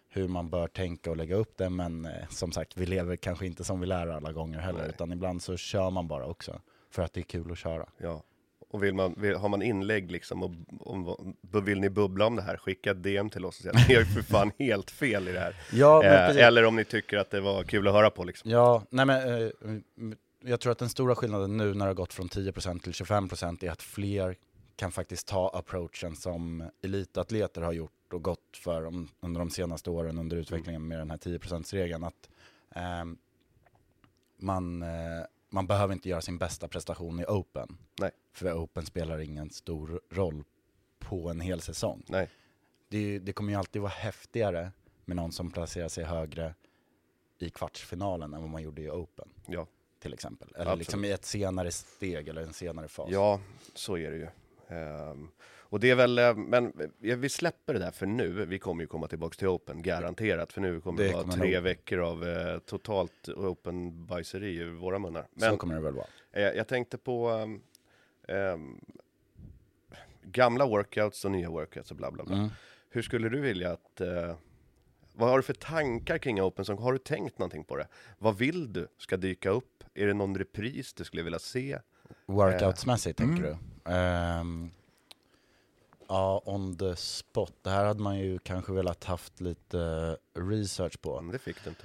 hur 0.09 0.29
man 0.29 0.51
bör 0.51 0.69
tänka 0.69 1.11
och 1.11 1.17
lägga 1.17 1.37
upp 1.37 1.57
det. 1.57 1.71
Men 1.71 2.09
som 2.31 2.53
sagt, 2.53 2.77
vi 2.77 2.87
lever 2.87 3.17
kanske 3.17 3.47
inte 3.47 3.65
som 3.65 3.81
vi 3.81 3.87
lär 3.87 4.07
alla 4.07 4.33
gånger 4.33 4.59
heller. 4.59 4.81
Nej. 4.81 4.89
Utan 4.89 5.13
ibland 5.13 5.43
så 5.43 5.57
kör 5.57 5.91
man 5.91 6.09
bara 6.09 6.27
också. 6.27 6.61
För 6.91 7.03
att 7.03 7.13
det 7.13 7.21
är 7.21 7.25
kul 7.25 7.53
att 7.53 7.59
köra. 7.59 7.87
Ja. 7.99 8.23
Och 8.71 8.83
vill 8.83 8.95
man, 8.95 9.15
vill, 9.17 9.37
har 9.37 9.49
man 9.49 9.63
inlägg 9.63 10.11
liksom 10.11 10.43
och 10.43 10.51
om, 10.81 11.35
vill 11.65 11.81
ni 11.81 11.91
bubbla 11.91 12.27
om 12.27 12.37
det 12.37 12.43
här, 12.43 12.57
skicka 12.57 12.91
ett 12.91 13.03
DM 13.03 13.31
till 13.31 13.45
oss 13.45 13.57
och 13.59 13.63
säga 13.63 13.73
att 13.75 13.89
ni 13.89 13.95
har 13.95 14.03
ju 14.03 14.07
för 14.07 14.23
fan 14.23 14.53
helt 14.59 14.91
fel 14.91 15.29
i 15.29 15.33
det 15.33 15.41
här. 15.41 15.57
Ja, 15.73 16.05
eh, 16.05 16.47
eller 16.47 16.65
om 16.65 16.77
ni 16.77 16.85
tycker 16.85 17.19
att 17.19 17.31
det 17.31 17.41
var 17.41 17.63
kul 17.63 17.89
att 17.89 17.95
höra 17.95 18.11
på 18.11 18.25
liksom. 18.25 18.51
Ja, 18.51 18.83
nej 18.91 19.07
men 19.07 19.43
eh, 19.43 19.51
jag 20.45 20.61
tror 20.61 20.73
att 20.73 20.79
den 20.79 20.89
stora 20.89 21.15
skillnaden 21.15 21.57
nu 21.57 21.75
när 21.75 21.87
det 21.87 21.91
har 21.91 21.95
gått 21.95 22.13
från 22.13 22.29
10% 22.29 22.81
till 22.81 22.93
25% 22.93 23.65
är 23.65 23.71
att 23.71 23.83
fler 23.83 24.37
kan 24.77 24.93
faktiskt 24.93 25.29
ta 25.29 25.51
approachen 25.55 26.17
som 26.17 26.65
elitatleter 26.83 27.63
har 27.63 27.73
gjort 27.73 28.13
och 28.13 28.23
gått 28.23 28.57
för 28.57 28.85
om, 28.85 29.09
under 29.21 29.39
de 29.39 29.51
senaste 29.51 29.91
åren 29.91 30.19
under 30.19 30.37
utvecklingen 30.37 30.89
med 30.89 30.99
den 30.99 31.11
här 31.11 31.19
10%-regeln. 31.19 32.05
Att 32.05 32.31
ehm, 32.75 33.19
man, 34.37 34.83
eh, 34.83 35.25
man 35.57 35.67
behöver 35.67 35.95
inte 35.95 36.09
göra 36.09 36.21
sin 36.21 36.39
bästa 36.39 36.69
prestation 36.69 37.21
i 37.21 37.25
Open. 37.25 37.79
Nej. 38.01 38.11
För 38.33 38.53
Open 38.53 38.87
spelar 38.87 39.19
ingen 39.19 39.51
stor 39.51 40.01
roll 40.11 40.45
på 40.99 41.31
en 41.31 41.41
hel 41.41 41.61
säsong. 41.61 42.03
Nej, 42.09 42.29
Det, 42.89 43.19
det 43.19 43.33
kommer 43.33 43.53
ju 43.53 43.59
alltid 43.59 43.83
vara 43.83 43.93
häftigare 43.93 44.73
med 45.05 45.17
någon 45.17 45.33
som 45.33 45.51
placerar 45.51 45.89
sig 45.89 46.05
högre 46.05 46.55
i 47.39 47.51
kvartsfinalen 47.51 48.35
än 48.35 48.41
vad 48.41 48.51
man 48.51 48.63
gjorde 48.63 48.83
i 48.83 48.91
Open 48.91 49.29
ja. 49.47 49.67
till 49.99 50.15
exempel. 50.15 50.49
Eller 50.49 50.61
Absolut. 50.61 50.79
liksom 50.79 51.05
i 51.05 51.11
ett 51.11 51.25
senare 51.25 51.71
steg 51.71 52.29
eller 52.29 52.43
en 52.43 52.53
senare 52.53 52.89
fas. 52.89 53.09
Ja, 53.11 53.41
så 53.75 53.97
är 53.97 54.11
det 54.11 54.17
ju. 54.17 54.29
Ehm, 54.77 55.29
och 55.77 55.81
det 55.81 55.91
är 55.91 55.95
väl, 55.95 56.19
eh, 56.19 56.35
men 56.37 56.73
eh, 57.03 57.17
vi 57.17 57.29
släpper 57.29 57.73
det 57.73 57.79
där 57.79 57.91
för 57.91 58.07
nu. 58.07 58.29
Vi 58.47 58.59
kommer 58.59 58.83
ju 58.83 58.87
komma 58.87 59.09
tillbaka 59.09 59.35
till 59.35 59.49
Open, 59.49 59.83
garanterat. 59.83 60.53
För 60.53 60.61
nu 60.61 60.81
kommer 60.81 60.99
det, 61.03 61.09
Det 61.09 61.13
vara 61.15 61.23
kommer 61.23 61.37
tre 61.37 61.61
veckor 61.61 61.99
av 61.99 62.29
eh, 62.29 62.59
totalt 62.59 63.29
Open-bajseri 63.29 64.57
ur 64.57 64.71
våra 64.71 64.99
munnar. 64.99 65.23
Så 65.23 65.29
Men 65.49 65.59
kommer 65.59 65.75
det 65.75 65.81
väl 65.81 65.95
vara. 65.95 66.07
eh, 66.33 66.43
jag 66.43 66.69
tänkte 66.69 66.99
på 66.99 67.29
ehm, 68.29 68.81
gamla 70.23 70.67
workouts 70.67 71.25
och 71.25 71.31
nya 71.31 71.51
workouts 71.51 71.91
och 71.91 71.97
bla 71.97 72.11
bla 72.11 72.25
bla. 72.25 72.37
Mm. 72.37 72.49
Hur 72.91 73.03
skulle 73.03 73.29
du 73.29 73.41
vilja 73.41 73.73
att... 73.73 74.01
Eh, 74.01 74.37
vad 75.15 75.29
har 75.29 75.37
du 75.37 75.43
för 75.43 75.55
tankar 75.55 76.19
kring 76.19 76.43
Open 76.43 76.65
Song? 76.65 76.79
Har 76.79 76.93
du 76.93 76.99
tänkt 76.99 77.39
någonting 77.39 77.65
på 77.65 77.77
det? 77.77 77.89
Vad 78.19 78.39
vill 78.39 78.73
du 78.73 78.89
ska 78.99 79.17
dyka 79.17 79.51
upp? 79.51 79.85
Är 79.95 80.07
det 80.07 80.15
någon 80.15 80.39
repris 80.39 80.95
du 80.95 81.05
skulle 81.05 81.23
vilja 81.23 81.39
se? 81.39 81.79
Workoutsmässigt 82.27 83.19
tänker 83.19 83.45
Mm. 83.45 83.57
du? 83.85 83.91
Ehm, 83.93 84.71
ja, 86.09 86.43
on 86.45 86.77
the 86.77 86.97
spot. 86.97 87.55
Det 87.63 87.71
här 87.71 87.85
hade 87.85 88.03
man 88.03 88.19
ju 88.19 88.39
kanske 88.39 88.73
velat 88.73 89.05
haft 89.05 89.41
lite 89.41 90.17
research 90.35 91.01
på. 91.01 91.19
Mm, 91.19 91.33
det 91.33 91.39
fick 91.39 91.65
du 91.65 91.71
inte. 91.71 91.85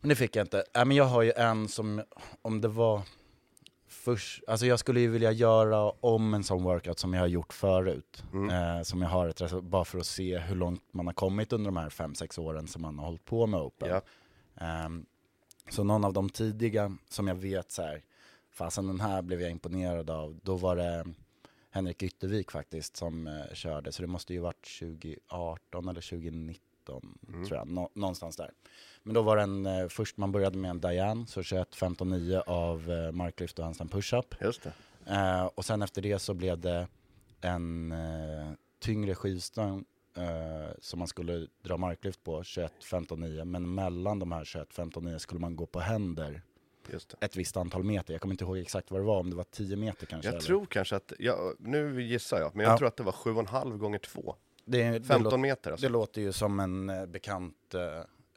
Men 0.00 0.08
det 0.08 0.14
fick 0.14 0.36
jag 0.36 0.44
inte. 0.44 0.64
Äh, 0.74 0.84
men 0.84 0.96
jag 0.96 1.04
har 1.04 1.22
ju 1.22 1.32
en 1.36 1.68
som, 1.68 2.02
om 2.42 2.60
det 2.60 2.68
var 2.68 3.02
först, 3.88 4.42
alltså 4.46 4.66
jag 4.66 4.78
skulle 4.78 5.00
ju 5.00 5.08
vilja 5.08 5.32
göra 5.32 5.90
om 5.90 6.34
en 6.34 6.44
sån 6.44 6.62
workout 6.62 6.98
som 6.98 7.14
jag 7.14 7.20
har 7.20 7.26
gjort 7.26 7.52
förut. 7.52 8.24
Eh, 8.50 8.82
som 8.82 9.02
jag 9.02 9.08
har 9.08 9.28
ett 9.28 9.62
bara 9.62 9.84
för 9.84 9.98
att 9.98 10.06
se 10.06 10.38
hur 10.38 10.56
långt 10.56 10.82
man 10.90 11.06
har 11.06 11.14
kommit 11.14 11.52
under 11.52 11.66
de 11.66 11.76
här 11.76 11.90
5-6 11.90 12.40
åren 12.40 12.66
som 12.66 12.82
man 12.82 12.98
har 12.98 13.06
hållit 13.06 13.24
på 13.24 13.46
med 13.46 13.60
Open. 13.60 13.88
Ja. 13.88 14.00
Ehm, 14.66 15.06
så 15.70 15.84
någon 15.84 16.04
av 16.04 16.12
de 16.12 16.30
tidiga 16.30 16.96
som 17.08 17.28
jag 17.28 17.34
vet 17.34 17.72
så 17.72 17.82
här, 17.82 18.02
fasen 18.50 18.86
den 18.86 19.00
här 19.00 19.22
blev 19.22 19.40
jag 19.40 19.50
imponerad 19.50 20.10
av, 20.10 20.38
då 20.42 20.56
var 20.56 20.76
det 20.76 21.04
Henrik 21.70 22.02
Yttervik 22.02 22.50
faktiskt 22.50 22.96
som 22.96 23.26
eh, 23.26 23.54
körde, 23.54 23.92
så 23.92 24.02
det 24.02 24.08
måste 24.08 24.32
ju 24.34 24.40
varit 24.40 24.68
2018 24.78 25.88
eller 25.88 26.00
2019 26.00 26.58
tror 27.46 27.54
jag, 27.58 27.68
nå- 27.68 27.90
någonstans 27.94 28.36
där. 28.36 28.50
Men 29.02 29.14
då 29.14 29.22
var 29.22 29.36
det 29.36 29.42
en, 29.42 29.66
eh, 29.66 29.88
först 29.88 30.16
man 30.16 30.32
började 30.32 30.58
med 30.58 30.70
en 30.70 30.80
Diane, 30.80 31.26
så 31.26 31.40
21.15.9 31.42 32.42
av 32.46 32.90
eh, 32.92 33.12
marklyft 33.12 33.58
och 33.58 33.64
handstand 33.64 33.90
push-up. 33.92 34.34
Just 34.40 34.62
det. 34.62 34.72
Eh, 35.14 35.44
och 35.44 35.64
sen 35.64 35.82
efter 35.82 36.02
det 36.02 36.18
så 36.18 36.34
blev 36.34 36.58
det 36.60 36.88
en 37.40 37.92
eh, 37.92 38.52
tyngre 38.80 39.14
skivstång 39.14 39.84
eh, 40.16 40.70
som 40.80 40.98
man 40.98 41.08
skulle 41.08 41.46
dra 41.62 41.76
marklyft 41.76 42.24
på, 42.24 42.42
21.15.9. 42.42 43.44
Men 43.44 43.74
mellan 43.74 44.18
de 44.18 44.32
här 44.32 44.44
21.15.9 44.44 45.18
skulle 45.18 45.40
man 45.40 45.56
gå 45.56 45.66
på 45.66 45.80
händer. 45.80 46.42
Ett 47.20 47.36
visst 47.36 47.56
antal 47.56 47.84
meter. 47.84 48.14
Jag 48.14 48.20
kommer 48.20 48.34
inte 48.34 48.44
ihåg 48.44 48.58
exakt 48.58 48.90
vad 48.90 49.00
det 49.00 49.04
var, 49.04 49.20
om 49.20 49.30
det 49.30 49.36
var 49.36 49.44
10 49.44 49.76
meter 49.76 50.06
kanske. 50.06 50.28
Jag 50.28 50.34
eller? 50.34 50.46
tror 50.46 50.66
kanske 50.66 50.96
att, 50.96 51.12
ja, 51.18 51.52
nu 51.58 52.02
gissar 52.02 52.40
jag, 52.40 52.54
men 52.56 52.64
jag 52.64 52.72
Ja. 52.72 52.78
tror 52.78 52.88
att 52.88 52.96
det 52.96 53.02
var 53.02 53.12
7,5 53.12 53.76
gånger 53.78 53.98
2. 53.98 54.34
det, 54.64 54.82
det, 54.90 54.92
15 55.06 55.22
låter, 55.22 55.36
meter 55.36 55.70
alltså. 55.70 55.86
det 55.86 55.92
låter 55.92 56.20
ju 56.20 56.32
som 56.32 56.60
en 56.60 56.90
eh, 56.90 57.06
bekant, 57.06 57.74
eh, 57.74 57.80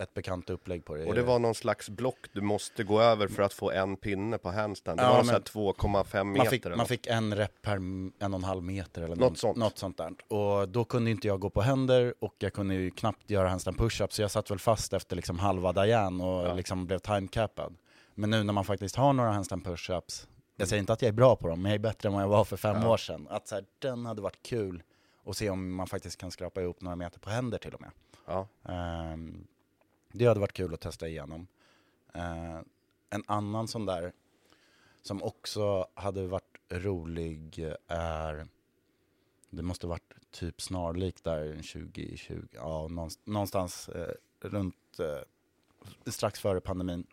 ett 0.03 0.13
bekant 0.13 0.49
upplägg 0.49 0.85
på 0.85 0.95
det. 0.95 1.05
Och 1.05 1.15
det 1.15 1.21
var 1.23 1.39
någon 1.39 1.55
slags 1.55 1.89
block 1.89 2.17
du 2.33 2.41
måste 2.41 2.83
gå 2.83 3.01
över 3.01 3.27
för 3.27 3.43
att 3.43 3.53
få 3.53 3.71
en 3.71 3.95
pinne 3.97 4.37
på 4.37 4.49
handstand. 4.51 4.99
Det 4.99 5.03
Ja, 5.03 5.09
var 5.09 5.17
någon 5.17 5.25
men- 5.25 5.43
sån 5.43 5.63
här 5.63 5.73
2,5 5.73 6.23
meter 6.31 6.37
man 6.37 6.47
fick, 6.49 6.65
man 6.77 6.85
fick 6.85 7.07
en 7.07 7.35
rep 7.35 7.61
per 7.61 7.75
en 7.75 8.13
och 8.19 8.23
en 8.39 8.43
halv 8.43 8.63
meter 8.63 9.01
eller 9.01 9.15
Något 9.15 9.29
något, 9.29 9.37
sånt. 9.37 9.57
något 9.57 9.77
sånt 9.77 9.97
där. 9.97 10.13
Och 10.27 10.69
då 10.69 10.83
kunde 10.83 11.11
inte 11.11 11.27
jag 11.27 11.39
gå 11.39 11.49
på 11.49 11.61
händer 11.61 12.13
och 12.19 12.35
jag 12.39 12.53
kunde 12.53 12.75
ju 12.75 12.91
knappt 12.91 13.29
göra 13.29 13.49
handstand 13.49 13.77
push-up 13.77 14.13
så 14.13 14.21
jag 14.21 14.31
satt 14.31 14.51
väl 14.51 14.59
fast 14.59 14.93
efter 14.93 15.15
liksom 15.15 15.39
halva 15.39 15.73
Diane 15.73 16.23
och 16.23 16.47
Ja. 16.47 16.53
liksom 16.53 16.85
blev 16.85 16.99
time-cappad. 16.99 17.75
Men 18.15 18.29
nu 18.29 18.43
när 18.43 18.53
man 18.53 18.65
faktiskt 18.65 18.95
har 18.95 19.13
några 19.13 19.31
handstand 19.31 19.65
push-ups, 19.67 20.25
Mm. 20.27 20.63
jag 20.63 20.67
säger 20.69 20.79
inte 20.79 20.93
att 20.93 21.01
jag 21.01 21.09
är 21.09 21.13
bra 21.13 21.35
på 21.35 21.47
dem, 21.47 21.61
men 21.61 21.71
jag 21.71 21.75
är 21.75 21.83
bättre 21.83 22.09
än 22.09 22.13
vad 22.13 22.23
jag 22.23 22.29
var 22.29 22.45
för 22.45 22.57
fem 22.57 22.81
Ja. 22.81 22.89
år 22.93 22.97
sedan. 22.97 23.27
Att 23.29 23.47
så 23.47 23.55
här, 23.55 23.65
den 23.79 24.05
hade 24.05 24.21
varit 24.21 24.43
kul 24.43 24.83
och 25.23 25.35
se 25.37 25.49
om 25.49 25.75
man 25.75 25.87
faktiskt 25.87 26.17
kan 26.17 26.31
skrapa 26.31 26.61
ihop 26.61 26.81
några 26.81 26.95
meter 26.95 27.19
på 27.19 27.29
händer 27.29 27.57
till 27.57 27.73
och 27.73 27.81
med. 27.81 27.91
Ja. 28.25 28.47
Ehm, 28.63 29.47
det 30.11 30.25
hade 30.25 30.39
varit 30.39 30.53
kul 30.53 30.73
att 30.73 30.81
testa 30.81 31.07
igenom. 31.07 31.47
Eh, 32.13 32.59
en 33.09 33.23
annan 33.27 33.67
sån 33.67 33.85
där 33.85 34.13
som 35.01 35.23
också 35.23 35.87
hade 35.93 36.27
varit 36.27 36.57
rolig 36.69 37.69
är, 37.87 38.47
det 39.49 39.61
måste 39.63 39.87
varit 39.87 40.13
typ 40.31 40.61
snarlikt 40.61 41.23
där 41.23 41.53
2020, 41.61 42.47
ja 42.51 42.87
någonst- 42.87 43.19
någonstans 43.23 43.89
eh, 43.89 44.13
runt 44.41 44.99
eh, 44.99 46.11
strax 46.11 46.39
före 46.39 46.61
pandemin. 46.61 47.07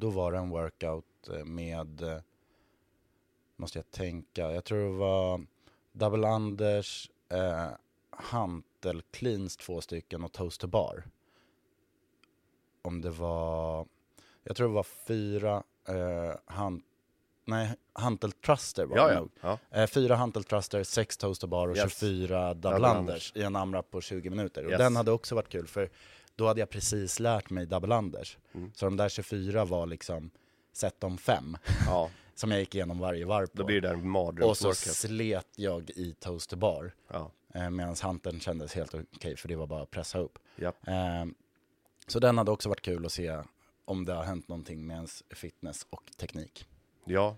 Då 0.00 0.10
var 0.10 0.32
det 0.32 0.38
en 0.38 0.50
workout 0.50 1.28
eh, 1.32 1.44
med, 1.44 2.02
eh, 2.02 2.18
måste 3.56 3.78
jag 3.78 3.90
tänka, 3.90 4.52
jag 4.52 4.64
tror 4.64 4.78
det 4.92 4.98
var 4.98 5.46
Double 5.92 6.28
Anders, 6.28 7.10
eh, 7.28 7.66
hantel 8.10 9.02
cleans 9.10 9.56
två 9.56 9.80
stycken 9.80 10.24
och 10.24 10.32
toast 10.32 10.60
to 10.60 10.66
bar. 10.66 11.04
Om 12.82 13.00
det 13.00 13.10
var, 13.10 13.86
jag 14.44 14.56
tror 14.56 14.68
det 14.68 14.74
var 14.74 14.82
fyra 15.06 15.62
eh, 15.88 16.34
hand, 16.44 16.82
nej, 17.44 17.74
hantel 17.92 18.32
truster 18.32 18.84
var 18.86 18.96
Ja, 18.96 19.06
det 19.08 19.14
ja. 19.14 19.20
nog. 19.20 19.30
ja. 19.40 19.58
Eh, 19.70 19.86
fyra 19.86 20.16
hantel 20.16 20.44
sex 20.84 21.16
toast 21.16 21.40
to 21.40 21.46
bar 21.46 21.68
och 21.68 21.76
Yes. 21.76 21.98
24 21.98 22.54
double 22.54 22.70
unders 22.88 22.98
unders. 22.98 23.32
i 23.34 23.42
en 23.42 23.56
AMRAP 23.56 23.90
på 23.90 24.00
20 24.00 24.30
minuter. 24.30 24.64
Och 24.64 24.70
Yes. 24.70 24.78
den 24.78 24.96
hade 24.96 25.10
också 25.12 25.34
varit 25.34 25.48
kul 25.48 25.66
för 25.66 25.90
då 26.38 26.46
hade 26.46 26.60
jag 26.60 26.70
precis 26.70 27.20
lärt 27.20 27.50
mig 27.50 27.66
double 27.66 27.94
unders. 27.96 28.38
Mm. 28.54 28.72
Så 28.74 28.84
de 28.84 28.96
där 28.96 29.08
24 29.08 29.64
var 29.64 29.86
liksom 29.86 30.30
set 30.72 31.04
om 31.04 31.18
fem 31.18 31.56
ja. 31.86 32.10
som 32.34 32.50
jag 32.50 32.60
gick 32.60 32.74
igenom 32.74 32.98
varje 32.98 33.24
varv 33.24 33.46
på. 33.46 33.52
Då 33.58 33.64
blir 33.64 33.80
det 33.80 33.88
en 33.88 34.16
och 34.42 34.56
så 34.56 34.74
slet 34.74 35.48
jag 35.56 35.90
i 35.90 36.14
toast 36.20 36.50
to 36.50 36.56
bar. 36.56 36.92
Ja. 37.08 37.30
Eh, 37.54 37.70
Medan 37.70 37.94
hanteln 38.02 38.40
kändes 38.40 38.74
helt 38.74 38.94
okej 38.94 39.36
för 39.36 39.48
det 39.48 39.56
var 39.56 39.66
bara 39.66 39.82
att 39.82 39.90
pressa 39.90 40.18
upp. 40.18 40.38
Ja. 40.56 40.72
Eh, 40.86 41.26
så 42.06 42.18
den 42.18 42.38
hade 42.38 42.50
också 42.50 42.68
varit 42.68 42.82
kul 42.82 43.06
att 43.06 43.12
se 43.12 43.42
om 43.84 44.04
det 44.04 44.12
har 44.12 44.24
hänt 44.24 44.48
någonting 44.48 44.86
med 44.86 44.94
ens 44.94 45.24
fitness 45.30 45.86
och 45.90 46.02
teknik. 46.16 46.66
ja, 47.04 47.36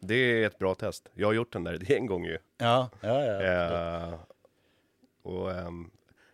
det 0.00 0.14
är 0.14 0.46
ett 0.46 0.58
bra 0.58 0.74
test. 0.74 1.08
Jag 1.14 1.28
har 1.28 1.32
gjort 1.32 1.52
den 1.52 1.64
där 1.64 1.92
en 1.92 2.06
gång 2.06 2.24
ju. 2.24 2.38
Ja, 2.58 2.90
ja, 3.00 3.24
ja. 3.24 3.42
Eh, 3.42 4.14
och 5.22 5.52
ehm, 5.54 5.90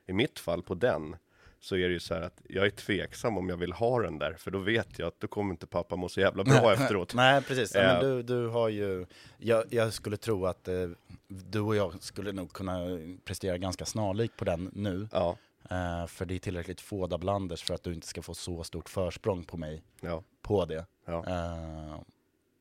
i 0.07 0.13
mitt 0.13 0.39
fall 0.39 0.63
på 0.63 0.75
den 0.75 1.17
så 1.63 1.77
är 1.77 1.89
det 1.89 1.93
ju 1.93 2.01
så 2.01 2.15
här 2.15 2.23
att 2.23 2.43
jag 2.49 2.67
är 2.67 2.71
tveksam 2.71 3.39
om 3.39 3.49
jag 3.49 3.57
vill 3.57 3.73
ha 3.73 4.03
den 4.03 4.19
där, 4.19 4.33
för 4.33 4.51
då 4.51 4.59
vet 4.59 4.99
jag 4.99 5.09
att 5.09 5.21
då 5.21 5.27
kommer 5.27 5.51
inte 5.51 5.67
pappa 5.67 5.97
må 5.97 6.09
så 6.09 6.21
jävla 6.21 6.45
bra 6.45 6.73
efteråt. 6.73 7.15
Nej, 7.15 7.43
precis. 7.43 7.75
Eh. 7.75 7.87
men 7.87 8.05
du, 8.05 8.23
du 8.23 8.47
har 8.47 8.69
ju, 8.69 9.07
jag, 9.39 9.65
jag 9.71 9.93
skulle 9.93 10.17
tro 10.17 10.47
att 10.47 10.69
eh, 10.69 10.89
du 11.29 11.61
och 11.61 11.77
jag 11.77 12.03
skulle 12.03 12.33
nog 12.33 12.53
kunna 12.53 12.87
prestera 13.25 13.59
ganska 13.59 13.85
snarlikt 13.85 14.37
på 14.37 14.45
den 14.45 14.71
nu. 14.73 15.09
Ja, 15.13 15.37
Eh, 15.71 16.07
för 16.07 16.25
det 16.25 16.35
är 16.35 16.39
tillräckligt 16.39 16.81
få 16.81 17.07
double-unders 17.07 17.65
för 17.65 17.75
att 17.75 17.83
du 17.83 17.95
inte 17.95 18.07
ska 18.07 18.23
få 18.23 18.35
så 18.35 18.65
stort 18.65 18.89
försprång 18.89 19.45
på 19.45 19.57
mig 19.57 19.83
ja, 20.01 20.23
på 20.43 20.65
det. 20.65 20.87
ja. 21.05 21.25
Eh, 21.27 22.01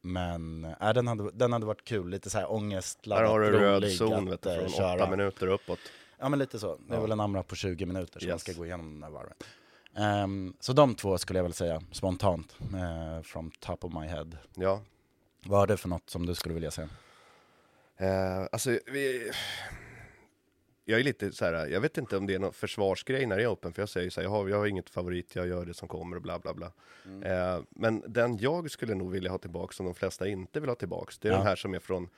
men 0.02 0.66
äh, 0.82 0.94
den, 0.94 1.08
hade, 1.08 1.32
den 1.32 1.54
hade 1.54 1.66
varit 1.66 1.84
kul, 1.84 2.10
lite 2.10 2.30
så 2.30 2.38
här 2.38 2.46
Där 2.46 2.54
ångestladdat, 2.54 3.30
har 3.30 3.40
du 3.40 3.52
röd 3.52 3.84
rolig 3.84 3.98
zon 3.98 4.14
att, 4.14 4.34
vet 4.34 4.42
du, 4.42 4.50
eh, 4.50 4.68
från 4.68 4.96
åtta 4.96 5.10
minuter 5.10 5.48
uppåt. 5.48 5.80
Ja 6.22 6.30
men 6.30 6.40
lite 6.40 6.60
så, 6.60 6.78
det 6.90 6.96
är 6.96 7.02
väl 7.02 7.12
en 7.12 7.20
AMRAP 7.20 7.48
på 7.48 7.56
20 7.56 7.86
minuter 7.86 8.20
så 8.20 8.26
man 8.28 8.34
Yes. 8.34 8.42
ska 8.42 8.54
gå 8.54 8.66
igenom 8.66 8.92
den 8.92 9.00
där 9.00 9.10
varven. 9.10 9.34
Ehm, 9.96 10.54
så 10.60 10.74
de 10.74 10.96
två 10.96 11.18
skulle 11.18 11.40
jag 11.40 11.44
väl 11.44 11.54
säga 11.54 11.82
spontant, 11.92 12.56
uh, 12.74 13.22
from 13.22 13.52
top 13.60 13.84
of 13.86 13.94
my 13.94 14.08
head. 14.08 14.38
Ja, 14.56 14.82
Vad 15.46 15.64
är 15.64 15.68
det 15.68 15.78
för 15.78 15.90
något 15.90 16.10
som 16.10 16.26
du 16.26 16.36
skulle 16.36 16.54
vilja 16.56 16.72
se? 16.72 16.82
Eh, 17.98 18.48
alltså, 18.52 18.80
vi... 18.86 19.32
Jag 20.86 21.00
är 21.00 21.04
lite 21.04 21.32
så 21.32 21.46
här, 21.46 21.68
jag 21.68 21.82
vet 21.82 21.98
inte 21.98 22.18
om 22.18 22.28
det 22.28 22.36
är 22.36 22.40
någon 22.40 22.54
försvarsgrej 22.54 23.26
när 23.26 23.38
det 23.38 23.44
är 23.44 23.52
öppen, 23.52 23.74
för 23.74 23.82
jag 23.82 23.90
säger 23.90 24.10
så 24.10 24.20
här, 24.22 24.26
jag 24.26 24.32
har, 24.32 24.48
jag 24.50 24.58
har 24.58 24.66
inget 24.68 24.90
favorit, 24.90 25.36
jag 25.36 25.48
gör 25.48 25.66
det 25.66 25.74
som 25.74 25.88
kommer 25.88 26.16
och 26.16 26.22
bla 26.22 26.40
bla 26.40 26.54
bla. 26.54 26.72
Eh, 27.24 27.62
men 27.70 28.04
den 28.08 28.38
jag 28.38 28.72
skulle 28.72 28.96
nog 28.96 29.12
vilja 29.12 29.32
ha 29.32 29.38
tillbaka 29.38 29.74
som 29.74 29.86
de 29.86 29.96
flesta 29.96 30.28
inte 30.28 30.60
vill 30.60 30.70
ha 30.70 30.76
tillbaks, 30.76 31.18
det 31.20 31.28
är 31.28 31.32
Ja. 31.32 31.38
den 31.38 31.48
här 31.48 31.56
som 31.56 31.74
är 31.74 31.80
från, 31.80 32.10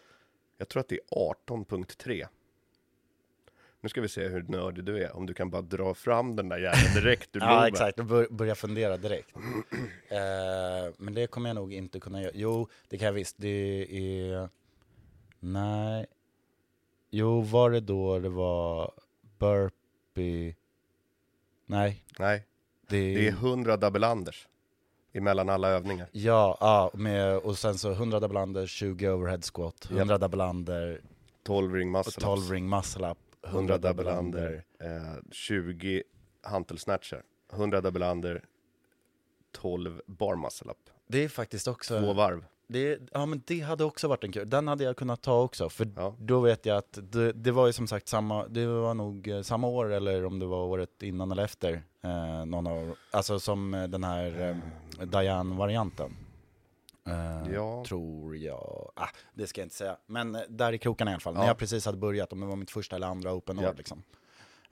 jag 0.57 0.69
tror 0.69 0.79
att 0.79 0.87
det 0.87 0.95
är 0.95 1.15
18.3. 1.47 2.27
Nu 3.83 3.89
ska 3.89 4.01
vi 4.01 4.09
se 4.09 4.27
hur 4.27 4.43
nördig 4.47 4.85
du 4.85 5.03
är, 5.03 5.15
om 5.15 5.25
du 5.25 5.33
kan 5.33 5.49
bara 5.49 5.61
dra 5.61 5.93
fram 5.93 6.35
den 6.35 6.49
där 6.49 6.57
jäveln 6.57 6.93
direkt 6.93 7.35
ur 7.35 7.39
Ja 7.43 7.67
exakt, 7.67 7.97
då 7.97 8.03
bör, 8.03 8.27
börjar 8.29 8.55
fundera 8.55 8.97
direkt. 8.97 9.29
Eh, 10.09 10.93
men 10.97 11.13
det 11.13 11.27
kommer 11.27 11.49
jag 11.49 11.55
nog 11.55 11.73
inte 11.73 11.99
kunna 11.99 12.21
göra. 12.21 12.31
Jo, 12.35 12.67
det 12.87 12.97
kan 12.97 13.05
jag 13.05 13.13
visst. 13.13 13.35
Det 13.39 13.87
är... 13.89 14.49
Nej. 15.39 16.05
Jo, 17.09 17.41
var 17.41 17.71
det 17.71 17.79
då 17.79 18.19
det 18.19 18.29
var 18.29 18.91
burpee? 19.39 20.55
Nej, 21.65 22.03
Nej, 22.19 22.45
det 22.87 22.97
är... 22.97 23.15
det 23.15 23.27
är 23.27 23.31
100 23.31 23.77
double 23.77 24.07
unders 24.07 24.47
emellan 25.13 25.49
alla 25.49 25.69
övningar. 25.69 26.07
Ja, 26.11 26.57
ja 26.59 26.91
med, 26.93 27.37
och 27.37 27.57
sen 27.57 27.77
så 27.77 27.91
100 27.91 28.19
double 28.19 28.39
under, 28.39 28.67
20 28.67 29.09
overhead 29.09 29.41
squat, 29.53 29.87
100 29.91 30.17
double 30.17 30.43
under, 30.43 31.01
12 31.43 31.73
ring 31.73 31.91
muscle 31.91 32.11
och 32.17 32.23
12 32.23 32.51
ring 32.51 32.69
muscle 32.69 33.11
up, 33.11 33.17
100 33.47 33.77
double 33.77 34.11
under, 34.11 34.63
eh, 34.79 35.21
20 35.31 36.03
hantelsnatchar, 36.43 37.23
100 37.53 37.81
double 37.81 38.11
under, 38.11 38.43
12 39.51 40.01
bar 40.05 40.35
muscle 40.35 40.71
up. 40.71 40.89
Det 41.07 41.23
är 41.23 41.29
faktiskt 41.29 41.67
också... 41.67 41.99
Två 41.99 42.13
varv. 42.13 42.45
Det, 42.67 42.99
ja 43.11 43.25
men 43.25 43.41
det 43.45 43.59
hade 43.59 43.83
också 43.83 44.07
varit 44.07 44.23
en 44.23 44.31
kul, 44.31 44.49
den 44.49 44.67
hade 44.67 44.83
jag 44.83 44.97
kunnat 44.97 45.21
ta 45.21 45.41
också, 45.41 45.69
för 45.69 45.87
Ja. 45.95 46.15
då 46.19 46.39
vet 46.39 46.65
jag 46.65 46.77
att 46.77 46.99
det, 47.01 47.31
det 47.31 47.51
var 47.51 47.67
ju 47.67 47.73
som 47.73 47.87
sagt 47.87 48.07
samma, 48.07 48.47
det 48.47 48.65
var 48.67 48.93
nog 48.93 49.27
eh, 49.27 49.41
samma 49.41 49.67
år 49.67 49.91
eller 49.91 50.25
om 50.25 50.39
det 50.39 50.45
var 50.45 50.63
året 50.65 51.03
innan 51.03 51.31
eller 51.31 51.43
efter, 51.43 51.83
eh, 52.01 52.45
någon 52.45 52.67
av, 52.67 52.95
alltså 53.11 53.39
som 53.39 53.73
eh, 53.73 53.83
den 53.87 54.03
här 54.03 54.49
eh, 54.99 55.05
Diane-varianten. 55.07 56.11
Eh, 57.07 57.53
Ja. 57.53 57.85
Tror 57.87 58.37
jag, 58.37 58.91
ah, 58.95 59.07
det 59.33 59.47
ska 59.47 59.61
jag 59.61 59.65
inte 59.65 59.75
säga, 59.75 59.97
men 60.05 60.35
eh, 60.35 60.41
där 60.49 60.73
i 60.73 60.77
krokarna 60.77 61.11
i 61.11 61.13
alla 61.13 61.19
fall, 61.21 61.33
Ja. 61.35 61.39
när 61.41 61.47
jag 61.47 61.57
precis 61.57 61.85
hade 61.85 61.97
börjat, 61.97 62.33
om 62.33 62.39
det 62.39 62.45
var 62.45 62.55
mitt 62.55 62.71
första 62.71 62.95
eller 62.95 63.07
andra 63.07 63.33
open 63.33 63.57
Ja. 63.59 63.69
år 63.69 63.73
liksom. 63.77 64.03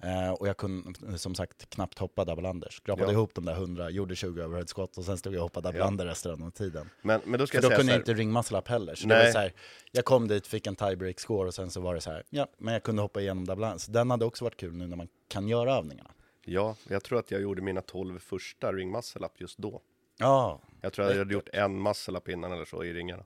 Eh, 0.04 0.32
och 0.32 0.48
jag 0.48 0.58
kunde 0.58 1.18
som 1.18 1.36
sagt 1.36 1.70
knappt 1.70 2.00
hoppa 2.00 2.26
double 2.26 2.50
under, 2.50 2.70
skrapade 2.70 3.08
Ja. 3.08 3.12
ihop 3.12 3.34
de 3.36 3.46
där 3.46 3.54
100, 3.56 3.90
gjorde 3.90 4.16
20 4.16 4.44
overhead 4.46 4.66
squat 4.68 4.98
och 4.98 5.04
sen 5.06 5.18
stod 5.18 5.34
jag 5.34 5.40
och 5.40 5.44
hoppade 5.44 5.68
double 5.68 5.80
Ja. 5.80 5.88
under 5.88 6.06
resten 6.06 6.44
av 6.44 6.52
tiden. 6.52 6.90
Men, 7.02 7.22
men 7.26 7.40
då 7.40 7.48
ska 7.48 7.58
För 7.58 7.64
jag 7.64 7.64
då 7.64 7.70
säga 7.70 7.78
kunde 7.78 7.92
jag 7.94 8.00
inte 8.00 8.14
ring 8.14 8.32
muscle 8.34 8.58
up 8.58 8.68
heller. 8.68 8.96
Så 8.96 9.08
det 9.08 9.16
var 9.26 9.32
så 9.32 9.38
här, 9.40 9.54
jag 9.92 10.06
kom 10.06 10.28
dit, 10.28 10.48
fick 10.48 10.68
en 10.68 10.76
tiebreak 10.76 11.20
score 11.20 11.48
och 11.48 11.54
sen 11.54 11.70
så 11.72 11.82
var 11.82 11.96
det 11.96 12.02
så 12.02 12.12
här, 12.12 12.24
ja, 12.30 12.48
men 12.58 12.74
jag 12.74 12.84
kunde 12.84 13.02
hoppa 13.02 13.22
igenom 13.22 13.46
double 13.46 13.80
Så 13.80 13.92
den 13.92 14.12
hade 14.12 14.26
också 14.26 14.44
varit 14.46 14.58
kul 14.58 14.74
nu 14.74 14.88
när 14.88 14.98
man 14.98 15.08
kan 15.28 15.48
göra 15.48 15.76
övningarna. 15.76 16.10
ja, 16.46 16.76
jag 16.90 17.04
tror 17.04 17.20
att 17.20 17.32
jag 17.32 17.42
gjorde 17.42 17.62
mina 17.62 17.82
12 17.82 18.20
första 18.20 18.72
ring 18.74 18.92
muscle 18.92 19.26
up 19.26 19.42
just 19.42 19.58
då. 19.58 19.82
Ja, 20.18 20.62
Jag 20.82 20.94
tror 20.94 21.08
jag 21.12 21.18
hade 21.18 21.34
gjort 21.34 21.50
en 21.54 21.82
muscle 21.84 22.18
up 22.18 22.30
innan 22.30 22.52
eller 22.52 22.66
så 22.66 22.84
i 22.84 22.94
ringarna. 22.94 23.24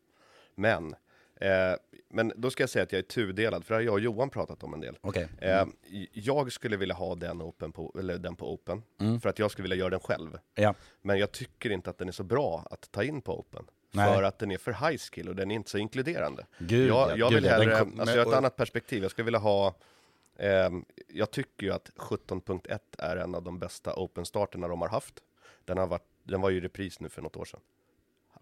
Men, 0.55 0.95
eh, 1.35 1.49
men 2.09 2.31
då 2.35 2.49
ska 2.49 2.63
jag 2.63 2.69
säga 2.69 2.83
att 2.83 2.91
jag 2.91 2.99
är 2.99 3.03
tudelad, 3.03 3.65
för 3.65 3.73
det 3.73 3.77
har 3.77 3.81
jag 3.83 3.93
och 3.93 3.99
Johan 3.99 4.29
pratat 4.29 4.63
om 4.63 4.73
en 4.73 4.79
del. 4.79 4.97
okej. 5.01 5.27
Eh, 5.41 5.65
jag 6.13 6.51
skulle 6.51 6.77
vilja 6.77 6.95
ha 6.95 7.15
den, 7.15 7.41
open 7.41 7.71
på, 7.71 7.95
eller 7.99 8.17
den 8.17 8.35
på 8.35 8.53
Open, 8.53 8.83
för 9.21 9.29
att 9.29 9.39
jag 9.39 9.51
skulle 9.51 9.63
vilja 9.63 9.75
göra 9.77 9.89
den 9.89 9.99
själv. 9.99 10.37
Ja, 10.55 10.73
Men 11.01 11.17
jag 11.19 11.31
tycker 11.31 11.69
inte 11.69 11.89
att 11.89 11.97
den 11.97 12.07
är 12.07 12.11
så 12.11 12.23
bra 12.23 12.67
att 12.71 12.91
ta 12.91 13.03
in 13.03 13.21
på 13.21 13.39
Open. 13.39 13.65
Nej. 13.91 14.13
För 14.15 14.23
att 14.23 14.39
den 14.39 14.51
är 14.51 14.57
för 14.57 14.71
high 14.89 14.97
skill 14.97 15.29
och 15.29 15.35
den 15.35 15.51
är 15.51 15.55
inte 15.55 15.69
så 15.69 15.77
inkluderande. 15.77 16.45
Gud, 16.57 16.89
ja, 16.89 17.09
jag, 17.09 17.17
jag 17.19 17.31
gud, 17.31 17.41
vill 17.43 17.51
hellre, 17.51 17.79
kom- 17.79 17.99
alltså 17.99 18.15
jag 18.15 18.17
har 18.17 18.21
ett 18.21 18.27
och- 18.33 18.37
annat 18.37 18.55
perspektiv. 18.55 19.01
Jag 19.01 19.11
skulle 19.11 19.25
vilja 19.25 19.39
ha, 19.39 19.75
ehm, 20.39 20.85
jag 21.07 21.31
tycker 21.31 21.65
ju 21.67 21.73
att 21.73 21.91
17.1 21.95 22.79
är 22.97 23.17
en 23.17 23.35
av 23.35 23.43
de 23.43 23.59
bästa 23.59 23.93
Open-starterna 23.95 24.67
de 24.67 24.81
har 24.81 24.89
haft. 24.89 25.19
Den, 25.65 25.77
har 25.77 25.87
varit, 25.87 26.07
den 26.25 26.41
var 26.41 26.49
ju 26.49 26.59
repris 26.61 26.99
nu 26.99 27.09
för 27.09 27.21
något 27.21 27.35
år 27.35 27.45
sedan. 27.45 27.59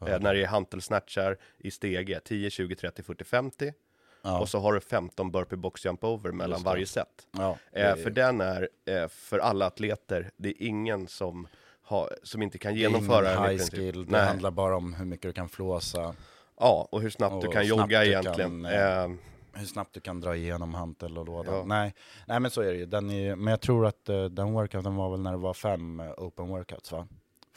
Eh, 0.08 0.20
när 0.20 0.34
det 0.34 0.44
är 0.44 0.48
hantel-snatchar 0.48 1.38
i 1.58 1.72
stege, 1.72 2.20
10, 2.20 2.50
20, 2.50 2.76
30, 2.76 3.04
40, 3.04 3.24
50. 3.24 3.74
Ja. 4.22 4.40
Och 4.40 4.50
så 4.50 4.60
har 4.60 4.74
du 4.74 4.80
15 4.80 5.32
burpee 5.32 5.56
box 5.58 5.86
jump 5.86 6.04
over 6.04 6.32
mellan 6.32 6.64
varje 6.64 6.86
set. 6.86 7.28
ja. 7.32 7.58
Eh, 7.72 7.96
för 7.96 8.10
den 8.10 8.42
är 8.42 8.70
eh, 8.86 9.08
för 9.08 9.40
alla 9.40 9.66
atleter, 9.66 10.32
det 10.38 10.50
är 10.50 10.68
ingen 10.68 11.08
som, 11.08 11.48
har, 11.82 12.10
som 12.24 12.42
inte 12.42 12.58
kan 12.58 12.76
genomföra 12.76 13.22
den 13.22 13.50
high 13.50 13.64
skill, 13.66 14.06
det 14.06 14.12
Nej. 14.12 14.26
handlar 14.28 14.52
bara 14.52 14.76
om 14.78 14.94
hur 14.94 15.06
mycket 15.06 15.30
du 15.30 15.34
kan 15.34 15.50
flåsa, 15.50 16.16
Ja, 16.60 16.88
och 16.92 17.02
hur 17.02 17.10
snabbt 17.10 17.42
du 17.42 17.48
Och 17.48 17.54
kan 17.54 17.66
snabbt 17.66 17.80
jogga 17.82 18.00
du 18.00 18.06
egentligen. 18.08 18.64
kan, 18.64 18.66
eh, 18.66 19.04
Eh, 19.04 19.12
hur 19.54 19.66
snabbt 19.66 19.94
du 19.94 20.00
kan 20.00 20.22
dra 20.22 20.36
igenom 20.36 20.74
hantel 20.74 21.18
och 21.18 21.26
låda. 21.26 21.52
Ja. 21.52 21.64
Nej. 21.66 21.94
Nej 22.28 22.40
men 22.40 22.52
så 22.52 22.62
är 22.62 22.72
det 22.72 22.78
ju, 22.78 22.86
den 22.86 23.10
är, 23.12 23.36
men 23.36 23.52
jag 23.52 23.62
tror 23.62 23.86
att 23.86 24.10
eh, 24.10 24.26
den 24.26 24.54
workouten 24.54 24.96
var 24.96 25.12
väl 25.12 25.20
när 25.22 25.32
det 25.32 25.38
var 25.38 25.54
fem 25.54 26.02
open 26.18 26.48
workouts 26.48 26.92
va? 26.92 27.08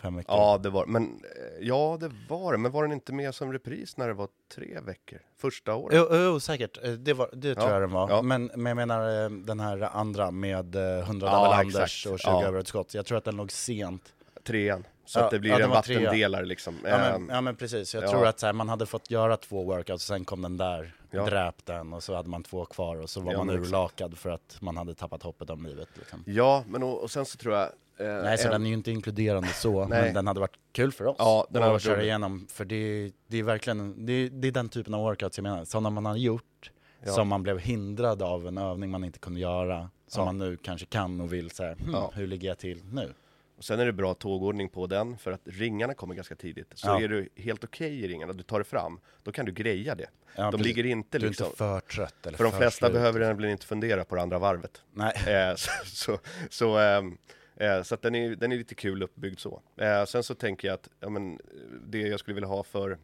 Fem 0.06 0.16
veckor? 0.16 0.34
ja, 0.36 0.58
det 0.62 0.70
var 0.70 0.86
men 0.86 1.02
eh, 1.04 1.66
Ja, 1.66 1.96
det 2.00 2.10
var 2.28 2.52
det. 2.52 2.58
Men 2.58 2.72
var 2.72 2.82
den 2.82 2.92
inte 2.92 3.12
med 3.12 3.34
som 3.34 3.52
repris 3.52 3.96
när 3.96 4.08
det 4.08 4.14
var 4.14 4.28
tre 4.54 4.80
veckor? 4.80 5.18
Första 5.38 5.74
året? 5.74 5.96
Jo, 6.10 6.16
jo 6.16 6.40
säkert, 6.40 6.78
Eh, 6.84 6.90
det, 6.92 7.12
var, 7.14 7.30
det 7.32 7.54
tror 7.54 7.66
Ja, 7.68 7.72
jag 7.72 7.82
den 7.82 7.90
var. 7.90 8.10
ja. 8.10 8.22
Men, 8.22 8.50
men 8.54 8.66
jag 8.66 8.76
menar 8.76 9.24
eh, 9.24 9.30
den 9.30 9.60
här 9.60 9.82
andra 9.96 10.30
med 10.30 10.76
eh, 10.76 10.98
100 10.98 11.26
Ja, 11.26 11.62
exakt. 11.62 12.06
och 12.12 12.18
20 12.18 12.30
Ja. 12.30 12.44
över 12.44 12.58
ett 12.60 12.68
skott. 12.68 12.94
Jag 12.94 13.06
tror 13.06 13.18
att 13.18 13.24
den 13.24 13.36
låg 13.36 13.52
sent. 13.52 14.12
Trean. 14.46 14.86
Så 15.04 15.18
Ja, 15.18 15.24
att 15.24 15.30
det 15.30 15.38
blir 15.38 15.50
ja, 15.50 15.58
det 15.58 15.64
en 15.64 15.70
vattendelare 15.70 16.44
liksom. 16.44 16.74
Ja 16.84 16.98
men, 16.98 17.14
Ehm, 17.14 17.28
ja, 17.32 17.40
men 17.40 17.56
precis, 17.56 17.94
jag 17.94 18.04
ja. 18.04 18.10
tror 18.10 18.26
att 18.26 18.42
här, 18.42 18.52
man 18.52 18.68
hade 18.68 18.86
fått 18.86 19.10
göra 19.10 19.36
två 19.36 19.64
workouts 19.64 20.04
och 20.10 20.14
sen 20.14 20.24
kom 20.24 20.42
den 20.42 20.56
där, 20.56 20.92
Ja. 21.10 21.24
dräp 21.26 21.54
den 21.66 21.92
och 21.92 22.02
så 22.02 22.14
hade 22.14 22.28
man 22.28 22.42
två 22.42 22.64
kvar 22.64 22.96
och 22.96 23.10
så 23.10 23.20
var 23.20 23.36
man 23.36 23.50
urlakad 23.50 24.18
för 24.18 24.30
att 24.30 24.56
man 24.60 24.76
hade 24.76 24.94
tappat 24.94 25.22
hoppet 25.22 25.50
om 25.50 25.66
livet. 25.66 25.88
Liksom. 25.94 26.22
Ja, 26.26 26.64
men 26.66 26.82
och, 26.82 27.02
och 27.02 27.10
sen 27.10 27.26
så 27.26 27.36
tror 27.38 27.54
jag... 27.54 27.68
eh, 27.98 28.06
Nej, 28.06 28.38
så 28.38 28.46
en- 28.46 28.52
den 28.52 28.62
är 28.62 28.66
ju 28.68 28.74
inte 28.74 28.90
inkluderande 28.90 29.48
så, 29.48 29.86
men 29.88 30.14
den 30.14 30.26
hade 30.26 30.40
varit 30.40 30.56
kul 30.72 30.92
för 30.92 31.04
oss 31.06 31.16
Ja, 31.18 31.46
den 31.50 31.62
hade 31.62 31.74
att 31.74 31.82
köra 31.82 32.02
igenom. 32.02 32.46
För 32.50 32.64
det, 32.64 33.12
det 33.26 33.38
är 33.38 33.42
verkligen, 33.42 34.06
det, 34.06 34.28
det 34.28 34.48
är 34.48 34.52
den 34.52 34.68
typen 34.68 34.94
av 34.94 35.00
workouts 35.00 35.38
jag 35.38 35.42
menar, 35.42 35.64
sådana 35.64 35.90
man 35.90 36.06
har 36.06 36.16
gjort, 36.16 36.70
Ja. 37.04 37.12
som 37.12 37.28
man 37.28 37.42
blev 37.42 37.58
hindrad 37.58 38.22
av 38.22 38.46
en 38.48 38.58
övning 38.58 38.90
man 38.90 39.04
inte 39.04 39.18
kunde 39.18 39.40
göra, 39.40 39.90
som 40.08 40.20
Ja. 40.20 40.24
man 40.24 40.38
nu 40.38 40.56
kanske 40.56 40.86
kan 40.86 41.20
och 41.20 41.32
vill 41.32 41.50
säga, 41.50 41.72
hm, 41.74 41.90
Ja. 41.92 42.10
hur 42.14 42.26
ligger 42.26 42.48
jag 42.48 42.58
till 42.58 42.82
nu? 42.92 43.12
Och 43.58 43.64
sen 43.64 43.80
är 43.80 43.86
det 43.86 43.92
bra 43.92 44.14
tågordning 44.14 44.68
på 44.68 44.86
den, 44.86 45.18
för 45.18 45.32
att 45.32 45.40
ringarna 45.44 45.94
kommer 45.94 46.14
ganska 46.14 46.34
tidigt. 46.34 46.72
Så 46.74 46.88
Ja. 46.88 47.00
är 47.02 47.08
du 47.08 47.28
helt 47.36 47.64
okej 47.64 48.04
i 48.04 48.08
ringarna, 48.08 48.32
du 48.32 48.42
tar 48.42 48.58
det 48.58 48.64
fram, 48.64 49.00
då 49.22 49.32
kan 49.32 49.46
du 49.46 49.52
greja 49.52 49.94
det. 49.94 50.06
Ja, 50.36 50.50
de 50.50 50.60
ligger 50.62 50.86
inte 50.86 51.18
Du 51.18 51.24
är 51.26 51.28
liksom... 51.30 51.46
inte 51.46 51.56
för 51.56 51.80
trött 51.80 52.26
eller 52.26 52.36
för 52.36 52.44
de 52.44 52.52
flesta 52.52 52.86
slut. 52.86 52.92
behöver 52.92 53.20
egentligen 53.22 53.52
inte 53.52 53.66
fundera 53.66 54.04
på 54.04 54.14
det 54.16 54.22
andra 54.22 54.38
varvet. 54.38 54.82
Nej. 54.92 55.12
Eh, 55.26 55.54
så 55.56 55.70
så, 55.86 56.18
så, 56.50 56.78
ehm, 56.78 57.16
eh, 57.56 57.82
så 57.82 57.94
att 57.94 58.02
den 58.02 58.14
är, 58.14 58.36
den 58.36 58.52
är 58.52 58.56
lite 58.56 58.74
kul 58.74 59.02
uppbyggd 59.02 59.38
så. 59.38 59.62
Eh, 59.76 60.04
sen 60.04 60.22
så 60.22 60.34
tänker 60.34 60.68
jag 60.68 60.74
att 60.74 60.88
ja, 61.00 61.08
men, 61.08 61.32
eh, 61.32 61.38
det 61.86 61.98
jag 61.98 62.20
skulle 62.20 62.34
vilja 62.34 62.48
ha 62.48 62.62
för 62.62 62.98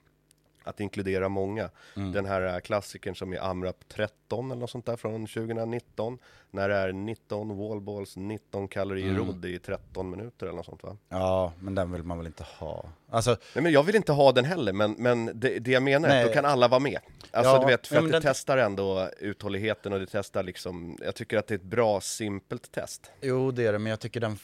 att 0.65 0.81
inkludera 0.81 1.29
många, 1.29 1.71
Mm. 1.97 2.13
den 2.13 2.27
här 2.27 2.55
eh, 2.55 2.59
klassikern 2.61 3.15
som 3.15 3.33
är 3.33 3.39
AMRAP 3.51 3.89
13 3.89 4.51
eller 4.51 4.61
något 4.61 4.71
sånt 4.71 4.87
där 4.87 4.97
från 4.97 5.27
2019, 5.27 6.19
när 6.51 6.69
det 6.69 6.75
är 6.75 6.93
19 6.93 7.59
wallballs, 7.59 8.17
19 8.17 8.69
kalorier 8.69 9.11
Mm. 9.11 9.27
rodd 9.27 9.45
i 9.45 9.59
13 9.59 10.11
minuter 10.11 10.47
eller 10.47 10.57
något 10.57 10.67
sånt 10.67 10.83
va? 10.83 10.97
Ja, 11.09 11.53
men 11.61 11.75
den 11.75 11.93
vill 11.93 12.03
man 12.03 12.19
väl 12.19 12.27
inte 12.27 12.45
ha? 12.59 12.85
Alltså, 13.11 13.31
Nej 13.55 13.63
men 13.63 13.73
jag 13.73 13.83
vill 13.83 13.97
inte 13.97 14.13
ha 14.13 14.33
den 14.33 14.45
heller, 14.45 14.73
men, 14.73 14.93
men 14.99 15.31
det, 15.35 15.59
det 15.59 15.71
jag 15.71 15.83
menar 15.83 16.09
är 16.09 16.21
att 16.21 16.27
då 16.27 16.33
kan 16.33 16.45
alla 16.45 16.69
vara 16.69 16.81
med. 16.81 16.99
Alltså 17.31 17.53
Ja, 17.53 17.61
du 17.61 17.67
vet, 17.67 17.87
för 17.87 17.97
att 17.97 18.05
det 18.05 18.11
den- 18.11 18.23
testar 18.23 18.59
ändå 18.59 19.09
uthålligheten 19.21 19.93
och 19.93 20.01
det 20.01 20.07
testar 20.07 20.43
liksom, 20.43 20.99
jag 21.03 21.15
tycker 21.15 21.39
att 21.39 21.47
det 21.47 21.55
är 21.55 21.59
ett 21.59 21.63
bra, 21.65 22.01
simpelt 22.01 22.73
test. 22.73 23.11
Jo 23.21 23.51
det 23.51 23.67
är 23.67 23.73
det, 23.73 23.79
men 23.79 23.91
jag 23.91 24.01
tycker 24.01 24.21
den 24.21 24.39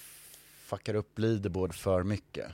fuckar 0.61 0.95
upp 0.95 1.19
leaderboard 1.19 1.75
för 1.75 2.03
mycket. 2.03 2.47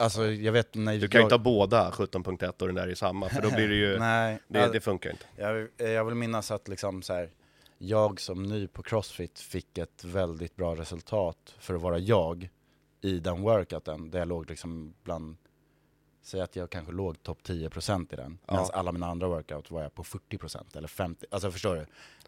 Alltså 0.00 0.26
jag 0.26 0.52
vet 0.52 0.74
när 0.74 0.98
Du 0.98 1.08
kan 1.08 1.18
ju 1.18 1.22
jag... 1.22 1.26
inte 1.26 1.34
ha 1.34 1.38
båda 1.38 1.90
17.1 1.90 2.60
och 2.60 2.66
den 2.66 2.74
där 2.74 2.88
i 2.88 2.96
samma, 2.96 3.28
för 3.28 3.42
då 3.42 3.50
blir 3.50 3.68
det 3.68 3.74
ju, 3.74 3.98
Nej, 3.98 4.38
det, 4.48 4.58
alltså, 4.58 4.72
det 4.72 4.80
funkar 4.80 5.10
inte. 5.10 5.24
jag, 5.36 5.68
jag 5.90 6.04
vill 6.04 6.14
minnas 6.14 6.50
att 6.50 6.68
liksom 6.68 7.02
så 7.02 7.12
här, 7.12 7.30
jag 7.78 8.20
som 8.20 8.42
ny 8.42 8.66
på 8.66 8.82
Crossfit 8.82 9.38
fick 9.38 9.78
ett 9.78 10.04
väldigt 10.04 10.56
bra 10.56 10.74
resultat 10.74 11.54
för 11.58 11.74
att 11.74 11.82
vara 11.82 11.98
jag 11.98 12.48
i 13.00 13.18
den 13.18 13.42
workouten, 13.42 14.10
där 14.10 14.18
jag 14.18 14.28
låg 14.28 14.50
liksom 14.50 14.94
bland 15.04 15.36
Säg 16.22 16.40
att 16.40 16.56
jag 16.56 16.70
kanske 16.70 16.92
låg 16.92 17.22
topp 17.22 17.38
10% 17.42 18.12
i 18.12 18.16
den, 18.16 18.38
Ja. 18.46 18.52
medan 18.54 18.70
alla 18.72 18.92
mina 18.92 19.06
andra 19.06 19.28
workouts 19.28 19.70
var 19.70 19.82
jag 19.82 19.94
på 19.94 20.04
40% 20.04 20.76
eller 20.76 20.88
50%, 20.88 21.24
alltså 21.30 21.50
förstår 21.50 21.76
du? 21.76 21.86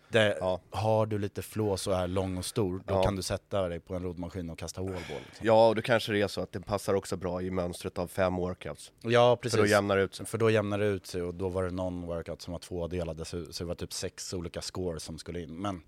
Det, 0.08 0.36
Ja. 0.40 0.60
Har 0.70 1.06
du 1.06 1.18
lite 1.18 1.42
flås 1.42 1.86
och 1.86 1.94
är 1.94 2.06
lång 2.06 2.38
och 2.38 2.44
stor, 2.44 2.82
då 2.86 2.94
Ja. 2.94 3.02
kan 3.02 3.16
du 3.16 3.22
sätta 3.22 3.68
dig 3.68 3.80
på 3.80 3.94
en 3.94 4.02
roddmaskin 4.02 4.50
och 4.50 4.58
kasta 4.58 4.80
wallball 4.82 5.00
liksom. 5.26 5.46
Ja, 5.46 5.68
och 5.68 5.74
då 5.74 5.82
kanske 5.82 6.12
det 6.12 6.20
är 6.22 6.28
så 6.28 6.40
att 6.40 6.52
det 6.52 6.60
passar 6.60 6.94
också 6.94 7.16
bra 7.16 7.42
i 7.42 7.50
mönstret 7.50 7.98
av 7.98 8.06
fem 8.08 8.36
workouts. 8.36 8.92
Ja 9.02 9.36
För 9.36 9.42
precis. 9.42 9.60
då 9.60 9.66
jämnar 9.66 9.96
det 9.96 10.02
ut 10.02 10.14
sig. 10.14 10.26
För 10.26 10.38
då 10.38 10.50
jämnar 10.50 10.78
det 10.78 10.86
ut 10.86 11.06
sig 11.06 11.22
och 11.22 11.34
då 11.34 11.48
var 11.48 11.64
det 11.64 11.70
någon 11.70 12.02
workout 12.06 12.42
som 12.42 12.52
var 12.52 12.58
tvådelade 12.58 13.24
så, 13.24 13.52
så 13.52 13.64
det 13.64 13.68
var 13.68 13.74
typ 13.74 13.92
sex 13.92 14.34
olika 14.34 14.60
scores 14.60 15.02
som 15.02 15.18
skulle 15.18 15.40
in. 15.42 15.56
Men 15.60 15.82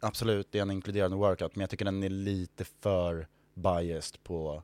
absolut, 0.00 0.52
det 0.52 0.58
är 0.58 0.62
en 0.62 0.70
inkluderande 0.70 1.16
workout 1.16 1.56
men 1.56 1.60
jag 1.60 1.70
tycker 1.70 1.84
den 1.84 2.02
är 2.02 2.08
lite 2.08 2.64
för 2.64 3.28
biased 3.54 4.22
på 4.22 4.62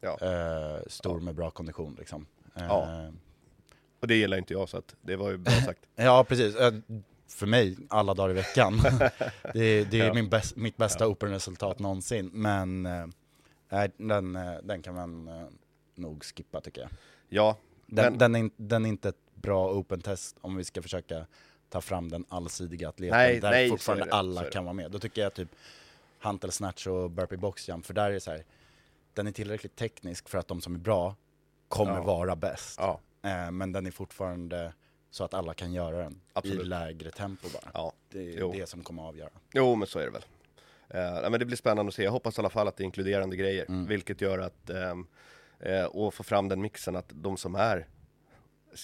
Ja. 0.00 0.18
eh, 0.20 0.82
stor 0.86 1.20
med 1.20 1.34
bra 1.34 1.50
kondition 1.50 1.94
liksom. 1.98 2.26
Eh, 2.54 2.64
Ja. 2.68 3.10
Och 4.00 4.06
det 4.08 4.14
gillar 4.16 4.36
inte 4.38 4.52
jag, 4.52 4.68
så 4.68 4.76
att 4.78 4.94
det 5.00 5.16
var 5.16 5.30
ju 5.30 5.36
bra 5.36 5.52
sagt. 5.64 5.80
ja 5.94 6.24
precis. 6.28 6.56
Eh, 6.56 6.74
För 7.28 7.46
mig, 7.46 7.76
alla 7.88 8.14
dagar 8.14 8.30
i 8.30 8.34
veckan. 8.34 8.80
det 9.54 9.60
är, 9.64 9.84
det 9.84 10.00
är 10.00 10.06
Ja. 10.06 10.14
min 10.14 10.28
bäst, 10.28 10.56
mitt 10.56 10.76
bästa 10.76 11.06
open-resultat 11.08 11.78
någonsin. 11.78 12.30
Men 12.32 12.86
eh, 12.86 13.06
den, 13.96 14.36
eh, 14.36 14.52
den 14.62 14.82
kan 14.82 14.94
man 14.94 15.28
eh, 15.28 15.46
nog 15.94 16.24
skippa 16.24 16.60
tycker 16.60 16.80
jag. 16.80 16.90
Ja, 17.28 17.56
Den, 17.86 18.04
men, 18.04 18.18
den, 18.18 18.34
är, 18.34 18.50
den 18.56 18.84
är 18.84 18.88
inte 18.88 19.08
ett 19.08 19.16
bra 19.34 19.70
open 19.72 20.00
test 20.00 20.36
om 20.40 20.56
vi 20.56 20.64
ska 20.64 20.82
försöka 20.82 21.26
ta 21.68 21.80
fram 21.80 22.08
den 22.08 22.24
allsidiga 22.28 22.88
atleten 22.88 23.18
Nej, 23.18 23.40
där 23.40 23.50
nej, 23.50 23.68
fortfarande 23.70 24.04
det, 24.04 24.12
alla 24.12 24.44
kan 24.44 24.64
vara 24.64 24.72
med. 24.74 24.90
Då 24.90 24.98
tycker 24.98 25.22
jag 25.22 25.34
typ 25.34 25.48
hantel 26.18 26.52
snatch 26.52 26.86
och 26.86 27.10
burpee 27.10 27.36
box 27.36 27.68
jump, 27.68 27.86
för 27.86 27.94
där 27.94 28.08
är 28.10 28.12
det 28.12 28.20
så 28.20 28.30
här, 28.30 28.44
den 29.16 29.26
är 29.26 29.32
tillräckligt 29.32 29.76
teknisk 29.76 30.28
för 30.28 30.38
att 30.38 30.48
de 30.48 30.60
som 30.60 30.74
är 30.74 30.78
bra 30.78 31.16
kommer 31.68 31.94
Ja. 31.96 32.02
vara 32.02 32.36
bäst. 32.36 32.76
ja, 32.78 33.00
Eh, 33.22 33.50
men 33.50 33.72
den 33.72 33.86
är 33.86 33.90
fortfarande 33.90 34.72
så 35.10 35.24
att 35.24 35.34
alla 35.34 35.54
kan 35.54 35.72
göra 35.72 35.96
den 35.98 36.20
Absolut. 36.32 36.60
i 36.60 36.64
lägre 36.64 37.10
tempo 37.10 37.48
bara. 37.52 37.70
ja. 37.74 37.92
Det 38.08 38.18
är 38.34 38.38
Jo. 38.38 38.52
det 38.52 38.66
som 38.68 38.82
kommer 38.82 39.02
att 39.02 39.08
avgöra. 39.08 39.30
Jo, 39.52 39.74
men 39.74 39.88
så 39.88 39.98
är 39.98 40.04
det 40.04 40.10
väl. 40.10 40.24
Eh, 40.88 41.30
men 41.30 41.40
det 41.40 41.44
blir 41.46 41.56
spännande 41.56 41.88
att 41.90 41.94
se. 41.94 42.02
Jag 42.04 42.10
hoppas 42.10 42.38
i 42.38 42.40
alla 42.40 42.50
fall 42.50 42.68
att 42.68 42.76
det 42.76 42.82
är 42.82 42.84
inkluderande 42.84 43.36
grejer, 43.36 43.64
Mm. 43.68 43.86
vilket 43.86 44.20
gör 44.20 44.38
att 44.38 44.70
ehm, 44.70 45.06
eh, 45.60 45.84
och 45.84 46.14
få 46.14 46.22
fram 46.22 46.48
den 46.48 46.60
mixen 46.62 46.96
att 46.96 47.08
de 47.14 47.36
som 47.36 47.54
är 47.54 47.86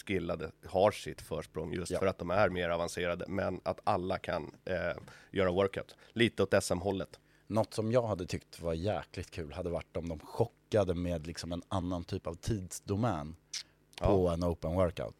skillade 0.06 0.50
har 0.66 0.90
sitt 0.90 1.20
försprång 1.20 1.72
just 1.72 1.92
Ja. 1.92 1.98
för 1.98 2.06
att 2.06 2.18
de 2.18 2.30
är 2.30 2.48
mer 2.48 2.68
avancerade, 2.70 3.24
men 3.28 3.60
att 3.64 3.80
alla 3.84 4.18
kan 4.18 4.54
eh, 4.64 4.96
göra 5.30 5.50
workout. 5.50 5.96
Lite 6.12 6.42
åt 6.42 6.64
SM-hållet. 6.64 7.20
Något 7.52 7.74
som 7.74 7.92
jag 7.92 8.02
hade 8.02 8.26
tyckt 8.26 8.60
var 8.60 8.74
jäkligt 8.74 9.30
kul 9.30 9.52
hade 9.52 9.70
varit 9.70 9.96
om 9.96 10.08
de 10.08 10.18
chockade 10.18 10.94
med 10.94 11.26
liksom 11.26 11.52
en 11.52 11.62
annan 11.68 12.04
typ 12.04 12.26
av 12.26 12.34
tidsdomän 12.34 13.36
på 14.00 14.28
en 14.28 14.44
open 14.44 14.74
workout. 14.74 15.16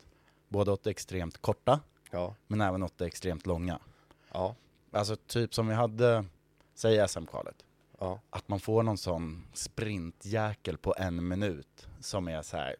Både 0.49 0.73
åt 0.73 0.83
det 0.85 0.91
extremt 0.91 1.39
korta, 1.39 1.81
Ja, 2.11 2.35
men 2.47 2.61
även 2.61 2.83
åt 2.83 2.99
det 2.99 3.07
extremt 3.07 3.47
långa. 3.47 3.79
ja, 4.33 4.55
Alltså 4.91 5.17
typ 5.17 5.55
som 5.55 5.69
vi 5.69 5.75
hade, 5.75 6.25
säg 6.75 7.09
SM-kvalet, 7.09 7.65
ja, 7.99 8.21
att 8.31 8.49
man 8.49 8.61
får 8.61 8.83
någon 8.83 8.99
sån 8.99 9.47
sprintjäkel 9.53 10.79
på 10.79 10.95
en 10.99 11.29
minut 11.29 11.89
som 12.01 12.29
är 12.29 12.43
så 12.43 12.57
här 12.57 12.77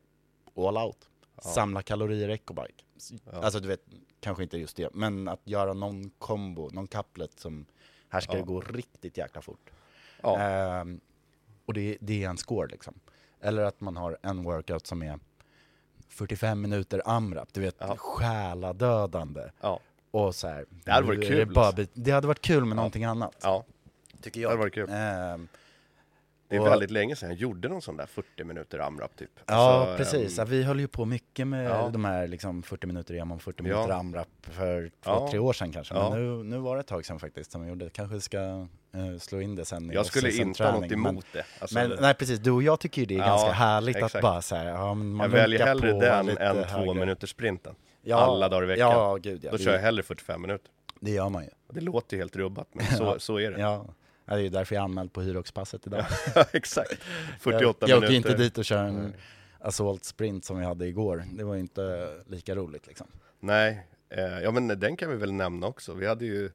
all 0.57 0.77
out. 0.77 1.09
Samla 1.39 1.83
kalorier 1.83 2.29
i 2.29 2.33
ecobike. 2.33 2.85
Alltså 3.33 3.61
du 3.61 3.69
vet, 3.69 3.85
kanske 4.21 4.43
inte 4.43 4.59
just 4.59 4.77
det, 4.77 4.95
men 4.95 5.29
att 5.29 5.41
göra 5.45 5.73
någon 5.73 6.11
kombo, 6.11 6.71
någon 6.73 6.87
couplet 6.87 7.41
som, 7.41 7.67
här 8.13 8.21
ska 8.21 8.33
Ja. 8.33 8.39
det 8.39 8.45
gå 8.45 8.61
riktigt 8.61 9.17
jäkla 9.19 9.43
fort. 9.43 9.71
ja, 10.23 10.39
Ehm, 10.41 11.01
och 11.67 11.75
det, 11.75 11.97
det 12.01 12.25
är 12.25 12.29
en 12.29 12.39
score 12.39 12.69
liksom. 12.69 12.95
Eller 13.41 13.63
att 13.63 13.81
man 13.81 13.97
har 13.97 14.19
en 14.23 14.43
workout 14.43 14.87
som 14.87 15.03
är 15.03 15.19
45 16.09 16.61
minuter 16.61 17.03
AMRAP, 17.05 17.49
du 17.53 17.61
vet 17.61 17.77
Ja. 17.79 17.97
själadödande. 17.97 19.43
ja, 19.61 19.81
Och 20.11 20.35
så 20.35 20.49
här, 20.49 20.65
Det 20.85 20.91
hade 20.93 21.07
varit 21.07 21.29
kul, 21.29 21.37
Det, 21.39 21.47
bara, 21.47 21.65
alltså. 21.67 21.77
bit- 21.77 21.91
det 21.95 22.11
hade 22.11 22.27
varit 22.27 22.41
kul 22.43 22.65
med 22.65 22.77
någonting 22.77 23.05
annat. 23.05 23.37
ja. 23.43 23.65
Tycker 24.21 24.41
Det 24.41 24.47
hade 24.47 24.59
varit 24.59 24.75
kul. 24.75 24.89
Ehm, 24.91 25.49
Det 26.53 26.57
är 26.57 26.61
Och- 26.61 26.67
väldigt 26.67 26.91
länge 26.91 27.17
sedan 27.17 27.29
jag 27.29 27.39
gjorde 27.39 27.69
någon 27.69 27.83
sån 27.83 27.97
där 27.97 28.07
40 28.07 28.45
minuter 28.45 28.79
AMRAP 28.79 29.17
typ. 29.17 29.31
Ja, 29.47 29.55
Alltså, 29.55 29.97
precis. 29.97 30.39
ehm, 30.39 30.45
Ja, 30.47 30.51
vi 30.51 30.63
höll 30.63 30.81
ju 30.81 30.89
på 30.89 31.05
mycket 31.05 31.47
med 31.47 31.65
Ja. 31.71 31.91
de 31.93 32.05
här 32.05 32.27
liksom 32.29 32.63
40 32.63 32.87
minuter 32.87 33.15
EM 33.15 33.33
och 33.33 33.43
40 33.43 33.59
Ja. 33.59 33.63
minuter 33.63 33.91
AMRAP 33.95 34.29
för 34.43 34.89
två, 34.89 35.11
Ja. 35.11 35.29
tre 35.31 35.39
år 35.39 35.53
sedan 35.53 35.73
kanske. 35.73 35.95
Ja. 35.95 36.11
Men 36.11 36.39
nu, 36.39 36.45
nu 36.45 36.59
var 36.59 36.77
det 36.77 36.81
ett 36.81 36.87
tag 36.87 37.07
sedan 37.07 37.19
faktiskt 37.19 37.53
som 37.53 37.63
vi 37.63 37.69
gjorde. 37.69 37.91
Kanske 37.91 38.21
ska 38.21 38.39
eh, 38.95 39.19
slå 39.21 39.41
in 39.41 39.55
det 39.57 39.65
sen 39.65 39.91
jag 39.91 40.07
skulle 40.07 40.33
inte 40.33 40.65
ha 40.65 40.81
något 40.81 40.93
emot 40.93 41.27
det. 41.33 41.45
Alltså, 41.61 41.75
Men, 41.79 41.89
men 41.89 41.99
nej 42.01 42.15
precis, 42.15 42.39
du 42.39 42.51
och 42.51 42.63
jag 42.63 42.81
tycker 42.81 43.03
ju 43.03 43.07
det 43.07 43.15
är 43.15 43.19
Ja, 43.19 43.27
ganska 43.27 43.51
härligt 43.53 43.97
att 43.97 44.03
exakt. 44.03 44.23
bara 44.23 44.43
så 44.43 44.57
här, 44.57 44.67
ja, 44.67 44.95
men 44.95 45.13
man 45.13 45.25
jag 45.31 45.37
väljer 45.39 45.67
hellre 45.67 45.93
den 45.93 46.29
än 46.29 46.55
två 46.55 46.65
högre. 46.65 46.95
minuters 46.95 47.31
sprinten. 47.31 47.75
Ja, 48.03 48.17
Alla 48.17 48.49
dagar 48.49 48.63
i 48.63 48.67
veckan. 48.67 48.91
Ja, 48.91 49.17
gud 49.17 49.45
ja. 49.45 49.51
Då 49.51 49.57
det, 49.57 49.63
kör 49.63 49.73
jag 49.73 49.81
hellre 49.81 50.03
45 50.03 50.43
minuter. 50.43 50.71
det 51.01 51.11
gör 51.11 51.29
man 51.29 51.43
ju. 51.45 51.51
Det 51.73 51.81
låter 51.81 52.17
ju 52.17 52.23
helt 52.23 52.37
rubbat, 52.37 52.69
men 52.73 52.87
så, 52.87 53.05
Ja. 53.05 53.19
så 53.19 53.39
är 53.41 53.51
det. 53.51 53.61
Ja. 53.61 53.87
Ja, 54.25 54.35
det 54.35 54.41
är 54.41 54.43
ju 54.43 54.49
därför 54.49 54.75
jag 54.75 54.81
är 54.81 54.85
anmäld 54.85 55.13
på 55.13 55.21
Hyroxpasset 55.23 55.87
idag. 55.87 56.05
Exakt. 56.53 56.99
48 57.41 57.77
jag, 57.81 57.89
jag 57.91 57.99
åker 57.99 58.09
minuter. 58.09 58.31
inte 58.31 58.43
dit 58.43 58.59
och 58.59 58.65
kör 58.65 58.85
en 58.85 59.15
assault 59.59 60.05
sprint 60.05 60.45
som 60.45 60.59
vi 60.59 60.65
hade 60.65 60.87
igår. 60.87 61.25
Det 61.33 61.45
var 61.45 61.55
ju 61.55 61.61
inte 61.61 62.11
lika 62.27 62.55
roligt 62.55 62.87
liksom. 62.87 63.07
Nej, 63.41 63.87
eh, 64.11 64.39
ja 64.41 64.51
men 64.51 64.69
den 64.69 64.97
kan 64.97 65.11
vi 65.11 65.17
väl 65.17 65.33
nämna 65.33 65.67
också. 65.67 65.95
Vi 65.95 66.07
hade 66.07 66.25
ju 66.25 66.51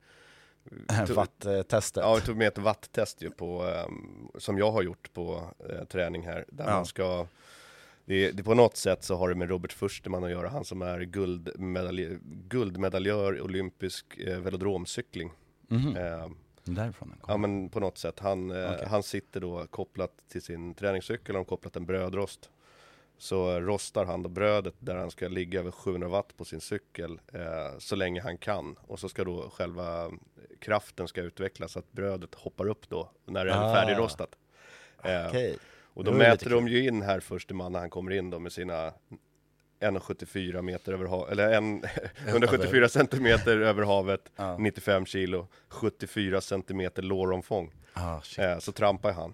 tog- 1.07 1.15
Watt-testet. 1.15 2.03
Ja, 2.03 2.15
vi 2.15 2.21
tog 2.21 2.37
med 2.37 2.47
ett 2.47 2.57
watttest 2.57 3.21
ju 3.21 3.29
på, 3.29 3.63
ehm, 3.63 4.27
som 4.37 4.57
jag 4.57 4.71
har 4.71 4.81
gjort 4.81 5.13
på 5.13 5.43
eh, 5.69 5.83
träning 5.85 6.25
här, 6.25 6.45
där 6.47 6.65
Ja. 6.65 6.71
man 6.71 6.85
ska 6.85 7.27
det, 8.05 8.31
det 8.31 8.43
på 8.43 8.53
något 8.53 8.77
sätt 8.77 9.03
så 9.03 9.15
har 9.15 9.29
det 9.29 9.35
med 9.35 9.49
Robert 9.49 9.73
Fursteman 9.73 10.23
att 10.23 10.29
göra, 10.31 10.49
han 10.49 10.65
som 10.65 10.81
är 10.81 10.99
guldmedalj, 11.01 12.17
guldmedaljör 12.47 13.37
i 13.37 13.41
olympisk 13.41 14.17
eh, 14.17 14.39
velodromcykling. 14.39 15.31
Mhm. 15.67 15.95
Eh, 15.97 16.27
Därifrån 16.75 17.09
den 17.09 17.17
kom. 17.19 17.31
ja 17.31 17.37
men 17.37 17.69
på 17.69 17.79
något 17.79 17.97
sätt, 17.97 18.19
han, 18.19 18.51
eh, 18.51 18.71
Okej. 18.73 18.87
han 18.89 19.03
sitter 19.03 19.39
då 19.39 19.67
kopplat 19.67 20.11
till 20.31 20.41
sin 20.41 20.73
träningscykel, 20.73 21.35
har 21.35 21.43
kopplat 21.43 21.75
en 21.75 21.85
brödrost. 21.85 22.49
Så 23.19 23.59
rostar 23.59 24.05
han 24.05 24.23
då 24.23 24.29
brödet 24.29 24.73
där 24.79 24.95
han 24.95 25.11
ska 25.11 25.27
ligga 25.27 25.59
över 25.59 25.71
700 25.71 26.07
watt 26.07 26.37
på 26.37 26.45
sin 26.45 26.61
cykel 26.61 27.19
eh, 27.33 27.77
så 27.79 27.95
länge 27.95 28.21
han 28.21 28.37
kan. 28.37 28.75
Och 28.81 28.99
så 28.99 29.09
ska 29.09 29.23
då 29.23 29.49
själva 29.49 30.11
kraften 30.59 31.07
ska 31.07 31.21
utvecklas 31.21 31.71
så 31.71 31.79
att 31.79 31.91
brödet 31.91 32.35
hoppar 32.35 32.67
upp 32.67 32.89
då 32.89 33.11
när 33.25 33.45
det 33.45 33.51
är 33.51 33.71
Ah. 33.71 33.73
färdigrostat. 33.73 34.35
Eh, 35.03 35.27
Okej. 35.27 35.57
och 35.83 36.03
då 36.03 36.11
mäter 36.11 36.49
de 36.49 36.67
ju 36.67 36.87
in 36.87 37.01
här 37.01 37.19
först 37.19 37.51
man 37.51 37.71
när 37.71 37.79
han 37.79 37.89
kommer 37.89 38.11
in 38.11 38.29
då 38.29 38.39
med 38.39 38.51
sina 38.51 38.93
1,74 39.79 40.61
meter 40.61 40.93
över 40.93 41.05
havet, 41.05 41.31
eller 41.31 41.51
en, 41.53 41.83
174 42.27 42.89
centimeter 42.89 43.57
över 43.57 43.83
havet, 43.83 44.31
Ja. 44.35 44.57
95 44.57 45.05
kilo, 45.05 45.47
74 45.69 46.41
centimeter 46.41 47.01
låromfång. 47.01 47.73
Ah. 47.93 48.19
Eh, 48.37 48.59
så 48.59 48.71
trampar 48.71 49.11
han. 49.11 49.33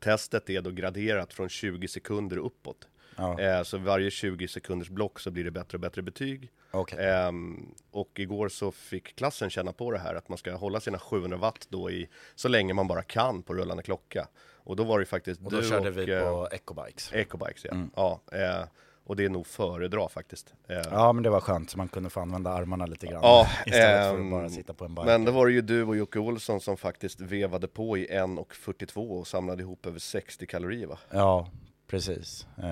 Testet 0.00 0.50
är 0.50 0.60
då 0.60 0.70
graderat 0.70 1.32
från 1.32 1.48
20 1.48 1.88
sekunder 1.88 2.36
uppåt. 2.36 2.88
Ja, 3.16 3.40
Eh, 3.40 3.62
så 3.62 3.78
varje 3.78 4.10
20 4.10 4.48
sekunders 4.48 4.88
block 4.88 5.20
så 5.20 5.30
blir 5.30 5.44
det 5.44 5.50
bättre 5.50 5.76
och 5.76 5.80
bättre 5.80 6.02
betyg. 6.02 6.50
okej. 6.70 7.06
Ehm, 7.10 7.74
och 7.90 8.20
igår 8.20 8.48
så 8.48 8.72
fick 8.72 9.16
klassen 9.16 9.50
känna 9.50 9.72
på 9.72 9.90
det 9.90 9.98
här 9.98 10.14
att 10.14 10.28
man 10.28 10.38
ska 10.38 10.54
hålla 10.54 10.80
sina 10.80 10.98
700 10.98 11.36
watt 11.36 11.66
då 11.68 11.90
i 11.90 12.08
så 12.34 12.48
länge 12.48 12.74
man 12.74 12.88
bara 12.88 13.02
kan 13.02 13.42
på 13.42 13.54
rullande 13.54 13.82
klocka. 13.82 14.28
Och 14.66 14.76
då 14.76 14.84
var 14.84 14.98
det 15.00 15.06
faktiskt 15.06 15.40
Och 15.44 15.50
då 15.50 15.60
du 15.60 15.68
körde 15.68 15.88
och 15.88 15.98
vi 15.98 16.12
eh, 16.12 16.20
på 16.22 16.48
Ecobikes. 16.52 17.12
Ecobikes 17.12 17.64
ja. 17.64 17.70
Mm. 17.70 17.90
ja 17.96 18.20
eh, 18.32 18.64
och 19.04 19.16
det 19.16 19.24
är 19.24 19.28
nog 19.28 19.46
föredra 19.46 20.08
faktiskt. 20.08 20.54
Eh, 20.68 20.76
Ja 20.90 21.12
men 21.12 21.22
det 21.22 21.30
var 21.30 21.40
skönt 21.40 21.70
så 21.70 21.78
man 21.78 21.88
kunde 21.88 22.10
få 22.10 22.20
använda 22.20 22.50
armarna 22.50 22.86
lite 22.86 23.06
grann 23.06 23.20
Ja, 23.22 23.48
istället 23.66 24.10
för 24.10 24.18
ehm, 24.18 24.24
att 24.26 24.30
bara 24.40 24.50
sitta 24.50 24.74
på 24.74 24.84
en 24.84 24.94
bike. 24.94 25.06
Men 25.06 25.24
det 25.24 25.30
var 25.30 25.46
ju 25.48 25.60
du 25.60 25.82
och 25.84 25.96
Jocke 25.96 26.18
Olsson 26.18 26.60
som 26.60 26.76
faktiskt 26.76 27.20
vevade 27.20 27.68
på 27.68 27.98
i 27.98 28.06
1.42 28.10 29.18
och 29.20 29.26
samlade 29.26 29.62
ihop 29.62 29.86
över 29.86 29.98
60 29.98 30.46
kalorier 30.46 30.86
va? 30.86 30.98
Ja, 31.10 31.48
precis. 31.86 32.46
Eh, 32.58 32.64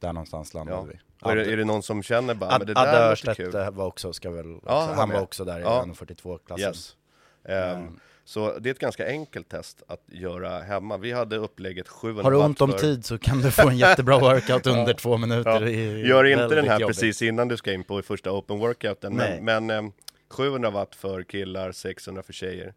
där 0.00 0.12
någonstans 0.12 0.54
landade 0.54 0.78
Ja. 0.78 0.84
vi. 0.84 1.30
Är, 1.30 1.36
det, 1.36 1.42
Ad- 1.42 1.52
är 1.52 1.56
det 1.56 1.64
någon 1.64 1.82
som 1.82 2.02
känner 2.02 2.34
bara, 2.34 2.50
men 2.50 2.62
Ad, 2.62 2.66
det 2.74 2.80
Adde 2.80 2.90
där 2.90 3.10
låter 3.10 3.34
kul? 3.34 3.46
Örstedt 3.46 3.74
var 3.76 3.86
också, 3.86 4.12
ska 4.12 4.30
väl, 4.30 4.46
Ja, 4.66 4.80
han 4.80 4.88
han, 4.88 4.96
var 4.96 5.06
med. 5.06 5.22
också 5.22 5.44
där 5.44 5.58
i 5.58 5.62
Ja. 5.62 5.84
1.42-klassen. 5.86 6.68
Yes. 6.68 6.96
Ehm, 7.44 8.00
Så 8.24 8.58
det 8.58 8.68
är 8.68 8.70
ett 8.70 8.78
ganska 8.78 9.06
enkelt 9.06 9.48
test 9.48 9.82
att 9.88 10.02
göra 10.06 10.60
hemma. 10.60 10.96
Vi 10.96 11.12
hade 11.12 11.36
upplägget 11.36 11.88
700 11.88 12.22
Har 12.22 12.30
du 12.30 12.36
watt 12.36 12.46
ont 12.46 12.60
om 12.60 12.70
för- 12.70 12.78
tid 12.78 13.04
så 13.04 13.18
kan 13.18 13.40
du 13.40 13.50
få 13.50 13.68
en 13.68 13.78
jättebra 13.78 14.18
workout 14.18 14.66
under 14.66 14.86
Ja. 14.92 14.94
två 14.98 15.16
minuter. 15.16 15.50
Ja. 15.62 15.68
Gör 16.08 16.24
inte 16.24 16.54
den 16.54 16.68
här 16.68 16.80
jobbigt. 16.80 16.96
precis 16.96 17.22
innan 17.22 17.48
du 17.48 17.56
ska 17.56 17.72
in 17.72 17.84
på 17.84 18.02
första 18.02 18.32
open 18.32 18.58
workouten. 18.58 19.14
Men, 19.16 19.44
men 19.44 19.70
ehm, 19.70 19.92
700 20.28 20.70
watt 20.70 20.94
för 20.94 21.22
killar, 21.22 21.72
600 21.72 22.22
för 22.22 22.32
tjejer. 22.32 22.74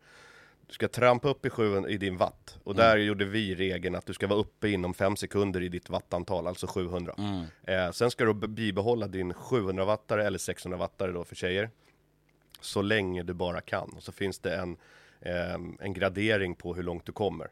Du 0.67 0.73
ska 0.73 0.87
trampa 0.87 1.29
upp 1.29 1.45
i, 1.45 1.49
700, 1.49 1.89
i 1.89 1.97
din 1.97 2.17
watt. 2.17 2.57
Och 2.63 2.75
där 2.75 2.95
Mm. 2.95 3.07
gjorde 3.07 3.25
vi 3.25 3.55
regeln 3.55 3.95
att 3.95 4.05
du 4.05 4.13
ska 4.13 4.27
vara 4.27 4.39
uppe 4.39 4.69
inom 4.69 4.93
5 4.93 5.15
sekunder 5.15 5.61
i 5.63 5.69
ditt 5.69 5.89
wattantal, 5.89 6.47
alltså 6.47 6.67
700. 6.67 7.15
Mm. 7.17 7.43
Eh, 7.63 7.91
sen 7.91 8.11
ska 8.11 8.25
du 8.25 8.33
bibehålla 8.33 9.07
din 9.07 9.33
700 9.33 9.85
wattare 9.85 10.25
eller 10.27 10.37
600 10.39 10.77
wattare 10.77 11.11
då 11.11 11.23
för 11.23 11.35
tjejer. 11.35 11.69
Så 12.61 12.81
länge 12.81 13.23
du 13.23 13.33
bara 13.33 13.61
kan. 13.61 13.89
Och 13.97 14.03
så 14.03 14.11
finns 14.11 14.39
det 14.39 14.55
en, 14.55 14.77
Eh, 15.22 15.53
en 15.80 15.93
gradering 15.93 16.55
på 16.55 16.74
hur 16.74 16.84
långt 16.84 17.05
du 17.05 17.11
kommer. 17.11 17.47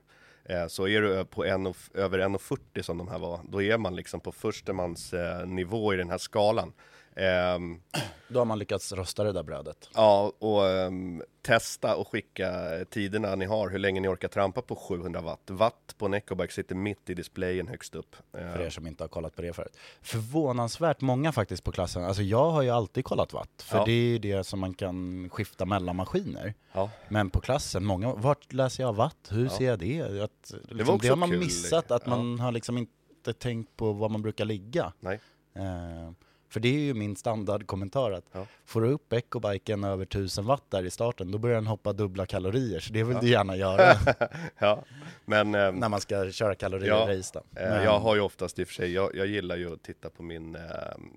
Eh, 0.46 0.68
så 0.68 0.88
är 0.88 1.02
du 1.02 1.26
på 1.26 1.46
en 1.46 1.68
och, 1.68 1.78
över 1.94 2.20
1,40 2.20 2.82
som 2.82 2.98
de 2.98 3.08
här 3.08 3.20
var, 3.20 3.40
då 3.50 3.62
är 3.62 3.78
man 3.78 3.96
liksom 3.96 4.20
på 4.20 4.32
förstemans 4.32 5.14
eh, 5.14 5.46
nivå 5.46 5.94
i 5.94 5.98
den 5.98 6.10
här 6.10 6.18
skalan. 6.18 6.74
Ehm, 7.16 7.82
Då 8.28 8.40
har 8.40 8.46
man 8.46 8.60
lyckats 8.60 8.92
rosta 8.92 9.24
det 9.24 9.32
där 9.32 9.44
brödet. 9.44 9.90
Ja, 9.96 10.32
och 10.40 10.70
ehm, 10.70 11.24
testa 11.42 11.96
och 11.96 12.08
skicka 12.08 12.52
tiderna 12.90 13.36
ni 13.36 13.46
har, 13.46 13.70
hur 13.70 13.80
länge 13.80 14.00
ni 14.02 14.08
orkar 14.08 14.28
trampa 14.28 14.62
på 14.62 14.76
700 14.76 15.22
watt. 15.22 15.42
Watt 15.50 15.96
på 15.98 16.06
en 16.06 16.14
ecobike 16.14 16.54
sitter 16.54 16.76
mitt 16.76 17.10
i 17.10 17.14
displayen 17.14 17.68
högst 17.68 17.96
upp. 17.96 18.16
För 18.32 18.62
er 18.62 18.70
som 18.70 18.88
inte 18.88 19.04
har 19.04 19.08
kollat 19.08 19.36
på 19.36 19.42
det 19.42 19.54
förut. 19.54 19.78
Förvånansvärt 20.02 21.02
många 21.02 21.32
faktiskt 21.32 21.64
på 21.64 21.72
klassen. 21.72 22.04
Alltså 22.04 22.22
jag 22.24 22.52
har 22.52 22.62
ju 22.62 22.70
alltid 22.70 23.06
kollat 23.06 23.34
watt. 23.34 23.62
För 23.64 23.78
Ja. 23.78 23.86
det 23.86 23.92
är 23.92 24.08
ju 24.08 24.18
det 24.18 24.44
som 24.44 24.60
man 24.60 24.74
kan 24.74 25.30
skifta 25.30 25.66
mellan 25.66 25.96
maskiner. 25.96 26.54
ja. 26.74 26.90
Men 27.10 27.30
på 27.30 27.42
klassen, 27.42 27.86
många, 27.86 28.14
vart 28.14 28.54
läser 28.54 28.84
jag 28.84 28.94
watt? 28.94 29.28
Hur 29.30 29.44
Ja. 29.44 29.50
ser 29.50 29.66
jag 29.66 29.80
det? 29.80 30.02
Att, 30.24 30.54
liksom, 30.70 30.96
också 30.96 30.98
det 30.98 31.10
har 31.10 31.16
man 31.16 31.30
kul. 31.30 31.40
missat, 31.40 31.92
att 31.92 32.06
man 32.06 32.40
har 32.40 32.52
liksom 32.52 32.78
inte 32.78 33.34
tänkt 33.34 33.76
på 33.78 33.92
var 33.94 34.10
man 34.10 34.22
brukar 34.22 34.46
ligga. 34.46 34.94
Nej. 35.00 35.20
Eh, 35.56 36.12
för 36.54 36.60
det 36.60 36.68
är 36.70 36.80
ju 36.80 36.94
min 36.94 37.16
standardkommentar 37.16 38.12
att 38.12 38.26
Ja. 38.32 38.46
får 38.66 38.82
du 38.82 38.88
upp 38.88 39.14
ecobiken 39.14 39.84
över 39.84 40.04
1000 40.06 40.46
watt 40.46 40.64
där 40.70 40.84
i 40.86 40.90
starten, 40.90 41.32
då 41.32 41.38
börjar 41.38 41.56
den 41.56 41.68
hoppa 41.68 41.94
dubbla 41.94 42.26
kalorier. 42.26 42.80
Så 42.80 42.94
det 42.94 43.04
vill 43.04 43.16
Ja. 43.16 43.22
du 43.22 43.30
gärna 43.30 43.56
göra 43.56 43.96
ja, 44.60 44.84
men 45.26 45.56
ehm, 45.56 45.76
när 45.76 45.90
man 45.90 46.02
ska 46.02 46.32
köra 46.32 46.56
kalorier 46.56 46.88
Ja, 47.34 47.42
Men 47.52 47.84
jag 47.84 48.00
har 48.00 48.16
ju 48.16 48.22
oftast 48.22 48.60
i 48.60 48.64
och 48.64 48.68
för 48.68 48.74
sig, 48.74 48.92
jag, 48.94 49.16
jag 49.16 49.28
gillar 49.28 49.56
ju 49.56 49.74
att 49.74 49.84
titta 49.84 50.10
på 50.10 50.24
min... 50.24 50.56
ehm, 50.56 50.62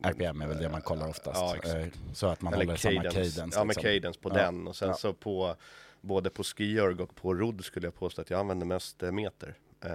RPM 0.03 0.41
är 0.41 0.47
väl 0.47 0.59
det 0.59 0.69
man 0.69 0.81
kollar 0.83 1.09
oftast. 1.09 1.41
Ja, 1.65 1.77
eh, 1.79 1.87
så 2.13 2.27
att 2.27 2.43
man 2.43 2.55
Eller 2.55 2.65
håller 2.65 2.77
samma 2.77 3.03
cadence. 3.03 3.41
Ja, 3.55 3.65
med 3.65 3.67
liksom. 3.77 3.83
cadence 3.83 4.21
på 4.21 4.29
den. 4.29 4.69
Och 4.69 4.77
sen 4.77 4.95
så 4.95 5.13
på 5.13 5.55
både 6.01 6.31
på 6.31 6.45
skierg 6.45 7.03
och 7.03 7.15
på 7.15 7.35
rodd 7.35 7.65
skulle 7.65 7.87
jag 7.87 7.95
påstå 7.95 8.23
att 8.23 8.31
jag 8.31 8.41
använder 8.41 8.67
mest 8.67 9.03
eh, 9.03 9.13
meter. 9.13 9.55
Eh, 9.85 9.91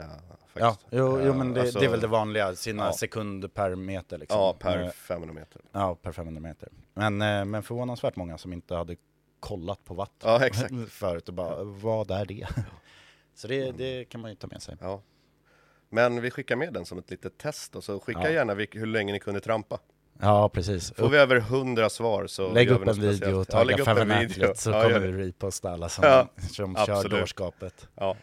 Ja, 0.53 0.77
jo, 0.89 1.21
jo 1.25 1.33
men 1.33 1.53
det, 1.53 1.61
alltså, 1.61 1.79
det 1.79 1.85
är 1.85 1.89
väl 1.89 1.99
det 2.01 2.07
vanliga, 2.07 2.55
sina 2.55 2.85
ja. 2.85 2.93
sekunder 2.93 3.47
per 3.47 3.75
meter 3.75 4.17
liksom. 4.17 4.39
Ja, 4.39 4.55
per 4.59 4.83
Eh, 4.83 4.89
500 4.89 5.33
meter. 5.33 5.61
Ja, 5.71 5.95
per 5.95 6.11
500 6.11 6.41
meter. 6.41 6.69
Men, 6.93 7.21
eh, 7.21 7.45
men 7.45 7.63
förvånansvärt 7.63 8.15
många 8.15 8.37
som 8.37 8.53
inte 8.53 8.75
hade 8.75 8.95
kollat 9.39 9.85
på 9.85 9.93
watt 9.93 10.11
Ja, 10.23 10.45
exakt. 10.45 10.73
förut 10.89 11.27
och 11.27 11.33
bara, 11.33 11.63
vad 11.63 12.11
är 12.11 12.25
det? 12.25 12.47
Så 13.35 13.47
det, 13.47 13.71
det 13.71 14.05
kan 14.05 14.21
man 14.21 14.29
ju 14.31 14.35
ta 14.35 14.47
med 14.47 14.61
sig. 14.61 14.77
Ja. 14.81 15.01
Men 15.89 16.21
vi 16.21 16.31
skickar 16.31 16.55
med 16.55 16.73
den 16.73 16.85
som 16.85 16.97
ett 16.97 17.11
litet 17.11 17.37
test 17.37 17.75
och 17.75 17.83
så 17.83 17.99
skicka 17.99 18.21
Ja. 18.23 18.29
gärna 18.29 18.53
hur 18.53 18.85
länge 18.85 19.13
ni 19.13 19.19
kunde 19.19 19.39
trampa. 19.39 19.79
Ja, 20.19 20.49
precis. 20.49 20.93
Får 20.93 21.09
vi 21.09 21.17
över 21.17 21.35
100 21.35 21.89
svar 21.89 22.27
så 22.27 22.53
Lägg 22.53 22.69
upp 22.69 22.87
en 22.87 23.01
video 23.01 23.35
och 23.35 23.45
Ja, 23.49 23.63
tagga 23.65 23.77
video. 23.77 24.13
Athlete 24.13 24.61
så 24.61 24.69
Ja, 24.69 24.83
kommer 24.83 24.99
vi 24.99 25.27
reposta 25.27 25.71
alla 25.71 25.89
som, 25.89 26.03
Ja, 26.03 26.27
som 26.51 26.75
kör 26.75 27.09
dårskapet. 27.09 27.87
Ja. 27.95 28.15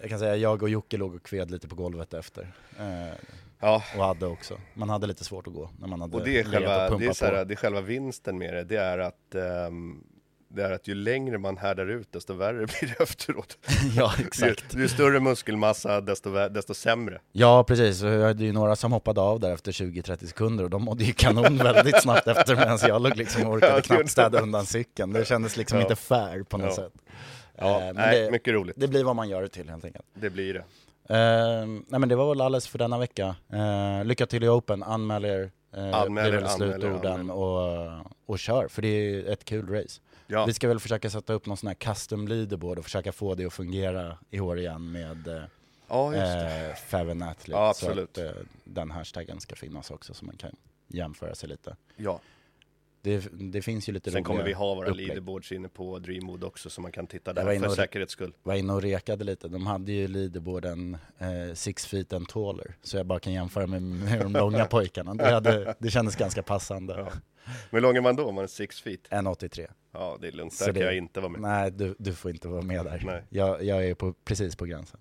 Jag 0.00 0.10
kan 0.10 0.18
säga 0.18 0.36
jag 0.36 0.62
och 0.62 0.68
Jocke 0.68 0.96
låg 0.96 1.14
och 1.14 1.22
kved 1.22 1.50
lite 1.50 1.68
på 1.68 1.74
golvet 1.74 2.14
efter. 2.14 2.52
Eh, 2.78 3.14
Ja, 3.62 3.82
och 3.96 4.04
hade 4.04 4.26
också. 4.26 4.58
Man 4.74 4.88
hade 4.88 5.06
lite 5.06 5.24
svårt 5.24 5.46
att 5.46 5.52
gå 5.52 5.70
när 5.80 5.88
man 5.88 6.00
hade 6.00 6.16
och 6.16 6.24
det 6.24 6.38
är, 6.38 6.44
själva, 6.44 6.88
och 6.90 7.00
det, 7.00 7.06
är 7.06 7.24
här, 7.26 7.38
på. 7.38 7.44
det 7.44 7.54
är 7.54 7.56
själva 7.56 7.80
vinsten 7.80 8.38
med 8.38 8.54
det. 8.54 8.64
Det 8.64 8.76
är 8.76 8.98
att 8.98 9.34
ehm, 9.34 10.04
det 10.48 10.62
är 10.62 10.70
att 10.72 10.88
ju 10.88 10.94
längre 10.94 11.38
man 11.38 11.56
härdar 11.56 11.86
ut 11.86 12.12
desto 12.12 12.34
värre 12.34 12.56
blir 12.80 12.94
det 12.98 13.02
efteråt. 13.04 13.58
ja, 13.96 14.12
Ju, 14.18 14.24
exakt. 14.24 14.74
ju 14.74 14.88
större 14.88 15.20
muskelmassa 15.20 16.00
desto, 16.00 16.48
desto 16.48 16.74
sämre. 16.74 17.20
Ja, 17.32 17.64
precis. 17.64 18.02
Jag 18.02 18.20
hade 18.26 18.44
ju 18.44 18.52
några 18.52 18.76
som 18.76 18.92
hoppade 18.92 19.20
av 19.20 19.40
där 19.40 19.52
efter 19.52 19.72
20-30 19.72 20.26
sekunder 20.26 20.64
och 20.64 20.70
de 20.70 20.82
mådde 20.84 21.04
ju 21.04 21.12
kanon 21.12 21.56
väldigt 21.62 22.02
snabbt 22.02 22.26
efter 22.26 22.56
medan 22.56 22.78
jag 22.82 23.02
låg 23.02 23.16
liksom 23.16 23.46
orkade 23.46 23.74
det 23.76 23.82
knappt 23.82 24.10
städa 24.10 24.28
det. 24.28 24.40
undan 24.40 24.66
cykeln. 24.66 25.12
Det 25.12 25.24
kändes 25.24 25.56
liksom 25.56 25.78
Ja. 25.78 25.82
inte 25.84 25.96
fair 25.96 26.42
på 26.42 26.58
något 26.58 26.66
Ja. 26.66 26.74
sätt. 26.76 26.92
Ja, 27.60 27.80
Eh, 27.82 27.92
nej, 27.94 28.20
det, 28.22 28.30
mycket 28.30 28.54
roligt. 28.54 28.76
det 28.78 28.88
blir 28.88 29.04
vad 29.04 29.16
man 29.16 29.28
gör 29.28 29.42
det 29.42 29.48
till 29.48 29.68
helt 29.68 29.84
enkelt. 29.84 30.06
Det 30.14 30.30
blir 30.30 30.54
det. 30.54 30.64
Eh, 31.14 31.66
nej 31.66 32.00
men 32.00 32.08
det 32.08 32.16
var 32.16 32.28
väl 32.28 32.40
alles 32.40 32.68
för 32.68 32.78
denna 32.78 32.98
vecka. 32.98 33.36
Eh, 33.52 34.04
lycka 34.04 34.26
till 34.26 34.44
i 34.44 34.48
Open, 34.48 34.82
anmäl 34.82 35.24
er. 35.24 35.50
Eh, 35.76 35.94
Anmäl 35.94 36.34
er, 36.34 36.46
slutorden 36.46 37.30
och, 37.30 37.88
och 38.26 38.38
kör, 38.38 38.68
för 38.68 38.82
det 38.82 38.88
är 38.88 39.32
ett 39.32 39.44
kul 39.44 39.68
race. 39.68 40.00
Ja, 40.26 40.44
Vi 40.44 40.52
ska 40.54 40.68
väl 40.68 40.80
försöka 40.80 41.10
sätta 41.10 41.32
upp 41.32 41.46
någon 41.46 41.56
sån 41.56 41.66
här 41.66 41.74
custom 41.74 42.28
leaderboard 42.28 42.78
och 42.78 42.84
försöka 42.84 43.12
få 43.12 43.34
det 43.34 43.44
att 43.46 43.52
fungera 43.52 44.16
i 44.30 44.40
år 44.40 44.58
igen 44.58 44.92
med, 44.92 45.28
eh, 45.28 45.42
Ja, 45.88 46.06
just 46.14 46.32
det. 46.32 46.68
eh, 46.70 46.74
Faven 46.74 47.22
Athlete. 47.22 47.50
Ja, 47.60 47.68
absolut. 47.68 48.10
Så 48.16 48.20
att 48.22 48.36
eh, 48.36 48.42
den 48.64 48.90
hashtaggen 48.90 49.40
ska 49.40 49.56
finnas 49.56 49.90
också 49.90 50.14
så 50.14 50.24
man 50.24 50.36
kan 50.36 50.56
jämföra 50.88 51.34
sig 51.34 51.48
lite. 51.48 51.76
Ja. 51.96 52.20
Det, 53.02 53.28
det 53.32 53.62
finns 53.62 53.88
ju 53.88 53.92
lite 53.92 54.10
Sen 54.10 54.24
kommer 54.24 54.42
vi 54.44 54.52
ha 54.52 54.74
våra 54.74 54.88
upplägg. 54.88 55.06
leaderboards 55.06 55.52
inne 55.52 55.68
på 55.68 55.98
Dreamwood 55.98 56.44
också 56.44 56.70
så 56.70 56.80
man 56.80 56.92
kan 56.92 57.06
titta 57.06 57.30
Jag 57.36 57.46
där 57.46 57.58
för 57.60 57.66
och- 57.66 57.72
säkerhets 57.74 58.12
skull. 58.12 58.32
var 58.42 58.54
inne 58.54 58.72
och 58.72 58.82
rekade 58.82 59.24
lite. 59.24 59.48
De 59.48 59.66
hade 59.66 59.92
ju 59.92 60.08
leaderboarden 60.08 60.96
eh, 61.18 61.54
six 61.54 61.86
feet 61.86 62.12
and 62.12 62.28
taller. 62.28 62.74
Så 62.82 62.96
jag 62.96 63.06
bara 63.06 63.20
kan 63.20 63.32
jämföra 63.32 63.66
med, 63.66 63.82
med 63.82 64.20
de 64.20 64.32
långa 64.32 64.64
pojkarna. 64.70 65.14
Det, 65.14 65.30
hade, 65.30 65.74
det 65.78 65.90
kändes 65.90 66.16
ganska 66.16 66.42
passande. 66.42 66.94
Ja. 66.98 67.08
Men 67.44 67.54
hur 67.70 67.80
lång 67.80 67.96
är 67.96 68.00
man 68.00 68.16
då 68.16 68.24
om 68.26 68.34
man 68.34 68.44
är 68.44 68.48
six 68.48 68.80
feet? 68.80 69.08
1,83. 69.10 69.66
Ja, 69.92 70.18
det 70.20 70.28
är 70.28 70.32
lugnt. 70.32 70.52
Så 70.54 70.64
Där 70.64 70.72
kan 70.72 70.80
det- 70.80 70.86
jag 70.86 70.96
inte 70.96 71.20
vara 71.20 71.30
med. 71.32 71.40
Nej, 71.40 71.70
du, 71.70 71.94
du 71.98 72.14
får 72.14 72.30
inte 72.30 72.48
vara 72.48 72.62
med 72.62 72.84
där. 72.84 73.02
Nej. 73.06 73.22
Jag, 73.28 73.62
jag 73.64 73.84
är 73.86 73.94
på, 73.94 74.12
precis 74.24 74.56
på 74.56 74.64
gränsen. 74.64 75.00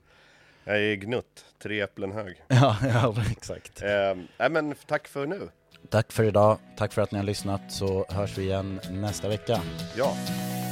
Jag 0.63 0.79
är 0.83 0.95
gnutt, 0.95 1.45
tre 1.63 1.81
äpplen 1.81 2.11
hög. 2.11 2.35
Ja, 2.47 2.77
ja 2.83 3.15
exakt. 3.31 3.81
Eh, 3.81 4.49
men 4.49 4.75
tack 4.87 5.07
för 5.07 5.25
nu. 5.25 5.49
Tack 5.89 6.11
för 6.11 6.23
idag. 6.23 6.57
Tack 6.77 6.93
för 6.93 7.01
att 7.01 7.11
ni 7.11 7.17
har 7.17 7.25
lyssnat 7.25 7.61
så 7.69 8.05
hörs 8.09 8.37
vi 8.37 8.43
igen 8.43 8.79
nästa 8.91 9.27
vecka. 9.27 9.61
Ja, 9.97 10.13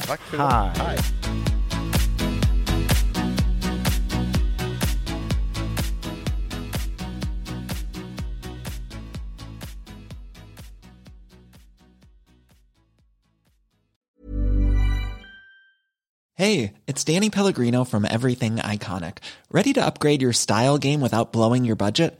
tack 0.07 0.19
för 0.19 0.35
idag. 0.35 0.71
Hej! 0.75 0.97
Hej. 0.97 0.97
Hey, 16.39 16.73
it's 16.85 17.03
Danny 17.03 17.31
Pellegrino 17.31 17.83
from 17.83 18.05
Everything 18.05 18.57
Iconic. 18.57 19.17
Ready 19.49 19.73
to 19.73 19.83
upgrade 19.83 20.21
your 20.21 20.33
style 20.33 20.77
game 20.77 21.01
without 21.01 21.31
blowing 21.31 21.65
your 21.65 21.75
budget? 21.75 22.19